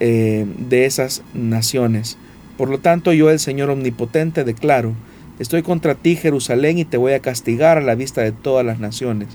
eh, 0.00 0.46
de 0.58 0.86
esas 0.86 1.22
naciones. 1.34 2.16
Por 2.56 2.68
lo 2.68 2.78
tanto, 2.78 3.12
yo, 3.12 3.30
el 3.30 3.38
Señor 3.38 3.70
Omnipotente, 3.70 4.44
declaro, 4.44 4.94
estoy 5.38 5.62
contra 5.62 5.94
ti, 5.94 6.16
Jerusalén, 6.16 6.78
y 6.78 6.84
te 6.84 6.96
voy 6.96 7.12
a 7.12 7.20
castigar 7.20 7.78
a 7.78 7.82
la 7.82 7.94
vista 7.94 8.22
de 8.22 8.32
todas 8.32 8.64
las 8.64 8.80
naciones, 8.80 9.28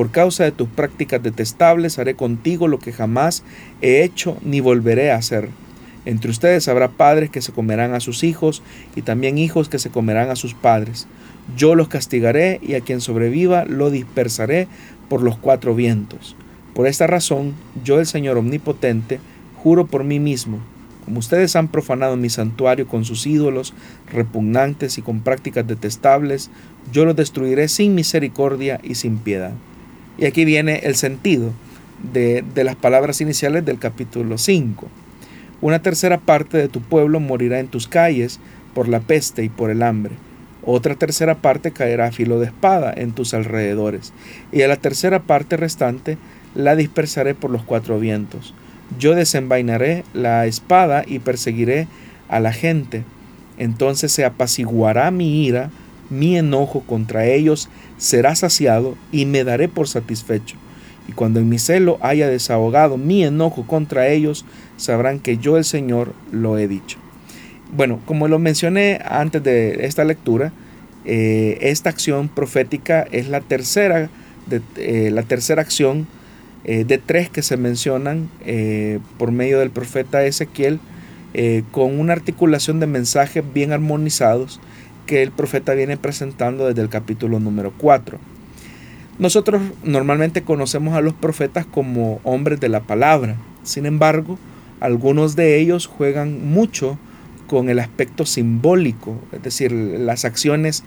por 0.00 0.10
causa 0.10 0.44
de 0.44 0.50
tus 0.50 0.66
prácticas 0.66 1.22
detestables 1.22 1.98
haré 1.98 2.14
contigo 2.14 2.68
lo 2.68 2.78
que 2.78 2.90
jamás 2.90 3.42
he 3.82 4.02
hecho 4.02 4.38
ni 4.40 4.60
volveré 4.60 5.10
a 5.10 5.16
hacer. 5.16 5.50
Entre 6.06 6.30
ustedes 6.30 6.68
habrá 6.68 6.88
padres 6.88 7.28
que 7.28 7.42
se 7.42 7.52
comerán 7.52 7.92
a 7.92 8.00
sus 8.00 8.24
hijos 8.24 8.62
y 8.96 9.02
también 9.02 9.36
hijos 9.36 9.68
que 9.68 9.78
se 9.78 9.90
comerán 9.90 10.30
a 10.30 10.36
sus 10.36 10.54
padres. 10.54 11.06
Yo 11.54 11.74
los 11.74 11.88
castigaré 11.88 12.60
y 12.62 12.76
a 12.76 12.80
quien 12.80 13.02
sobreviva 13.02 13.66
lo 13.66 13.90
dispersaré 13.90 14.68
por 15.10 15.20
los 15.20 15.36
cuatro 15.36 15.74
vientos. 15.74 16.34
Por 16.72 16.86
esta 16.86 17.06
razón, 17.06 17.52
yo 17.84 18.00
el 18.00 18.06
Señor 18.06 18.38
Omnipotente, 18.38 19.20
juro 19.62 19.86
por 19.86 20.04
mí 20.04 20.18
mismo, 20.18 20.60
como 21.04 21.18
ustedes 21.18 21.56
han 21.56 21.68
profanado 21.68 22.16
mi 22.16 22.30
santuario 22.30 22.88
con 22.88 23.04
sus 23.04 23.26
ídolos 23.26 23.74
repugnantes 24.10 24.96
y 24.96 25.02
con 25.02 25.20
prácticas 25.20 25.66
detestables, 25.66 26.50
yo 26.90 27.04
los 27.04 27.16
destruiré 27.16 27.68
sin 27.68 27.94
misericordia 27.94 28.80
y 28.82 28.94
sin 28.94 29.18
piedad. 29.18 29.52
Y 30.20 30.26
aquí 30.26 30.44
viene 30.44 30.80
el 30.84 30.96
sentido 30.96 31.50
de, 32.12 32.44
las 32.54 32.76
palabras 32.76 33.22
iniciales 33.22 33.64
del 33.64 33.78
capítulo 33.78 34.36
5. 34.36 34.86
Una 35.62 35.80
tercera 35.80 36.18
parte 36.18 36.58
de 36.58 36.68
tu 36.68 36.82
pueblo 36.82 37.20
morirá 37.20 37.58
en 37.58 37.68
tus 37.68 37.88
calles 37.88 38.38
por 38.74 38.86
la 38.86 39.00
peste 39.00 39.44
y 39.44 39.48
por 39.48 39.70
el 39.70 39.82
hambre. 39.82 40.12
Otra 40.62 40.94
tercera 40.94 41.36
parte 41.36 41.70
caerá 41.70 42.08
a 42.08 42.12
filo 42.12 42.38
de 42.38 42.46
espada 42.46 42.92
en 42.94 43.12
tus 43.12 43.32
alrededores. 43.32 44.12
Y 44.52 44.60
a 44.60 44.68
la 44.68 44.76
tercera 44.76 45.22
parte 45.22 45.56
restante 45.56 46.18
la 46.54 46.76
dispersaré 46.76 47.34
por 47.34 47.50
los 47.50 47.62
cuatro 47.62 47.98
vientos. 47.98 48.52
Yo 48.98 49.14
desenvainaré 49.14 50.04
la 50.12 50.44
espada 50.44 51.02
y 51.06 51.20
perseguiré 51.20 51.88
a 52.28 52.40
la 52.40 52.52
gente. 52.52 53.04
Entonces 53.56 54.12
se 54.12 54.26
apaciguará 54.26 55.10
mi 55.10 55.46
ira, 55.46 55.70
mi 56.10 56.36
enojo 56.36 56.80
contra 56.80 57.26
ellos 57.26 57.68
será 57.98 58.34
saciado 58.34 58.96
y 59.12 59.26
me 59.26 59.44
daré 59.44 59.68
por 59.68 59.88
satisfecho. 59.88 60.56
Y 61.08 61.12
cuando 61.12 61.40
en 61.40 61.48
mi 61.48 61.58
celo 61.58 61.98
haya 62.02 62.28
desahogado 62.28 62.96
mi 62.96 63.24
enojo 63.24 63.66
contra 63.66 64.08
ellos, 64.08 64.44
sabrán 64.76 65.18
que 65.18 65.38
yo 65.38 65.56
el 65.56 65.64
Señor 65.64 66.14
lo 66.30 66.58
he 66.58 66.68
dicho. 66.68 66.98
Bueno, 67.72 68.00
como 68.04 68.28
lo 68.28 68.38
mencioné 68.38 69.00
antes 69.04 69.42
de 69.42 69.86
esta 69.86 70.04
lectura, 70.04 70.52
eh, 71.04 71.58
esta 71.62 71.88
acción 71.88 72.28
profética 72.28 73.06
es 73.10 73.28
la 73.28 73.40
tercera, 73.40 74.10
de, 74.46 74.60
eh, 74.76 75.10
la 75.10 75.22
tercera 75.22 75.62
acción 75.62 76.06
eh, 76.64 76.84
de 76.84 76.98
tres 76.98 77.30
que 77.30 77.42
se 77.42 77.56
mencionan 77.56 78.28
por 79.18 79.32
medio 79.32 79.60
del 79.60 79.70
profeta 79.70 80.24
Ezequiel, 80.24 80.80
con 81.70 82.00
una 82.00 82.12
articulación 82.12 82.80
de 82.80 82.88
mensajes 82.88 83.44
bien 83.54 83.72
armonizados 83.72 84.60
que 85.10 85.24
el 85.24 85.32
profeta 85.32 85.74
viene 85.74 85.96
presentando 85.96 86.68
desde 86.68 86.82
el 86.82 86.88
capítulo 86.88 87.40
número 87.40 87.72
4. 87.76 88.20
Nosotros 89.18 89.60
normalmente 89.82 90.42
conocemos 90.42 90.94
a 90.94 91.00
los 91.00 91.14
profetas 91.14 91.66
como 91.66 92.20
hombres 92.22 92.60
de 92.60 92.68
la 92.68 92.82
palabra, 92.82 93.34
sin 93.64 93.86
embargo, 93.86 94.38
algunos 94.78 95.34
de 95.34 95.58
ellos 95.58 95.88
juegan 95.88 96.48
mucho 96.52 96.96
con 97.48 97.70
el 97.70 97.80
aspecto 97.80 98.24
simbólico, 98.24 99.20
es 99.32 99.42
decir, 99.42 99.72
las 99.72 100.24
acciones 100.24 100.84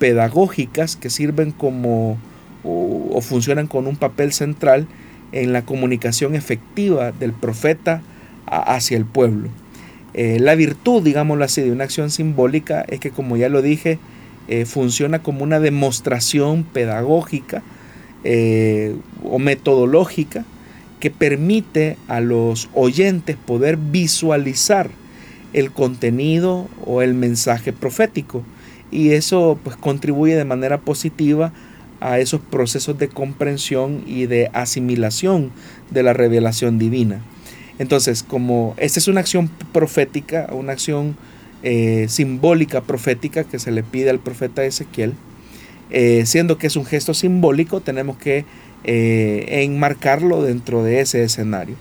pedagógicas 0.00 0.96
que 0.96 1.08
sirven 1.08 1.52
como 1.52 2.18
o, 2.64 3.20
funcionan 3.20 3.68
con 3.68 3.86
un 3.86 3.94
papel 3.94 4.32
central 4.32 4.88
en 5.30 5.52
la 5.52 5.62
comunicación 5.62 6.34
efectiva 6.34 7.12
del 7.12 7.32
profeta 7.32 8.02
hacia 8.46 8.96
el 8.96 9.04
pueblo. 9.04 9.48
Eh, 10.14 10.38
la 10.40 10.54
virtud, 10.54 11.02
digámoslo 11.02 11.44
así, 11.44 11.62
de 11.62 11.72
una 11.72 11.84
acción 11.84 12.10
simbólica 12.10 12.84
es 12.88 13.00
que, 13.00 13.10
como 13.10 13.36
ya 13.36 13.48
lo 13.48 13.62
dije, 13.62 13.98
eh, 14.48 14.64
funciona 14.64 15.22
como 15.22 15.44
una 15.44 15.60
demostración 15.60 16.64
pedagógica 16.64 17.62
eh, 18.24 18.96
o 19.22 19.38
metodológica 19.38 20.44
que 20.98 21.10
permite 21.10 21.96
a 22.08 22.20
los 22.20 22.68
oyentes 22.74 23.36
poder 23.36 23.76
visualizar 23.76 24.90
el 25.52 25.70
contenido 25.72 26.68
o 26.84 27.02
el 27.02 27.14
mensaje 27.14 27.72
profético. 27.72 28.42
Y 28.90 29.10
eso 29.10 29.58
pues, 29.62 29.76
contribuye 29.76 30.36
de 30.36 30.44
manera 30.44 30.78
positiva 30.78 31.52
a 32.00 32.18
esos 32.18 32.40
procesos 32.40 32.98
de 32.98 33.08
comprensión 33.08 34.02
y 34.06 34.26
de 34.26 34.50
asimilación 34.52 35.52
de 35.90 36.02
la 36.02 36.12
revelación 36.12 36.78
divina. 36.78 37.20
Entonces, 37.80 38.22
como 38.22 38.74
esta 38.76 38.98
es 38.98 39.08
una 39.08 39.20
acción 39.20 39.50
profética, 39.72 40.50
una 40.52 40.72
acción 40.72 41.16
eh, 41.62 42.04
simbólica 42.10 42.82
profética 42.82 43.44
que 43.44 43.58
se 43.58 43.70
le 43.70 43.82
pide 43.82 44.10
al 44.10 44.18
profeta 44.18 44.62
Ezequiel, 44.62 45.14
eh, 45.88 46.24
siendo 46.26 46.58
que 46.58 46.66
es 46.66 46.76
un 46.76 46.84
gesto 46.84 47.14
simbólico, 47.14 47.80
tenemos 47.80 48.18
que 48.18 48.44
eh, 48.84 49.46
enmarcarlo 49.64 50.42
dentro 50.42 50.84
de 50.84 51.00
ese 51.00 51.22
escenario. 51.24 51.74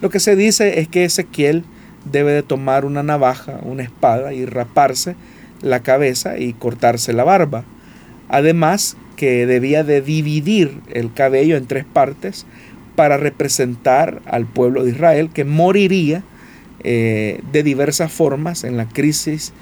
Lo 0.00 0.08
que 0.08 0.20
se 0.20 0.36
dice 0.36 0.80
es 0.80 0.88
que 0.88 1.04
Ezequiel 1.04 1.64
debe 2.10 2.32
de 2.32 2.42
tomar 2.42 2.86
una 2.86 3.02
navaja, 3.02 3.60
una 3.62 3.82
espada 3.82 4.32
y 4.32 4.46
raparse 4.46 5.16
la 5.60 5.80
cabeza 5.80 6.38
y 6.38 6.54
cortarse 6.54 7.12
la 7.12 7.24
barba. 7.24 7.64
Además 8.30 8.96
que 9.16 9.44
debía 9.44 9.84
de 9.84 10.00
dividir 10.00 10.80
el 10.90 11.12
cabello 11.12 11.58
en 11.58 11.66
tres 11.66 11.84
partes 11.84 12.46
para 12.94 13.16
representar 13.16 14.22
al 14.26 14.46
pueblo 14.46 14.84
de 14.84 14.90
Israel 14.90 15.30
que 15.32 15.44
moriría 15.44 16.22
eh, 16.84 17.40
de 17.52 17.62
diversas 17.62 18.12
formas 18.12 18.64
en 18.64 18.76
la 18.76 18.88
crisis 18.88 19.52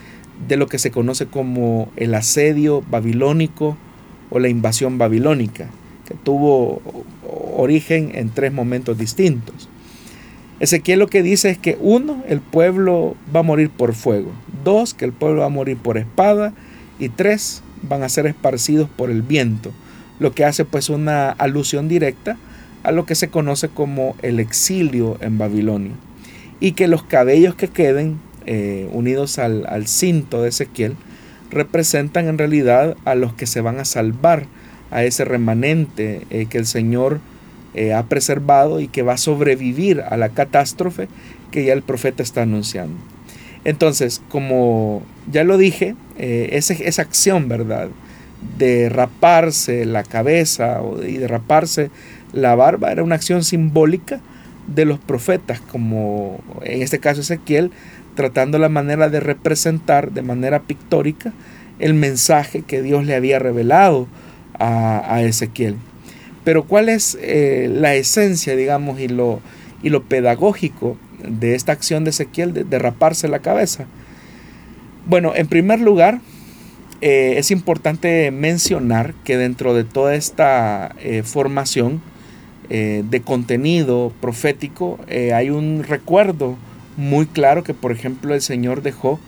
de 0.49 0.57
lo 0.57 0.69
que 0.69 0.79
se 0.79 0.91
conoce 0.91 1.27
como 1.27 1.91
el 1.97 2.15
asedio 2.15 2.83
babilónico 2.91 3.77
o 4.31 4.39
la 4.39 4.49
invasión 4.49 4.97
babilónica, 4.97 5.69
que 6.07 6.15
tuvo 6.15 6.81
origen 7.57 8.13
en 8.15 8.31
tres 8.31 8.53
momentos 8.53 8.97
distintos. 8.97 9.69
Ezequiel 10.61 10.99
lo 10.99 11.09
que 11.09 11.23
dice 11.23 11.51
es 11.51 11.59
que 11.59 11.77
uno, 11.81 12.23
el 12.29 12.41
pueblo 12.41 13.17
va 13.35 13.41
a 13.41 13.45
morir 13.45 13.71
por 13.71 13.95
fuego, 13.95 14.31
dos, 14.65 14.95
que 14.95 15.05
el 15.05 15.13
pueblo 15.13 15.41
va 15.41 15.47
a 15.47 15.51
morir 15.51 15.77
por 15.77 15.99
espada 15.99 16.53
y 16.99 17.09
tres, 17.09 17.63
van 17.83 18.03
a 18.03 18.09
ser 18.09 18.27
esparcidos 18.27 18.89
por 18.89 19.11
el 19.11 19.23
viento, 19.23 19.73
lo 20.19 20.33
que 20.33 20.45
hace 20.45 20.65
pues 20.65 20.91
una 20.91 21.31
alusión 21.31 21.89
directa 21.89 22.37
a 22.83 22.93
lo 22.93 23.07
que 23.07 23.15
se 23.15 23.29
conoce 23.29 23.69
como 23.69 24.17
el 24.23 24.41
exilio 24.41 25.19
en 25.21 25.39
Babilonia 25.39 25.93
y 26.61 26.73
que 26.73 26.89
los 26.89 27.03
cabellos 27.03 27.55
que 27.55 27.69
queden 27.69 28.21
eh, 28.47 28.89
unidos 28.93 29.39
al, 29.39 29.87
cinto 29.87 30.43
de 30.43 30.49
Ezequiel 30.49 30.97
representan 31.51 32.29
en 32.29 32.39
realidad 32.39 32.97
a 33.05 33.15
los 33.15 33.33
que 33.35 33.47
se 33.47 33.61
van 33.61 33.79
a 33.79 33.85
salvar, 33.85 34.47
a 34.91 35.05
ese 35.05 35.25
remanente 35.25 36.27
eh, 36.31 36.47
que 36.47 36.59
el 36.59 36.67
Señor 36.67 37.21
eh, 37.75 37.95
ha 37.95 38.05
preservado 38.05 38.81
y 38.81 38.89
que 38.89 39.03
va 39.03 39.13
a 39.13 39.19
sobrevivir 39.19 40.01
a 40.01 40.17
la 40.17 40.31
catástrofe 40.31 41.09
que 41.53 41.65
ya 41.65 41.73
el 41.73 41.83
profeta 41.83 42.23
está 42.23 42.43
anunciando. 42.43 42.97
Entonces, 43.65 44.23
como 44.29 45.03
ya 45.31 45.45
lo 45.45 45.57
dije, 45.59 45.95
eh, 46.19 46.51
esa, 46.53 47.03
acción, 47.03 47.49
¿verdad? 47.49 47.89
De 48.59 48.89
raparse 48.89 49.85
la 49.85 50.03
cabeza 50.03 50.81
y 51.07 51.19
de 51.19 51.29
raparse 51.29 51.91
la 52.33 52.55
barba 52.55 52.93
era 52.93 53.03
una 53.03 53.15
acción 53.15 53.45
simbólica 53.45 54.21
de 54.67 54.85
los 54.85 54.99
profetas, 54.99 55.61
como 55.61 56.41
en 56.63 56.83
este 56.83 56.99
caso 56.99 57.21
Ezequiel, 57.23 57.71
tratando 58.15 58.59
la 58.59 58.69
manera 58.69 59.09
de 59.09 59.21
representar 59.21 60.13
de 60.13 60.23
manera 60.23 60.61
pictórica 60.61 61.33
el 61.79 61.95
mensaje 61.95 62.63
que 62.63 62.83
Dios 62.83 63.05
le 63.07 63.15
había 63.15 63.39
revelado 63.39 64.07
a 64.59 65.23
Ezequiel. 65.23 65.77
Pero 66.45 66.65
¿cuál 66.65 66.89
es 66.89 67.19
eh, 67.21 67.69
la 67.73 67.95
esencia, 67.95 68.57
digamos, 68.57 68.99
y 69.01 69.09
lo, 69.09 69.41
y 69.83 69.91
lo 69.91 70.05
pedagógico 70.05 70.97
de 71.23 71.55
esta 71.55 71.73
acción 71.73 72.05
de 72.05 72.11
Ezequiel 72.11 72.53
de, 72.53 72.79
raparse 72.79 73.29
la 73.29 73.41
cabeza? 73.41 73.87
Bueno, 75.07 75.33
en 75.35 75.49
primer 75.49 75.81
lugar, 75.81 76.21
eh, 77.03 77.35
es 77.37 77.51
importante 77.51 78.31
mencionar 78.31 79.15
que 79.25 79.37
dentro 79.37 79.75
de 79.75 79.85
toda 79.85 80.15
esta 80.15 80.95
eh, 81.01 81.23
formación 81.23 82.01
de 82.71 83.23
contenido 83.25 84.13
profético 84.21 84.99
hay 85.35 85.51
un 85.51 85.83
recuerdo 85.83 86.57
muy 86.97 87.27
claro 87.27 87.65
que, 87.65 87.75
por 87.75 87.91
ejemplo, 87.91 88.33
el 88.33 88.41
Señor 88.41 88.83
dejó 88.83 89.19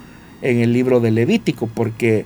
en 0.42 0.60
el 0.60 0.72
libro 0.72 1.00
de 1.00 1.10
Levítico, 1.10 1.66
porque 1.66 2.24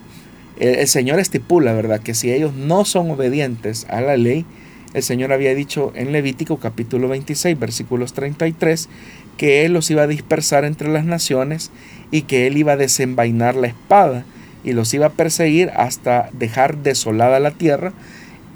el 0.59 0.87
Señor 0.87 1.19
estipula, 1.19 1.73
¿verdad?, 1.73 2.01
que 2.01 2.13
si 2.13 2.31
ellos 2.31 2.53
no 2.53 2.85
son 2.85 3.11
obedientes 3.11 3.85
a 3.89 4.01
la 4.01 4.17
ley, 4.17 4.45
el 4.93 5.03
Señor 5.03 5.33
había 5.33 5.53
dicho 5.53 5.91
en 5.95 6.11
Levítico 6.11 6.57
capítulo 6.57 7.07
26 7.07 7.59
versículos 7.59 8.13
33 8.13 8.89
que 9.37 9.65
Él 9.65 9.73
los 9.73 9.91
iba 9.91 10.03
a 10.03 10.07
dispersar 10.07 10.65
entre 10.65 10.89
las 10.89 11.05
naciones 11.05 11.71
y 12.09 12.23
que 12.23 12.47
Él 12.47 12.57
iba 12.57 12.73
a 12.73 12.77
desenvainar 12.77 13.55
la 13.55 13.67
espada 13.67 14.25
y 14.63 14.73
los 14.73 14.93
iba 14.93 15.07
a 15.07 15.11
perseguir 15.11 15.69
hasta 15.75 16.29
dejar 16.33 16.77
desolada 16.77 17.39
la 17.39 17.51
tierra 17.51 17.93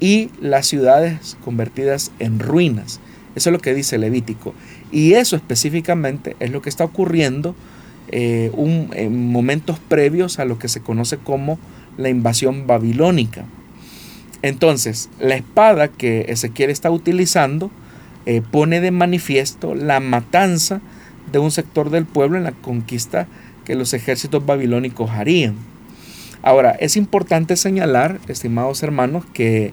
y 0.02 0.30
las 0.40 0.66
ciudades 0.66 1.36
convertidas 1.44 2.10
en 2.18 2.40
ruinas. 2.40 2.98
Eso 3.36 3.50
es 3.50 3.52
lo 3.52 3.60
que 3.60 3.72
dice 3.72 3.98
Levítico. 3.98 4.52
Y 4.90 5.12
eso 5.12 5.36
específicamente 5.36 6.34
es 6.40 6.50
lo 6.50 6.60
que 6.60 6.70
está 6.70 6.82
ocurriendo 6.82 7.54
eh, 8.08 8.50
en 8.94 9.30
momentos 9.30 9.78
previos 9.78 10.40
a 10.40 10.44
lo 10.44 10.58
que 10.58 10.66
se 10.66 10.80
conoce 10.80 11.18
como 11.18 11.56
la 11.96 12.08
invasión 12.08 12.66
babilónica. 12.66 13.44
Entonces, 14.42 15.08
la 15.20 15.36
espada 15.36 15.86
que 15.86 16.26
Ezequiel 16.28 16.70
está 16.70 16.90
utilizando 16.90 17.70
eh, 18.26 18.42
pone 18.50 18.80
de 18.80 18.90
manifiesto 18.90 19.76
la 19.76 20.00
matanza 20.00 20.80
de 21.30 21.38
un 21.38 21.52
sector 21.52 21.90
del 21.90 22.06
pueblo 22.06 22.38
en 22.38 22.44
la 22.44 22.50
conquista 22.50 23.28
que 23.64 23.76
los 23.76 23.94
ejércitos 23.94 24.44
babilónicos 24.44 25.10
harían. 25.10 25.54
Ahora, 26.42 26.72
es 26.72 26.96
importante 26.96 27.54
señalar, 27.54 28.18
estimados 28.26 28.82
hermanos, 28.82 29.24
que 29.32 29.72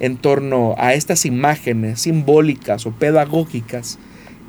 en 0.00 0.16
torno 0.16 0.74
a 0.78 0.94
estas 0.94 1.26
imágenes 1.26 2.00
simbólicas 2.00 2.86
o 2.86 2.90
pedagógicas 2.90 3.98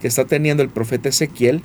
que 0.02 0.08
está 0.08 0.26
teniendo 0.26 0.64
el 0.64 0.70
profeta 0.70 1.10
Ezequiel, 1.10 1.62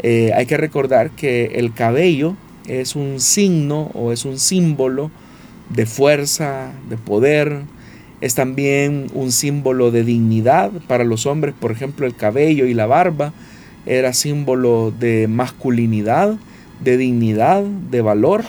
eh, 0.00 0.32
hay 0.34 0.46
que 0.46 0.56
recordar 0.56 1.10
que 1.10 1.52
el 1.54 1.72
cabello 1.72 2.36
es 2.66 2.96
un 2.96 3.20
signo 3.20 3.90
o 3.94 4.12
es 4.12 4.24
un 4.24 4.38
símbolo 4.38 5.10
de 5.70 5.86
fuerza, 5.86 6.72
de 6.88 6.96
poder. 6.96 7.62
Es 8.20 8.34
también 8.34 9.06
un 9.14 9.32
símbolo 9.32 9.90
de 9.90 10.04
dignidad 10.04 10.70
para 10.86 11.04
los 11.04 11.26
hombres, 11.26 11.54
por 11.58 11.72
ejemplo, 11.72 12.06
el 12.06 12.14
cabello 12.14 12.66
y 12.66 12.74
la 12.74 12.86
barba 12.86 13.32
era 13.86 14.12
símbolo 14.12 14.92
de 14.96 15.26
masculinidad, 15.28 16.36
de 16.80 16.96
dignidad, 16.96 17.62
de 17.62 18.02
valor. 18.02 18.44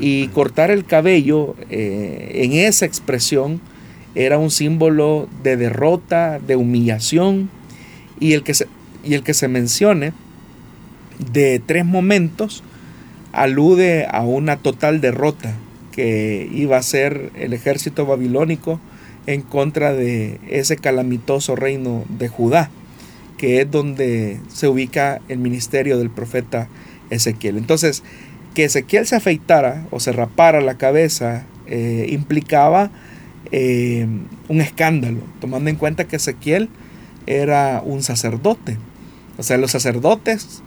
Y 0.00 0.28
cortar 0.28 0.70
el 0.70 0.86
cabello 0.86 1.54
eh, 1.68 2.30
en 2.36 2.52
esa 2.52 2.86
expresión 2.86 3.60
era 4.14 4.38
un 4.38 4.50
símbolo 4.50 5.28
de 5.42 5.56
derrota, 5.56 6.38
de 6.38 6.56
humillación. 6.56 7.50
Y 8.20 8.34
el 8.34 8.42
que 8.42 8.54
se, 8.54 8.66
y 9.04 9.14
el 9.14 9.22
que 9.22 9.34
se 9.34 9.48
mencione 9.48 10.12
de 11.32 11.60
tres 11.64 11.84
momentos 11.84 12.62
alude 13.32 14.06
a 14.10 14.22
una 14.22 14.56
total 14.56 15.00
derrota 15.00 15.54
que 15.92 16.48
iba 16.52 16.76
a 16.76 16.82
ser 16.82 17.30
el 17.38 17.52
ejército 17.52 18.06
babilónico 18.06 18.80
en 19.26 19.42
contra 19.42 19.92
de 19.92 20.40
ese 20.48 20.76
calamitoso 20.76 21.54
reino 21.54 22.04
de 22.08 22.28
Judá, 22.28 22.70
que 23.38 23.60
es 23.60 23.70
donde 23.70 24.40
se 24.48 24.68
ubica 24.68 25.20
el 25.28 25.38
ministerio 25.38 25.98
del 25.98 26.10
profeta 26.10 26.68
Ezequiel. 27.10 27.56
Entonces, 27.56 28.02
que 28.54 28.64
Ezequiel 28.64 29.06
se 29.06 29.16
afeitara 29.16 29.86
o 29.90 30.00
se 30.00 30.12
rapara 30.12 30.60
la 30.60 30.76
cabeza 30.76 31.44
eh, 31.66 32.06
implicaba 32.10 32.90
eh, 33.54 34.06
un 34.48 34.60
escándalo, 34.62 35.20
tomando 35.38 35.68
en 35.68 35.76
cuenta 35.76 36.08
que 36.08 36.16
Ezequiel 36.16 36.70
era 37.26 37.82
un 37.84 38.02
sacerdote. 38.02 38.78
O 39.36 39.42
sea, 39.42 39.58
los 39.58 39.70
sacerdotes, 39.70 40.62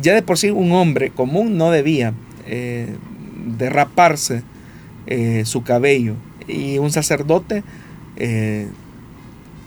ya 0.00 0.14
de 0.14 0.22
por 0.22 0.38
sí 0.38 0.50
un 0.50 0.70
hombre 0.70 1.10
común 1.10 1.58
no 1.58 1.72
debía 1.72 2.14
eh, 2.46 2.94
derraparse 3.58 4.44
eh, 5.08 5.42
su 5.44 5.64
cabello. 5.64 6.14
Y 6.46 6.78
un 6.78 6.92
sacerdote, 6.92 7.64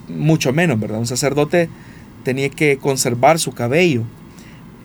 mucho 0.08 0.54
menos, 0.54 0.80
¿verdad? 0.80 1.00
Un 1.00 1.08
sacerdote 1.08 1.70
tenía 2.24 2.48
que 2.50 2.78
conservar 2.78 3.40
su 3.40 3.52
cabello. 3.52 4.04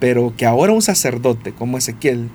Pero 0.01 0.35
que 0.37 0.47
ahora 0.47 0.73
un 0.73 0.83
sacerdote 0.83 1.53
como 1.53 1.79
Ezequiel, 1.79 2.29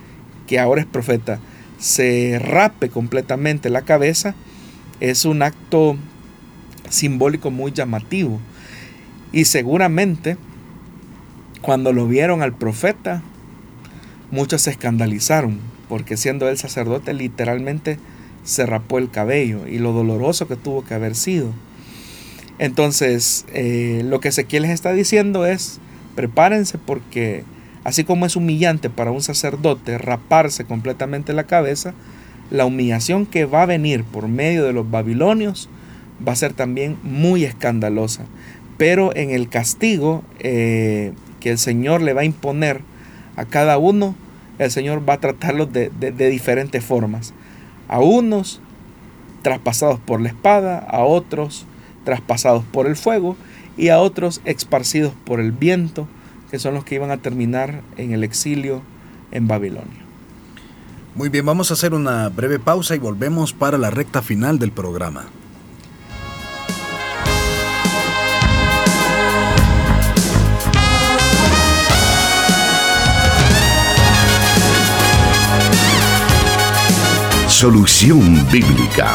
que 0.47 0.57
ahora 0.59 0.81
es 0.81 0.87
profeta, 0.87 1.39
se 1.79 2.39
rape 2.39 2.87
completamente 2.87 3.69
la 3.69 3.81
cabeza, 3.81 4.35
es 4.99 5.25
un 5.25 5.41
acto 5.41 5.97
simbólico 6.89 7.51
muy 7.51 7.71
llamativo. 7.71 8.39
Y 9.31 9.45
seguramente 9.45 10.37
cuando 11.61 11.93
lo 11.93 12.07
vieron 12.07 12.41
al 12.41 12.53
profeta, 12.53 13.21
muchos 14.31 14.63
se 14.63 14.71
escandalizaron, 14.71 15.59
porque 15.87 16.17
siendo 16.17 16.49
él 16.49 16.57
sacerdote 16.57 17.13
literalmente 17.13 17.99
se 18.43 18.65
rapó 18.65 18.97
el 18.97 19.09
cabello 19.09 19.65
y 19.67 19.79
lo 19.79 19.93
doloroso 19.93 20.47
que 20.47 20.57
tuvo 20.57 20.83
que 20.83 20.93
haber 20.93 21.15
sido. 21.15 21.53
Entonces, 22.59 23.45
eh, 23.53 24.01
lo 24.05 24.19
que 24.19 24.27
Ezequiel 24.27 24.63
les 24.63 24.71
está 24.71 24.91
diciendo 24.91 25.45
es, 25.45 25.79
prepárense 26.15 26.77
porque 26.77 27.45
así 27.83 28.03
como 28.03 28.25
es 28.25 28.35
humillante 28.35 28.89
para 28.89 29.11
un 29.11 29.23
sacerdote 29.23 29.97
raparse 29.97 30.65
completamente 30.65 31.33
la 31.33 31.45
cabeza, 31.45 31.93
la 32.53 32.65
humillación 32.65 33.25
que 33.25 33.45
va 33.45 33.63
a 33.63 33.65
venir 33.65 34.03
por 34.03 34.27
medio 34.27 34.63
de 34.63 34.73
los 34.73 34.89
babilonios 34.89 35.69
va 36.25 36.33
a 36.33 36.35
ser 36.35 36.53
también 36.53 36.97
muy 37.01 37.45
escandalosa. 37.45 38.25
Pero 38.77 39.13
en 39.15 39.31
el 39.31 39.49
castigo 39.49 40.23
eh, 40.39 41.13
que 41.39 41.49
el 41.49 41.57
Señor 41.57 42.03
le 42.03 42.13
va 42.13 42.21
a 42.21 42.25
imponer 42.25 42.81
a 43.35 43.45
cada 43.45 43.79
uno, 43.79 44.13
el 44.59 44.69
Señor 44.69 45.01
va 45.07 45.13
a 45.13 45.19
tratarlos 45.19 45.73
de 45.73 46.29
diferentes 46.29 46.85
formas. 46.85 47.33
A 47.87 47.99
unos 47.99 48.61
traspasados 49.41 49.99
por 49.99 50.21
la 50.21 50.29
espada, 50.29 50.77
a 50.77 51.03
otros 51.03 51.65
traspasados 52.03 52.63
por 52.65 52.85
el 52.85 52.95
fuego 52.95 53.35
y 53.77 53.89
a 53.89 53.99
otros 53.99 54.41
esparcidos 54.45 55.13
por 55.25 55.39
el 55.39 55.51
viento, 55.53 56.07
que 56.51 56.59
son 56.59 56.75
los 56.75 56.83
que 56.83 56.95
iban 56.95 57.09
a 57.09 57.17
terminar 57.17 57.81
en 57.97 58.13
el 58.13 58.23
exilio 58.23 58.83
en 59.31 59.47
Babilonia. 59.47 60.02
Muy 61.15 61.29
bien, 61.29 61.45
vamos 61.45 61.69
a 61.69 61.75
hacer 61.75 61.93
una 61.93 62.27
breve 62.29 62.57
pausa 62.57 62.95
y 62.95 62.99
volvemos 62.99 63.53
para 63.53 63.77
la 63.77 63.91
recta 63.91 64.21
final 64.23 64.57
del 64.57 64.71
programa. 64.71 65.25
Solución 77.47 78.45
Bíblica. 78.51 79.11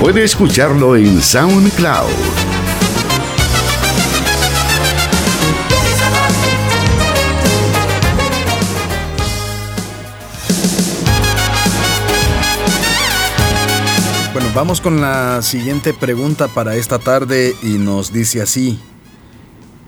Puede 0.00 0.22
escucharlo 0.22 0.96
en 0.96 1.20
SoundCloud. 1.20 2.43
Vamos 14.54 14.80
con 14.80 15.00
la 15.00 15.42
siguiente 15.42 15.92
pregunta 15.92 16.46
para 16.46 16.76
esta 16.76 17.00
tarde 17.00 17.54
y 17.62 17.78
nos 17.78 18.12
dice 18.12 18.40
así. 18.40 18.78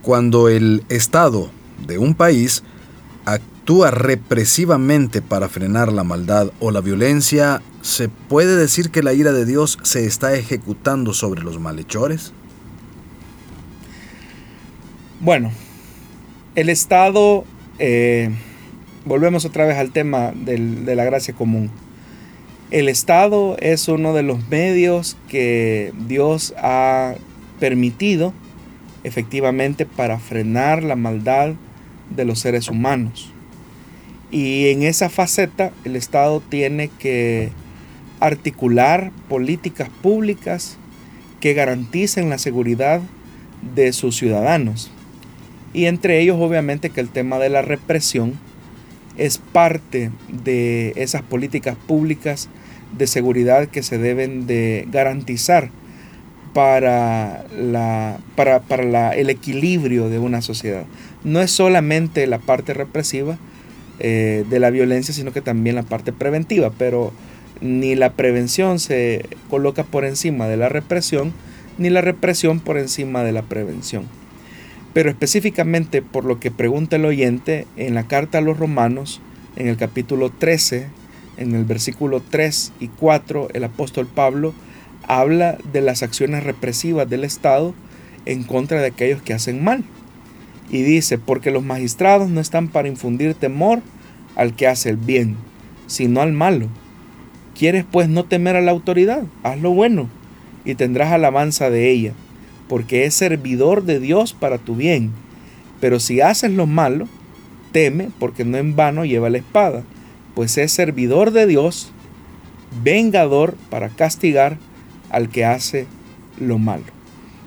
Cuando 0.03 0.49
el 0.49 0.83
Estado 0.89 1.51
de 1.87 1.99
un 1.99 2.15
país 2.15 2.65
actúa 3.25 3.93
represivamente 3.93 5.23
para 5.23 5.49
frenar 5.49 5.93
la 5.93 6.03
maldad 6.03 6.51
o 6.59 6.73
la 6.73 6.81
violencia, 6.81 7.63
¿se 7.83 8.09
puede 8.09 8.57
decir 8.57 8.91
que 8.91 9.05
la 9.05 9.13
ira 9.13 9.33
de 9.33 9.47
Dios 9.47 9.79
se 9.83 10.05
está 10.05 10.35
ejecutando 10.35 11.15
sobre 11.15 11.43
los 11.43 11.61
malhechores? 11.61 12.33
Bueno, 15.21 15.53
el 16.57 16.71
Estado, 16.71 17.45
eh, 17.79 18.31
volvemos 19.05 19.45
otra 19.45 19.65
vez 19.65 19.77
al 19.79 19.93
tema 19.93 20.33
de 20.35 20.95
la 20.97 21.05
gracia 21.05 21.35
común. 21.35 21.71
El 22.73 22.89
Estado 22.89 23.57
es 23.61 23.87
uno 23.87 24.13
de 24.13 24.25
los 24.25 24.49
medios 24.49 25.17
que 25.29 25.93
Dios 26.09 26.53
ha 26.59 27.15
permitido 27.61 28.35
efectivamente 29.05 29.87
para 29.87 30.19
frenar 30.19 30.83
la 30.83 30.97
maldad 30.97 31.55
de 32.11 32.25
los 32.25 32.41
seres 32.41 32.69
humanos. 32.69 33.33
Y 34.33 34.71
en 34.71 34.83
esa 34.83 35.09
faceta 35.09 35.71
el 35.85 35.95
Estado 35.95 36.41
tiene 36.41 36.89
que 36.89 37.53
articular 38.19 39.13
políticas 39.29 39.89
públicas 40.03 40.77
que 41.39 41.55
garanticen 41.55 42.31
la 42.31 42.39
seguridad 42.39 43.01
de 43.77 43.93
sus 43.93 44.17
ciudadanos. 44.17 44.91
Y 45.73 45.85
entre 45.85 46.21
ellos 46.21 46.39
obviamente 46.41 46.91
que 46.91 47.01
el 47.01 47.11
tema 47.11 47.39
de 47.39 47.49
la 47.49 47.63
represión 47.63 48.41
es 49.17 49.39
parte 49.39 50.11
de 50.29 50.93
esas 50.97 51.23
políticas 51.23 51.77
públicas 51.77 52.49
de 52.97 53.07
seguridad 53.07 53.69
que 53.69 53.83
se 53.83 53.99
deben 53.99 54.47
de 54.47 54.87
garantizar 54.91 55.71
para, 56.53 57.45
la, 57.55 58.19
para, 58.35 58.61
para 58.61 59.15
el 59.15 59.31
equilibrio 59.31 60.09
de 60.09 60.19
una 60.19 60.41
sociedad. 60.41 60.85
No 61.25 61.41
es 61.41 61.51
solamente 61.51 62.27
la 62.27 62.39
parte 62.39 62.73
represiva, 62.73 63.39
eh, 63.99 64.45
de 64.51 64.61
la 64.61 64.69
violencia, 64.69 65.15
sino 65.15 65.33
que 65.33 65.41
también 65.41 65.75
la 65.75 65.83
parte 65.83 66.13
preventiva. 66.13 66.71
Pero 66.77 67.13
ni 67.61 67.95
la 67.95 68.13
prevención 68.13 68.79
se 68.79 69.25
coloca 69.49 69.85
por 69.85 70.05
encima 70.05 70.49
de 70.49 70.59
la 70.59 70.69
represión, 70.69 71.33
ni 71.79 71.89
la 71.89 72.03
represión 72.03 72.61
por 72.61 72.77
encima 72.77 73.23
de 73.23 73.33
la 73.33 73.43
prevención. 73.43 74.05
Pero 74.97 75.11
específicamente 75.11 76.01
por 76.01 76.25
lo 76.25 76.41
que 76.41 76.51
pregunta 76.51 76.97
el 76.97 77.05
oyente, 77.05 77.67
en 77.77 77.95
la 77.95 78.09
carta 78.09 78.39
a 78.39 78.41
los 78.41 78.59
romanos, 78.59 79.21
en 79.57 79.69
el 79.69 79.77
capítulo 79.77 80.31
13, 80.31 80.87
en 81.37 81.55
el 81.55 81.67
versículo 81.67 82.23
3 82.23 82.73
y 82.81 82.89
4, 82.89 83.49
el 83.53 83.65
apóstol 83.65 84.07
Pablo 84.07 84.55
habla 85.07 85.59
de 85.71 85.83
las 85.83 86.03
acciones 86.03 86.45
represivas 86.45 87.11
del 87.11 87.25
Estado 87.25 87.75
en 88.25 88.43
contra 88.43 88.81
de 88.81 88.87
aquellos 88.87 89.21
que 89.21 89.35
hacen 89.35 89.63
mal. 89.63 89.85
Y 90.71 90.81
dice, 90.81 91.19
porque 91.19 91.51
los 91.51 91.63
magistrados 91.63 92.31
no 92.31 92.41
están 92.41 92.69
para 92.69 92.89
infundir 92.89 93.35
temor 93.35 93.83
al 94.35 94.57
que 94.57 94.67
hace 94.67 94.89
el 94.89 94.97
bien, 94.97 95.37
sino 95.89 96.23
al 96.23 96.33
malo. 96.33 96.69
¿Quieres 97.55 97.85
pues 97.85 98.09
no 98.09 98.25
temer 98.25 98.57
a 98.57 98.63
la 98.63 98.71
autoridad? 98.71 99.25
Haz 99.43 99.61
lo 99.61 99.73
bueno 99.73 100.09
y 100.65 100.75
tendrás 100.75 101.13
alabanza 101.13 101.69
de 101.69 101.91
ella, 101.91 102.15
porque 102.69 103.05
es 103.05 103.15
servidor 103.15 103.85
de 103.85 104.01
Dios 104.01 104.33
para 104.33 104.59
tu 104.59 104.77
bien. 104.77 105.13
Pero 105.81 106.01
si 106.01 106.21
haces 106.21 106.51
lo 106.51 106.67
malo, 106.67 107.09
teme, 107.73 108.11
porque 108.19 108.45
no 108.45 108.57
en 108.57 108.77
vano 108.77 109.05
lleva 109.05 109.31
la 109.31 109.39
espada, 109.39 109.85
pues 110.35 110.57
es 110.59 110.73
servidor 110.73 111.31
de 111.31 111.47
Dios, 111.47 111.93
vengador 112.83 113.57
para 113.71 113.89
castigar 113.89 114.59
al 115.11 115.29
que 115.29 115.45
hace 115.45 115.87
lo 116.39 116.59
malo. 116.59 116.85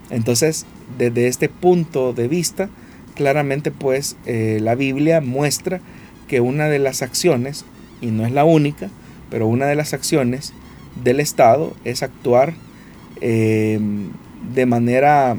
Entonces, 0.09 0.65
desde 0.97 1.27
este 1.27 1.49
punto 1.49 2.13
de 2.13 2.27
vista, 2.27 2.69
claramente 3.15 3.71
pues 3.71 4.17
eh, 4.25 4.59
la 4.61 4.75
Biblia 4.75 5.21
muestra 5.21 5.81
que 6.27 6.41
una 6.41 6.67
de 6.67 6.79
las 6.79 7.01
acciones, 7.01 7.65
y 8.01 8.07
no 8.07 8.25
es 8.25 8.31
la 8.31 8.45
única, 8.45 8.89
pero 9.29 9.47
una 9.47 9.65
de 9.65 9.75
las 9.75 9.93
acciones 9.93 10.53
del 11.03 11.19
Estado 11.19 11.75
es 11.83 12.03
actuar 12.03 12.53
em, 13.21 14.09
de 14.53 14.65
manera 14.65 15.37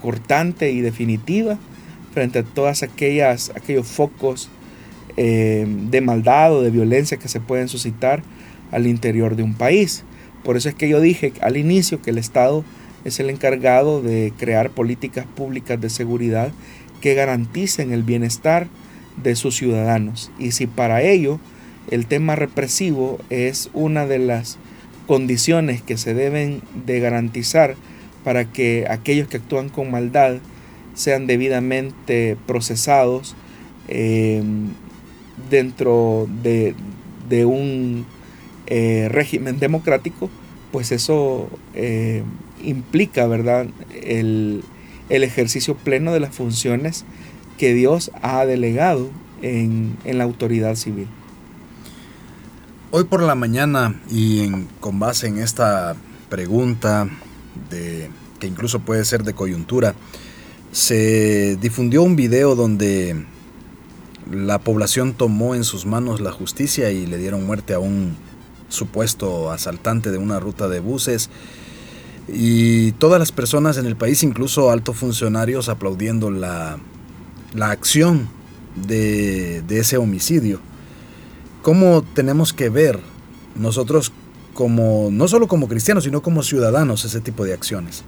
cortante 0.00 0.70
y 0.72 0.80
definitiva 0.80 1.58
frente 2.12 2.40
a 2.40 2.42
todas 2.42 2.82
aquellas 2.82 3.52
aquellos 3.54 3.86
focos 3.86 4.48
em, 5.16 5.90
de 5.90 6.00
maldad 6.00 6.54
o 6.54 6.62
de 6.62 6.70
violencia 6.70 7.16
que 7.16 7.28
se 7.28 7.40
pueden 7.40 7.68
suscitar 7.68 8.22
al 8.72 8.86
interior 8.86 9.36
de 9.36 9.42
un 9.42 9.54
país. 9.54 10.04
Por 10.42 10.56
eso 10.56 10.68
es 10.68 10.74
que 10.74 10.88
yo 10.88 11.00
dije 11.00 11.32
al 11.40 11.56
inicio 11.56 12.00
que 12.02 12.10
el 12.10 12.18
Estado 12.18 12.64
es 13.04 13.20
el 13.20 13.30
encargado 13.30 14.02
de 14.02 14.32
crear 14.36 14.70
políticas 14.70 15.26
públicas 15.26 15.80
de 15.80 15.90
seguridad 15.90 16.52
que 17.00 17.14
garanticen 17.14 17.92
el 17.92 18.02
bienestar 18.02 18.68
de 19.22 19.36
sus 19.36 19.56
ciudadanos. 19.56 20.30
Y 20.38 20.52
si 20.52 20.66
para 20.66 21.02
ello 21.02 21.38
el 21.90 22.06
tema 22.06 22.36
represivo 22.36 23.18
es 23.30 23.70
una 23.72 24.06
de 24.06 24.18
las 24.18 24.58
condiciones 25.06 25.82
que 25.82 25.96
se 25.96 26.14
deben 26.14 26.62
de 26.86 27.00
garantizar 27.00 27.76
para 28.24 28.44
que 28.52 28.86
aquellos 28.88 29.28
que 29.28 29.36
actúan 29.36 29.68
con 29.68 29.90
maldad 29.90 30.38
sean 30.94 31.26
debidamente 31.26 32.36
procesados 32.46 33.36
em, 33.88 34.68
dentro 35.50 36.26
de, 36.42 36.74
un 37.44 38.06
eh, 38.66 39.08
régimen 39.10 39.58
democrático, 39.60 40.30
pues 40.72 40.90
eso 40.90 41.48
eh, 41.74 42.22
implica, 42.64 43.26
¿verdad?, 43.26 43.66
el, 44.02 44.64
ejercicio 45.08 45.76
pleno 45.76 46.12
de 46.12 46.18
las 46.18 46.34
funciones 46.34 47.04
que 47.58 47.72
Dios 47.74 48.10
ha 48.22 48.44
delegado 48.44 49.08
en, 49.40 49.96
la 50.04 50.24
autoridad 50.24 50.74
civil. 50.74 51.06
Hoy 52.92 53.04
por 53.04 53.22
la 53.22 53.34
mañana 53.34 54.00
y 54.10 54.40
en, 54.40 54.68
con 54.80 54.98
base 54.98 55.26
en 55.26 55.38
esta 55.38 55.96
pregunta 56.28 57.08
de, 57.68 58.10
que 58.38 58.46
incluso 58.46 58.80
puede 58.80 59.04
ser 59.04 59.24
de 59.24 59.34
coyuntura, 59.34 59.94
se 60.70 61.56
difundió 61.60 62.02
un 62.02 62.14
video 62.14 62.54
donde 62.54 63.26
la 64.30 64.60
población 64.60 65.14
tomó 65.14 65.54
en 65.54 65.64
sus 65.64 65.84
manos 65.84 66.20
la 66.20 66.30
justicia 66.30 66.90
y 66.90 67.06
le 67.06 67.18
dieron 67.18 67.44
muerte 67.44 67.74
a 67.74 67.80
un 67.80 68.16
supuesto 68.68 69.50
asaltante 69.50 70.10
de 70.10 70.18
una 70.18 70.38
ruta 70.38 70.68
de 70.68 70.80
buses 70.80 71.30
y 72.28 72.92
todas 72.92 73.18
las 73.18 73.32
personas 73.32 73.78
en 73.78 73.86
el 73.86 73.96
país, 73.96 74.22
incluso 74.22 74.70
altos 74.70 74.96
funcionarios, 74.96 75.68
aplaudiendo 75.68 76.30
la, 76.30 76.78
acción 77.60 78.28
de, 78.74 79.64
ese 79.68 79.96
homicidio. 79.96 80.60
¿Cómo 81.66 82.02
tenemos 82.02 82.52
que 82.52 82.68
ver 82.68 83.00
nosotros 83.56 84.12
como, 84.54 85.08
no 85.10 85.26
solo 85.26 85.48
como 85.48 85.66
cristianos, 85.66 86.04
sino 86.04 86.22
como 86.22 86.44
ciudadanos, 86.44 87.04
ese 87.04 87.20
tipo 87.20 87.44
de 87.44 87.54
acciones? 87.54 88.04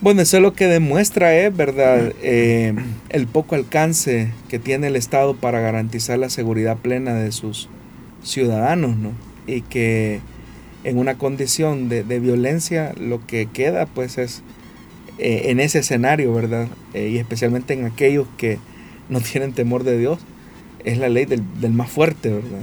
Bueno, 0.00 0.22
eso 0.22 0.38
es 0.38 0.42
lo 0.42 0.52
que 0.52 0.66
demuestra, 0.66 1.38
¿eh? 1.38 1.50
¿verdad? 1.50 2.12
Eh, 2.20 2.74
el 3.10 3.28
poco 3.28 3.54
alcance 3.54 4.32
que 4.48 4.58
tiene 4.58 4.88
el 4.88 4.96
Estado 4.96 5.36
para 5.36 5.60
garantizar 5.60 6.18
la 6.18 6.28
seguridad 6.28 6.78
plena 6.78 7.14
de 7.14 7.30
sus 7.30 7.68
ciudadanos, 8.24 8.96
¿no? 8.96 9.12
Y 9.46 9.60
que 9.60 10.20
en 10.82 10.98
una 10.98 11.18
condición 11.18 11.88
de, 11.88 12.02
violencia, 12.02 12.94
lo 12.98 13.24
que 13.28 13.46
queda 13.46 13.86
pues 13.86 14.18
es 14.18 14.42
eh, 15.18 15.42
en 15.50 15.60
ese 15.60 15.78
escenario, 15.78 16.34
¿verdad? 16.34 16.66
Y 16.94 17.18
especialmente 17.18 17.74
en 17.74 17.84
aquellos 17.84 18.26
que 18.36 18.58
no 19.08 19.20
tienen 19.20 19.52
temor 19.52 19.84
de 19.84 19.96
Dios, 19.96 20.18
es 20.84 20.98
la 20.98 21.08
ley 21.08 21.24
del, 21.24 21.42
más 21.72 21.90
fuerte, 21.90 22.30
¿verdad? 22.30 22.62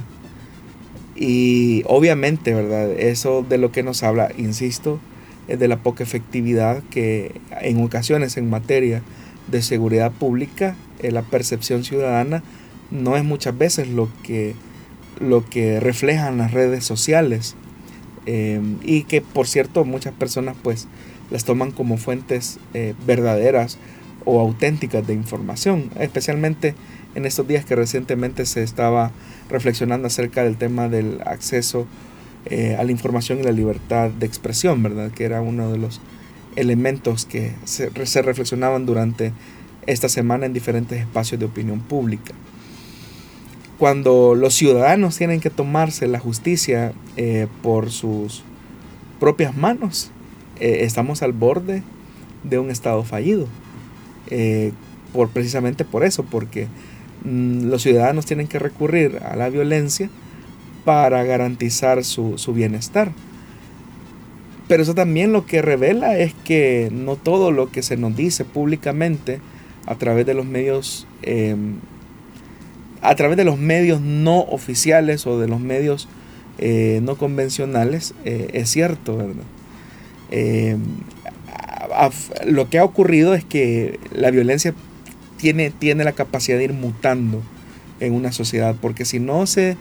Y 1.16 1.84
obviamente, 1.86 2.54
¿verdad? 2.54 2.92
Eso 2.92 3.46
de 3.48 3.58
lo 3.58 3.72
que 3.72 3.84
nos 3.84 4.04
habla, 4.04 4.32
insisto, 4.38 5.00
es 5.48 5.60
de 5.60 5.68
la 5.68 5.78
poca 5.78 6.04
efectividad 6.04 6.84
que 6.90 7.40
en 7.62 7.84
ocasiones 7.84 8.38
en 8.38 8.50
materia 8.50 9.02
de 9.48 9.62
seguridad 9.62 10.12
pública, 10.12 10.76
eh, 11.02 11.12
la 11.12 11.22
percepción 11.22 11.84
ciudadana 11.84 12.44
no 12.92 13.16
es 13.16 13.24
muchas 13.24 13.58
veces 13.58 13.88
lo 13.88 14.10
que, 14.24 14.56
lo 15.20 15.46
que 15.46 15.80
reflejan 15.80 16.38
las 16.38 16.52
redes 16.52 16.84
sociales. 16.84 17.56
Eh, 18.26 18.60
y 18.84 19.04
que 19.04 19.22
por 19.22 19.48
cierto 19.48 19.86
muchas 19.86 20.12
personas 20.12 20.56
pues 20.64 20.88
las 21.30 21.46
toman 21.46 21.72
como 21.72 21.98
fuentes 21.98 22.58
eh, 22.74 22.96
verdaderas 23.06 23.78
o 24.26 24.40
auténticas 24.40 25.06
de 25.06 25.14
información, 25.14 25.92
especialmente 26.00 26.74
en 27.16 27.26
estos 27.26 27.48
días 27.48 27.66
que 27.66 27.76
recientemente 27.76 28.46
se 28.46 28.62
estaba 28.62 29.12
reflexionando 29.50 30.08
acerca 30.08 30.44
del 30.44 30.58
tema 30.58 30.90
del 30.90 31.22
acceso 31.26 31.88
eh, 32.46 32.76
a 32.78 32.84
la 32.84 32.92
información 32.92 33.40
y 33.40 33.44
la 33.44 33.52
libertad 33.52 34.12
de 34.12 34.26
expresión, 34.26 34.84
¿verdad? 34.84 35.12
Que 35.12 35.24
era 35.24 35.42
uno 35.42 35.72
de 35.72 35.78
los 35.78 36.02
elementos 36.56 37.26
que 37.26 37.54
se, 37.64 37.90
reflexionaban 38.22 38.86
durante 38.86 39.34
esta 39.88 40.10
semana 40.10 40.46
en 40.46 40.54
diferentes 40.54 41.00
espacios 41.00 41.40
de 41.40 41.48
opinión 41.48 41.80
pública. 41.80 42.34
Cuando 43.80 44.36
los 44.36 44.54
ciudadanos 44.54 45.18
tienen 45.18 45.40
que 45.40 45.50
tomarse 45.50 46.08
la 46.08 46.20
justicia 46.20 46.94
eh, 47.18 47.48
por 47.64 47.92
sus 47.92 48.44
propias 49.20 49.56
manos, 49.56 50.12
eh, 50.60 50.80
estamos 50.82 51.24
al 51.24 51.34
borde 51.34 51.82
de 52.44 52.60
un 52.60 52.70
Estado 52.70 53.04
fallido. 53.04 53.48
por, 55.14 55.30
precisamente 55.30 55.86
por 55.86 56.04
eso, 56.04 56.24
porque 56.24 56.68
los 57.26 57.82
ciudadanos 57.82 58.26
tienen 58.26 58.48
que 58.48 58.60
recurrir 58.60 59.20
a 59.24 59.36
la 59.36 59.50
violencia 59.50 60.10
para 60.84 61.24
garantizar 61.24 62.04
su, 62.04 62.36
bienestar. 62.54 63.12
Pero 64.68 64.84
eso 64.84 64.96
también 64.96 65.32
lo 65.32 65.46
que 65.46 65.62
revela 65.62 66.18
es 66.18 66.34
que 66.44 66.90
no 66.92 67.16
todo 67.16 67.52
lo 67.52 67.72
que 67.72 67.84
se 67.84 67.98
nos 67.98 68.16
dice 68.16 68.46
públicamente 68.46 69.40
a 69.86 69.96
través 69.96 70.26
de 70.26 70.34
los 70.34 70.46
medios, 70.46 71.08
em, 71.22 71.76
a 73.02 73.16
través 73.16 73.38
de 73.38 73.44
los 73.44 73.58
medios 73.58 74.02
no 74.02 74.40
oficiales 74.40 75.28
o 75.28 75.40
de 75.40 75.48
los 75.48 75.60
medios 75.60 76.08
eh, 76.58 77.02
no 77.04 77.18
convencionales 77.18 78.14
eh, 78.24 78.50
es 78.54 78.70
cierto, 78.70 79.18
¿verdad? 79.18 79.44
Em, 80.32 80.80
lo 82.46 82.70
que 82.70 82.80
ha 82.80 82.84
ocurrido 82.84 83.34
es 83.34 83.44
que 83.44 84.00
la 84.12 84.32
violencia 84.32 84.74
tiene, 85.38 85.72
tiene 85.72 86.04
la 86.04 86.14
capacidad 86.14 86.58
de 86.58 86.66
ir 86.66 86.74
mutando 86.74 87.42
en 88.00 88.14
una 88.14 88.32
sociedad, 88.32 88.76
porque 88.82 89.06
si 89.06 89.20
no 89.20 89.46
se 89.48 89.78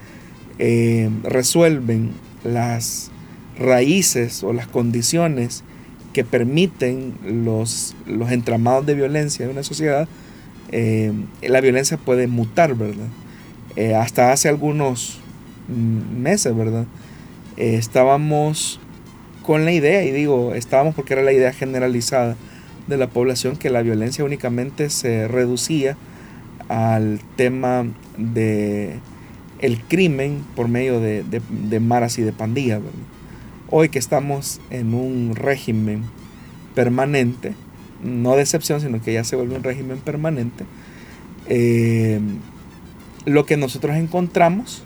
eh, 0.59 1.11
resuelven 1.23 2.13
las 2.45 3.11
raíces 3.59 4.43
o 4.43 4.53
las 4.53 4.67
condiciones 4.67 5.65
que 6.13 6.25
permiten 6.25 7.15
los, 7.25 7.95
los 8.07 8.31
entramados 8.31 8.87
de 8.87 8.95
violencia 8.95 9.45
en 9.45 9.51
una 9.51 9.63
sociedad, 9.63 10.09
eh, 10.71 11.13
la 11.43 11.61
violencia 11.61 11.97
puede 11.97 12.27
mutar, 12.27 12.75
¿verdad? 12.75 13.07
Eh, 13.77 13.95
hasta 13.95 14.33
hace 14.33 14.49
algunos 14.49 15.19
meses, 15.69 16.55
¿verdad? 16.55 16.87
estábamos 17.57 18.81
con 19.43 19.65
la 19.65 19.71
idea, 19.71 20.05
y 20.05 20.11
digo, 20.11 20.55
estábamos 20.55 20.97
porque 20.97 21.13
era 21.13 21.23
la 21.23 21.33
idea 21.33 21.53
generalizada 21.53 22.37
de 22.87 22.97
la 22.97 23.09
población, 23.09 23.57
que 23.57 23.71
la 23.71 23.83
violencia 23.83 24.25
únicamente 24.25 24.91
se 24.91 25.29
reducía 25.29 25.97
al 26.69 27.21
tema 27.37 27.87
de 28.17 28.99
el 29.61 29.81
crimen 29.81 30.45
por 30.55 30.69
medio 30.69 31.01
de, 31.01 31.81
maras 31.81 32.19
y 32.19 32.23
de 32.23 32.33
pandillas. 32.33 32.81
Hoy 33.71 33.89
que 33.89 33.99
estamos 33.99 34.61
en 34.71 34.95
un 34.95 35.35
régimen 35.35 36.03
permanente, 36.75 37.55
no 38.03 38.37
de 38.37 38.43
excepción, 38.43 38.81
sino 38.81 39.01
que 39.01 39.13
ya 39.13 39.25
se 39.25 39.37
vuelve 39.37 39.57
un 39.57 39.63
régimen 39.63 39.99
permanente, 39.99 40.65
eh, 41.49 42.21
lo 43.25 43.47
que 43.47 43.57
nosotros 43.57 43.97
encontramos 43.97 44.85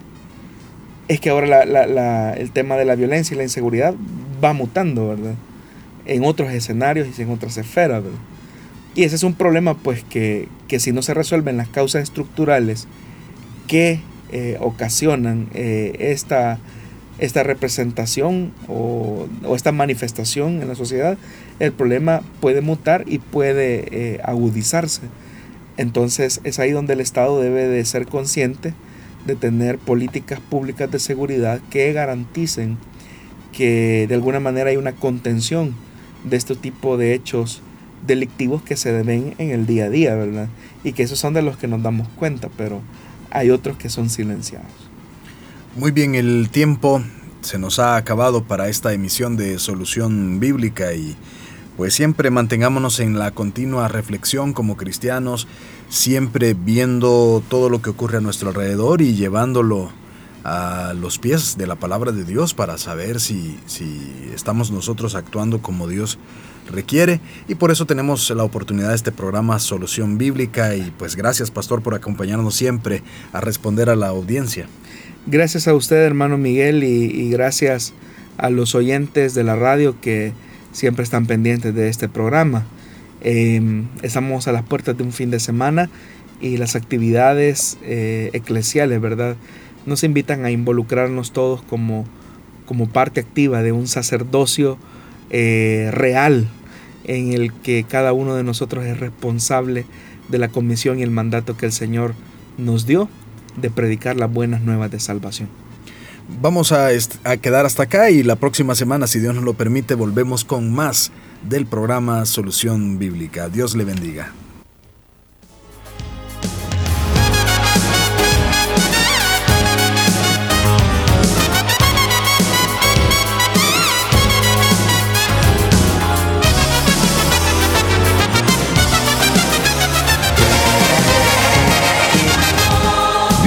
es 1.08 1.20
que 1.20 1.30
ahora 1.30 2.34
el 2.34 2.50
tema 2.52 2.76
de 2.76 2.84
la 2.84 2.94
violencia 2.94 3.34
y 3.34 3.38
la 3.38 3.42
inseguridad 3.42 3.94
va 4.42 4.52
mutando, 4.52 5.08
¿verdad? 5.08 5.34
En 6.08 6.24
otros 6.24 6.50
escenarios 6.50 7.16
y 7.16 7.22
en 7.22 7.30
otras 7.30 7.56
esferas, 7.56 8.02
Y 8.96 9.04
ese 9.04 9.14
es 9.14 9.22
un 9.22 9.34
problema, 9.34 9.74
pues, 9.74 10.02
que, 10.02 10.48
que 10.66 10.80
si 10.80 10.90
no 10.90 11.02
se 11.02 11.14
resuelven 11.14 11.56
las 11.56 11.68
causas 11.68 12.02
estructurales 12.02 12.88
que 13.68 14.00
eh, 14.30 14.58
ocasionan 14.60 15.48
eh, 15.54 15.96
esta, 16.00 16.58
esta 17.18 17.44
representación 17.44 18.52
o, 18.68 19.26
esta 19.54 19.72
manifestación 19.72 20.60
en 20.60 20.68
la 20.68 20.74
sociedad, 20.74 21.16
el 21.60 21.72
problema 21.72 22.22
puede 22.40 22.60
mutar 22.60 23.04
y 23.06 23.20
puede 23.20 23.86
eh, 23.90 24.20
agudizarse. 24.22 25.02
Entonces 25.78 26.40
es 26.44 26.58
ahí 26.58 26.72
donde 26.72 26.92
el 26.92 27.00
Estado 27.00 27.40
debe 27.40 27.68
de 27.68 27.84
ser 27.86 28.06
consciente 28.06 28.74
de 29.26 29.34
tener 29.34 29.78
políticas 29.78 30.40
públicas 30.40 30.90
de 30.90 30.98
seguridad 30.98 31.60
que 31.70 31.92
garanticen 31.92 32.76
que 33.52 34.06
de 34.08 34.14
alguna 34.14 34.40
manera 34.40 34.70
hay 34.70 34.76
una 34.76 34.92
contención 34.92 35.74
de 36.28 36.36
este 36.36 36.54
tipo 36.54 36.96
de 36.96 37.14
hechos 37.14 37.62
delictivos 38.06 38.62
que 38.62 38.76
se 38.76 38.92
ven 39.02 39.34
en 39.38 39.50
el 39.50 39.66
día 39.66 39.86
a 39.86 39.90
día, 39.90 40.14
¿verdad? 40.14 40.48
Y 40.84 40.92
que 40.92 41.02
esos 41.02 41.18
son 41.18 41.34
de 41.34 41.42
los 41.42 41.56
que 41.56 41.68
nos 41.68 41.82
damos 41.82 42.08
cuenta, 42.08 42.48
pero 42.56 42.80
hay 43.30 43.50
otros 43.50 43.76
que 43.76 43.88
son 43.88 44.08
silenciados. 44.10 44.70
Muy 45.76 45.90
bien, 45.90 46.14
el 46.14 46.48
tiempo 46.50 47.02
se 47.40 47.58
nos 47.58 47.78
ha 47.78 47.96
acabado 47.96 48.44
para 48.44 48.68
esta 48.68 48.92
emisión 48.92 49.36
de 49.36 49.58
Solución 49.58 50.40
Bíblica 50.40 50.92
y 50.94 51.16
pues 51.76 51.94
siempre 51.94 52.30
mantengámonos 52.30 52.98
en 52.98 53.18
la 53.18 53.30
continua 53.30 53.86
reflexión 53.86 54.52
como 54.52 54.76
cristianos, 54.76 55.46
siempre 55.88 56.54
viendo 56.54 57.42
todo 57.48 57.70
lo 57.70 57.80
que 57.80 57.90
ocurre 57.90 58.18
a 58.18 58.20
nuestro 58.20 58.48
alrededor 58.48 59.00
y 59.00 59.14
llevándolo 59.14 59.92
a 60.44 60.94
los 60.94 61.18
pies 61.18 61.56
de 61.58 61.66
la 61.66 61.76
palabra 61.76 62.12
de 62.12 62.24
Dios 62.24 62.54
para 62.54 62.78
saber 62.78 63.20
si, 63.20 63.58
si 63.66 64.30
estamos 64.34 64.70
nosotros 64.70 65.14
actuando 65.14 65.60
como 65.60 65.88
Dios 65.88 66.18
requiere 66.70 67.20
y 67.48 67.54
por 67.54 67.70
eso 67.70 67.86
tenemos 67.86 68.28
la 68.30 68.44
oportunidad 68.44 68.90
de 68.90 68.94
este 68.94 69.12
programa 69.12 69.58
Solución 69.58 70.18
Bíblica 70.18 70.74
y 70.74 70.92
pues 70.98 71.16
gracias 71.16 71.50
pastor 71.50 71.82
por 71.82 71.94
acompañarnos 71.94 72.54
siempre 72.54 73.02
a 73.32 73.40
responder 73.40 73.90
a 73.90 73.96
la 73.96 74.08
audiencia. 74.08 74.66
Gracias 75.26 75.68
a 75.68 75.74
usted 75.74 75.96
hermano 75.96 76.38
Miguel 76.38 76.84
y, 76.84 77.30
gracias 77.30 77.94
a 78.36 78.50
los 78.50 78.74
oyentes 78.74 79.34
de 79.34 79.44
la 79.44 79.56
radio 79.56 80.00
que 80.00 80.32
siempre 80.72 81.02
están 81.02 81.26
pendientes 81.26 81.74
de 81.74 81.88
este 81.88 82.08
programa. 82.08 82.66
Em, 83.20 83.88
estamos 84.02 84.46
a 84.46 84.52
las 84.52 84.62
puertas 84.62 84.96
de 84.96 85.02
un 85.02 85.12
fin 85.12 85.30
de 85.30 85.40
semana 85.40 85.90
y 86.40 86.56
las 86.56 86.76
actividades 86.76 87.78
eh, 87.82 88.30
eclesiales, 88.32 89.00
¿verdad? 89.00 89.36
Nos 89.88 90.04
invitan 90.04 90.44
a 90.44 90.50
involucrarnos 90.50 91.32
todos 91.32 91.62
como, 91.62 92.04
como 92.66 92.88
parte 92.88 93.20
activa 93.20 93.62
de 93.62 93.72
un 93.72 93.88
sacerdocio 93.88 94.76
eh, 95.30 95.88
real 95.92 96.46
en 97.04 97.32
el 97.32 97.54
que 97.54 97.84
cada 97.88 98.12
uno 98.12 98.34
de 98.34 98.44
nosotros 98.44 98.84
es 98.84 99.00
responsable 99.00 99.86
de 100.28 100.36
la 100.36 100.48
comisión 100.48 100.98
y 100.98 101.02
el 101.02 101.10
mandato 101.10 101.56
que 101.56 101.64
el 101.64 101.72
Señor 101.72 102.14
nos 102.58 102.84
dio 102.84 103.08
de 103.56 103.70
predicar 103.70 104.16
las 104.16 104.30
buenas 104.30 104.60
nuevas 104.60 104.90
de 104.90 105.00
salvación. 105.00 105.48
Vamos 106.42 106.70
a, 106.72 106.88
a, 107.24 107.36
quedar 107.38 107.64
hasta 107.64 107.84
acá 107.84 108.10
y 108.10 108.22
la 108.22 108.36
próxima 108.36 108.74
semana, 108.74 109.06
si 109.06 109.20
Dios 109.20 109.34
nos 109.34 109.44
lo 109.44 109.54
permite, 109.54 109.94
volvemos 109.94 110.44
con 110.44 110.70
más 110.70 111.10
del 111.48 111.64
programa 111.64 112.26
Solución 112.26 112.98
Bíblica. 112.98 113.48
Dios 113.48 113.74
le 113.74 113.84
bendiga. 113.84 114.34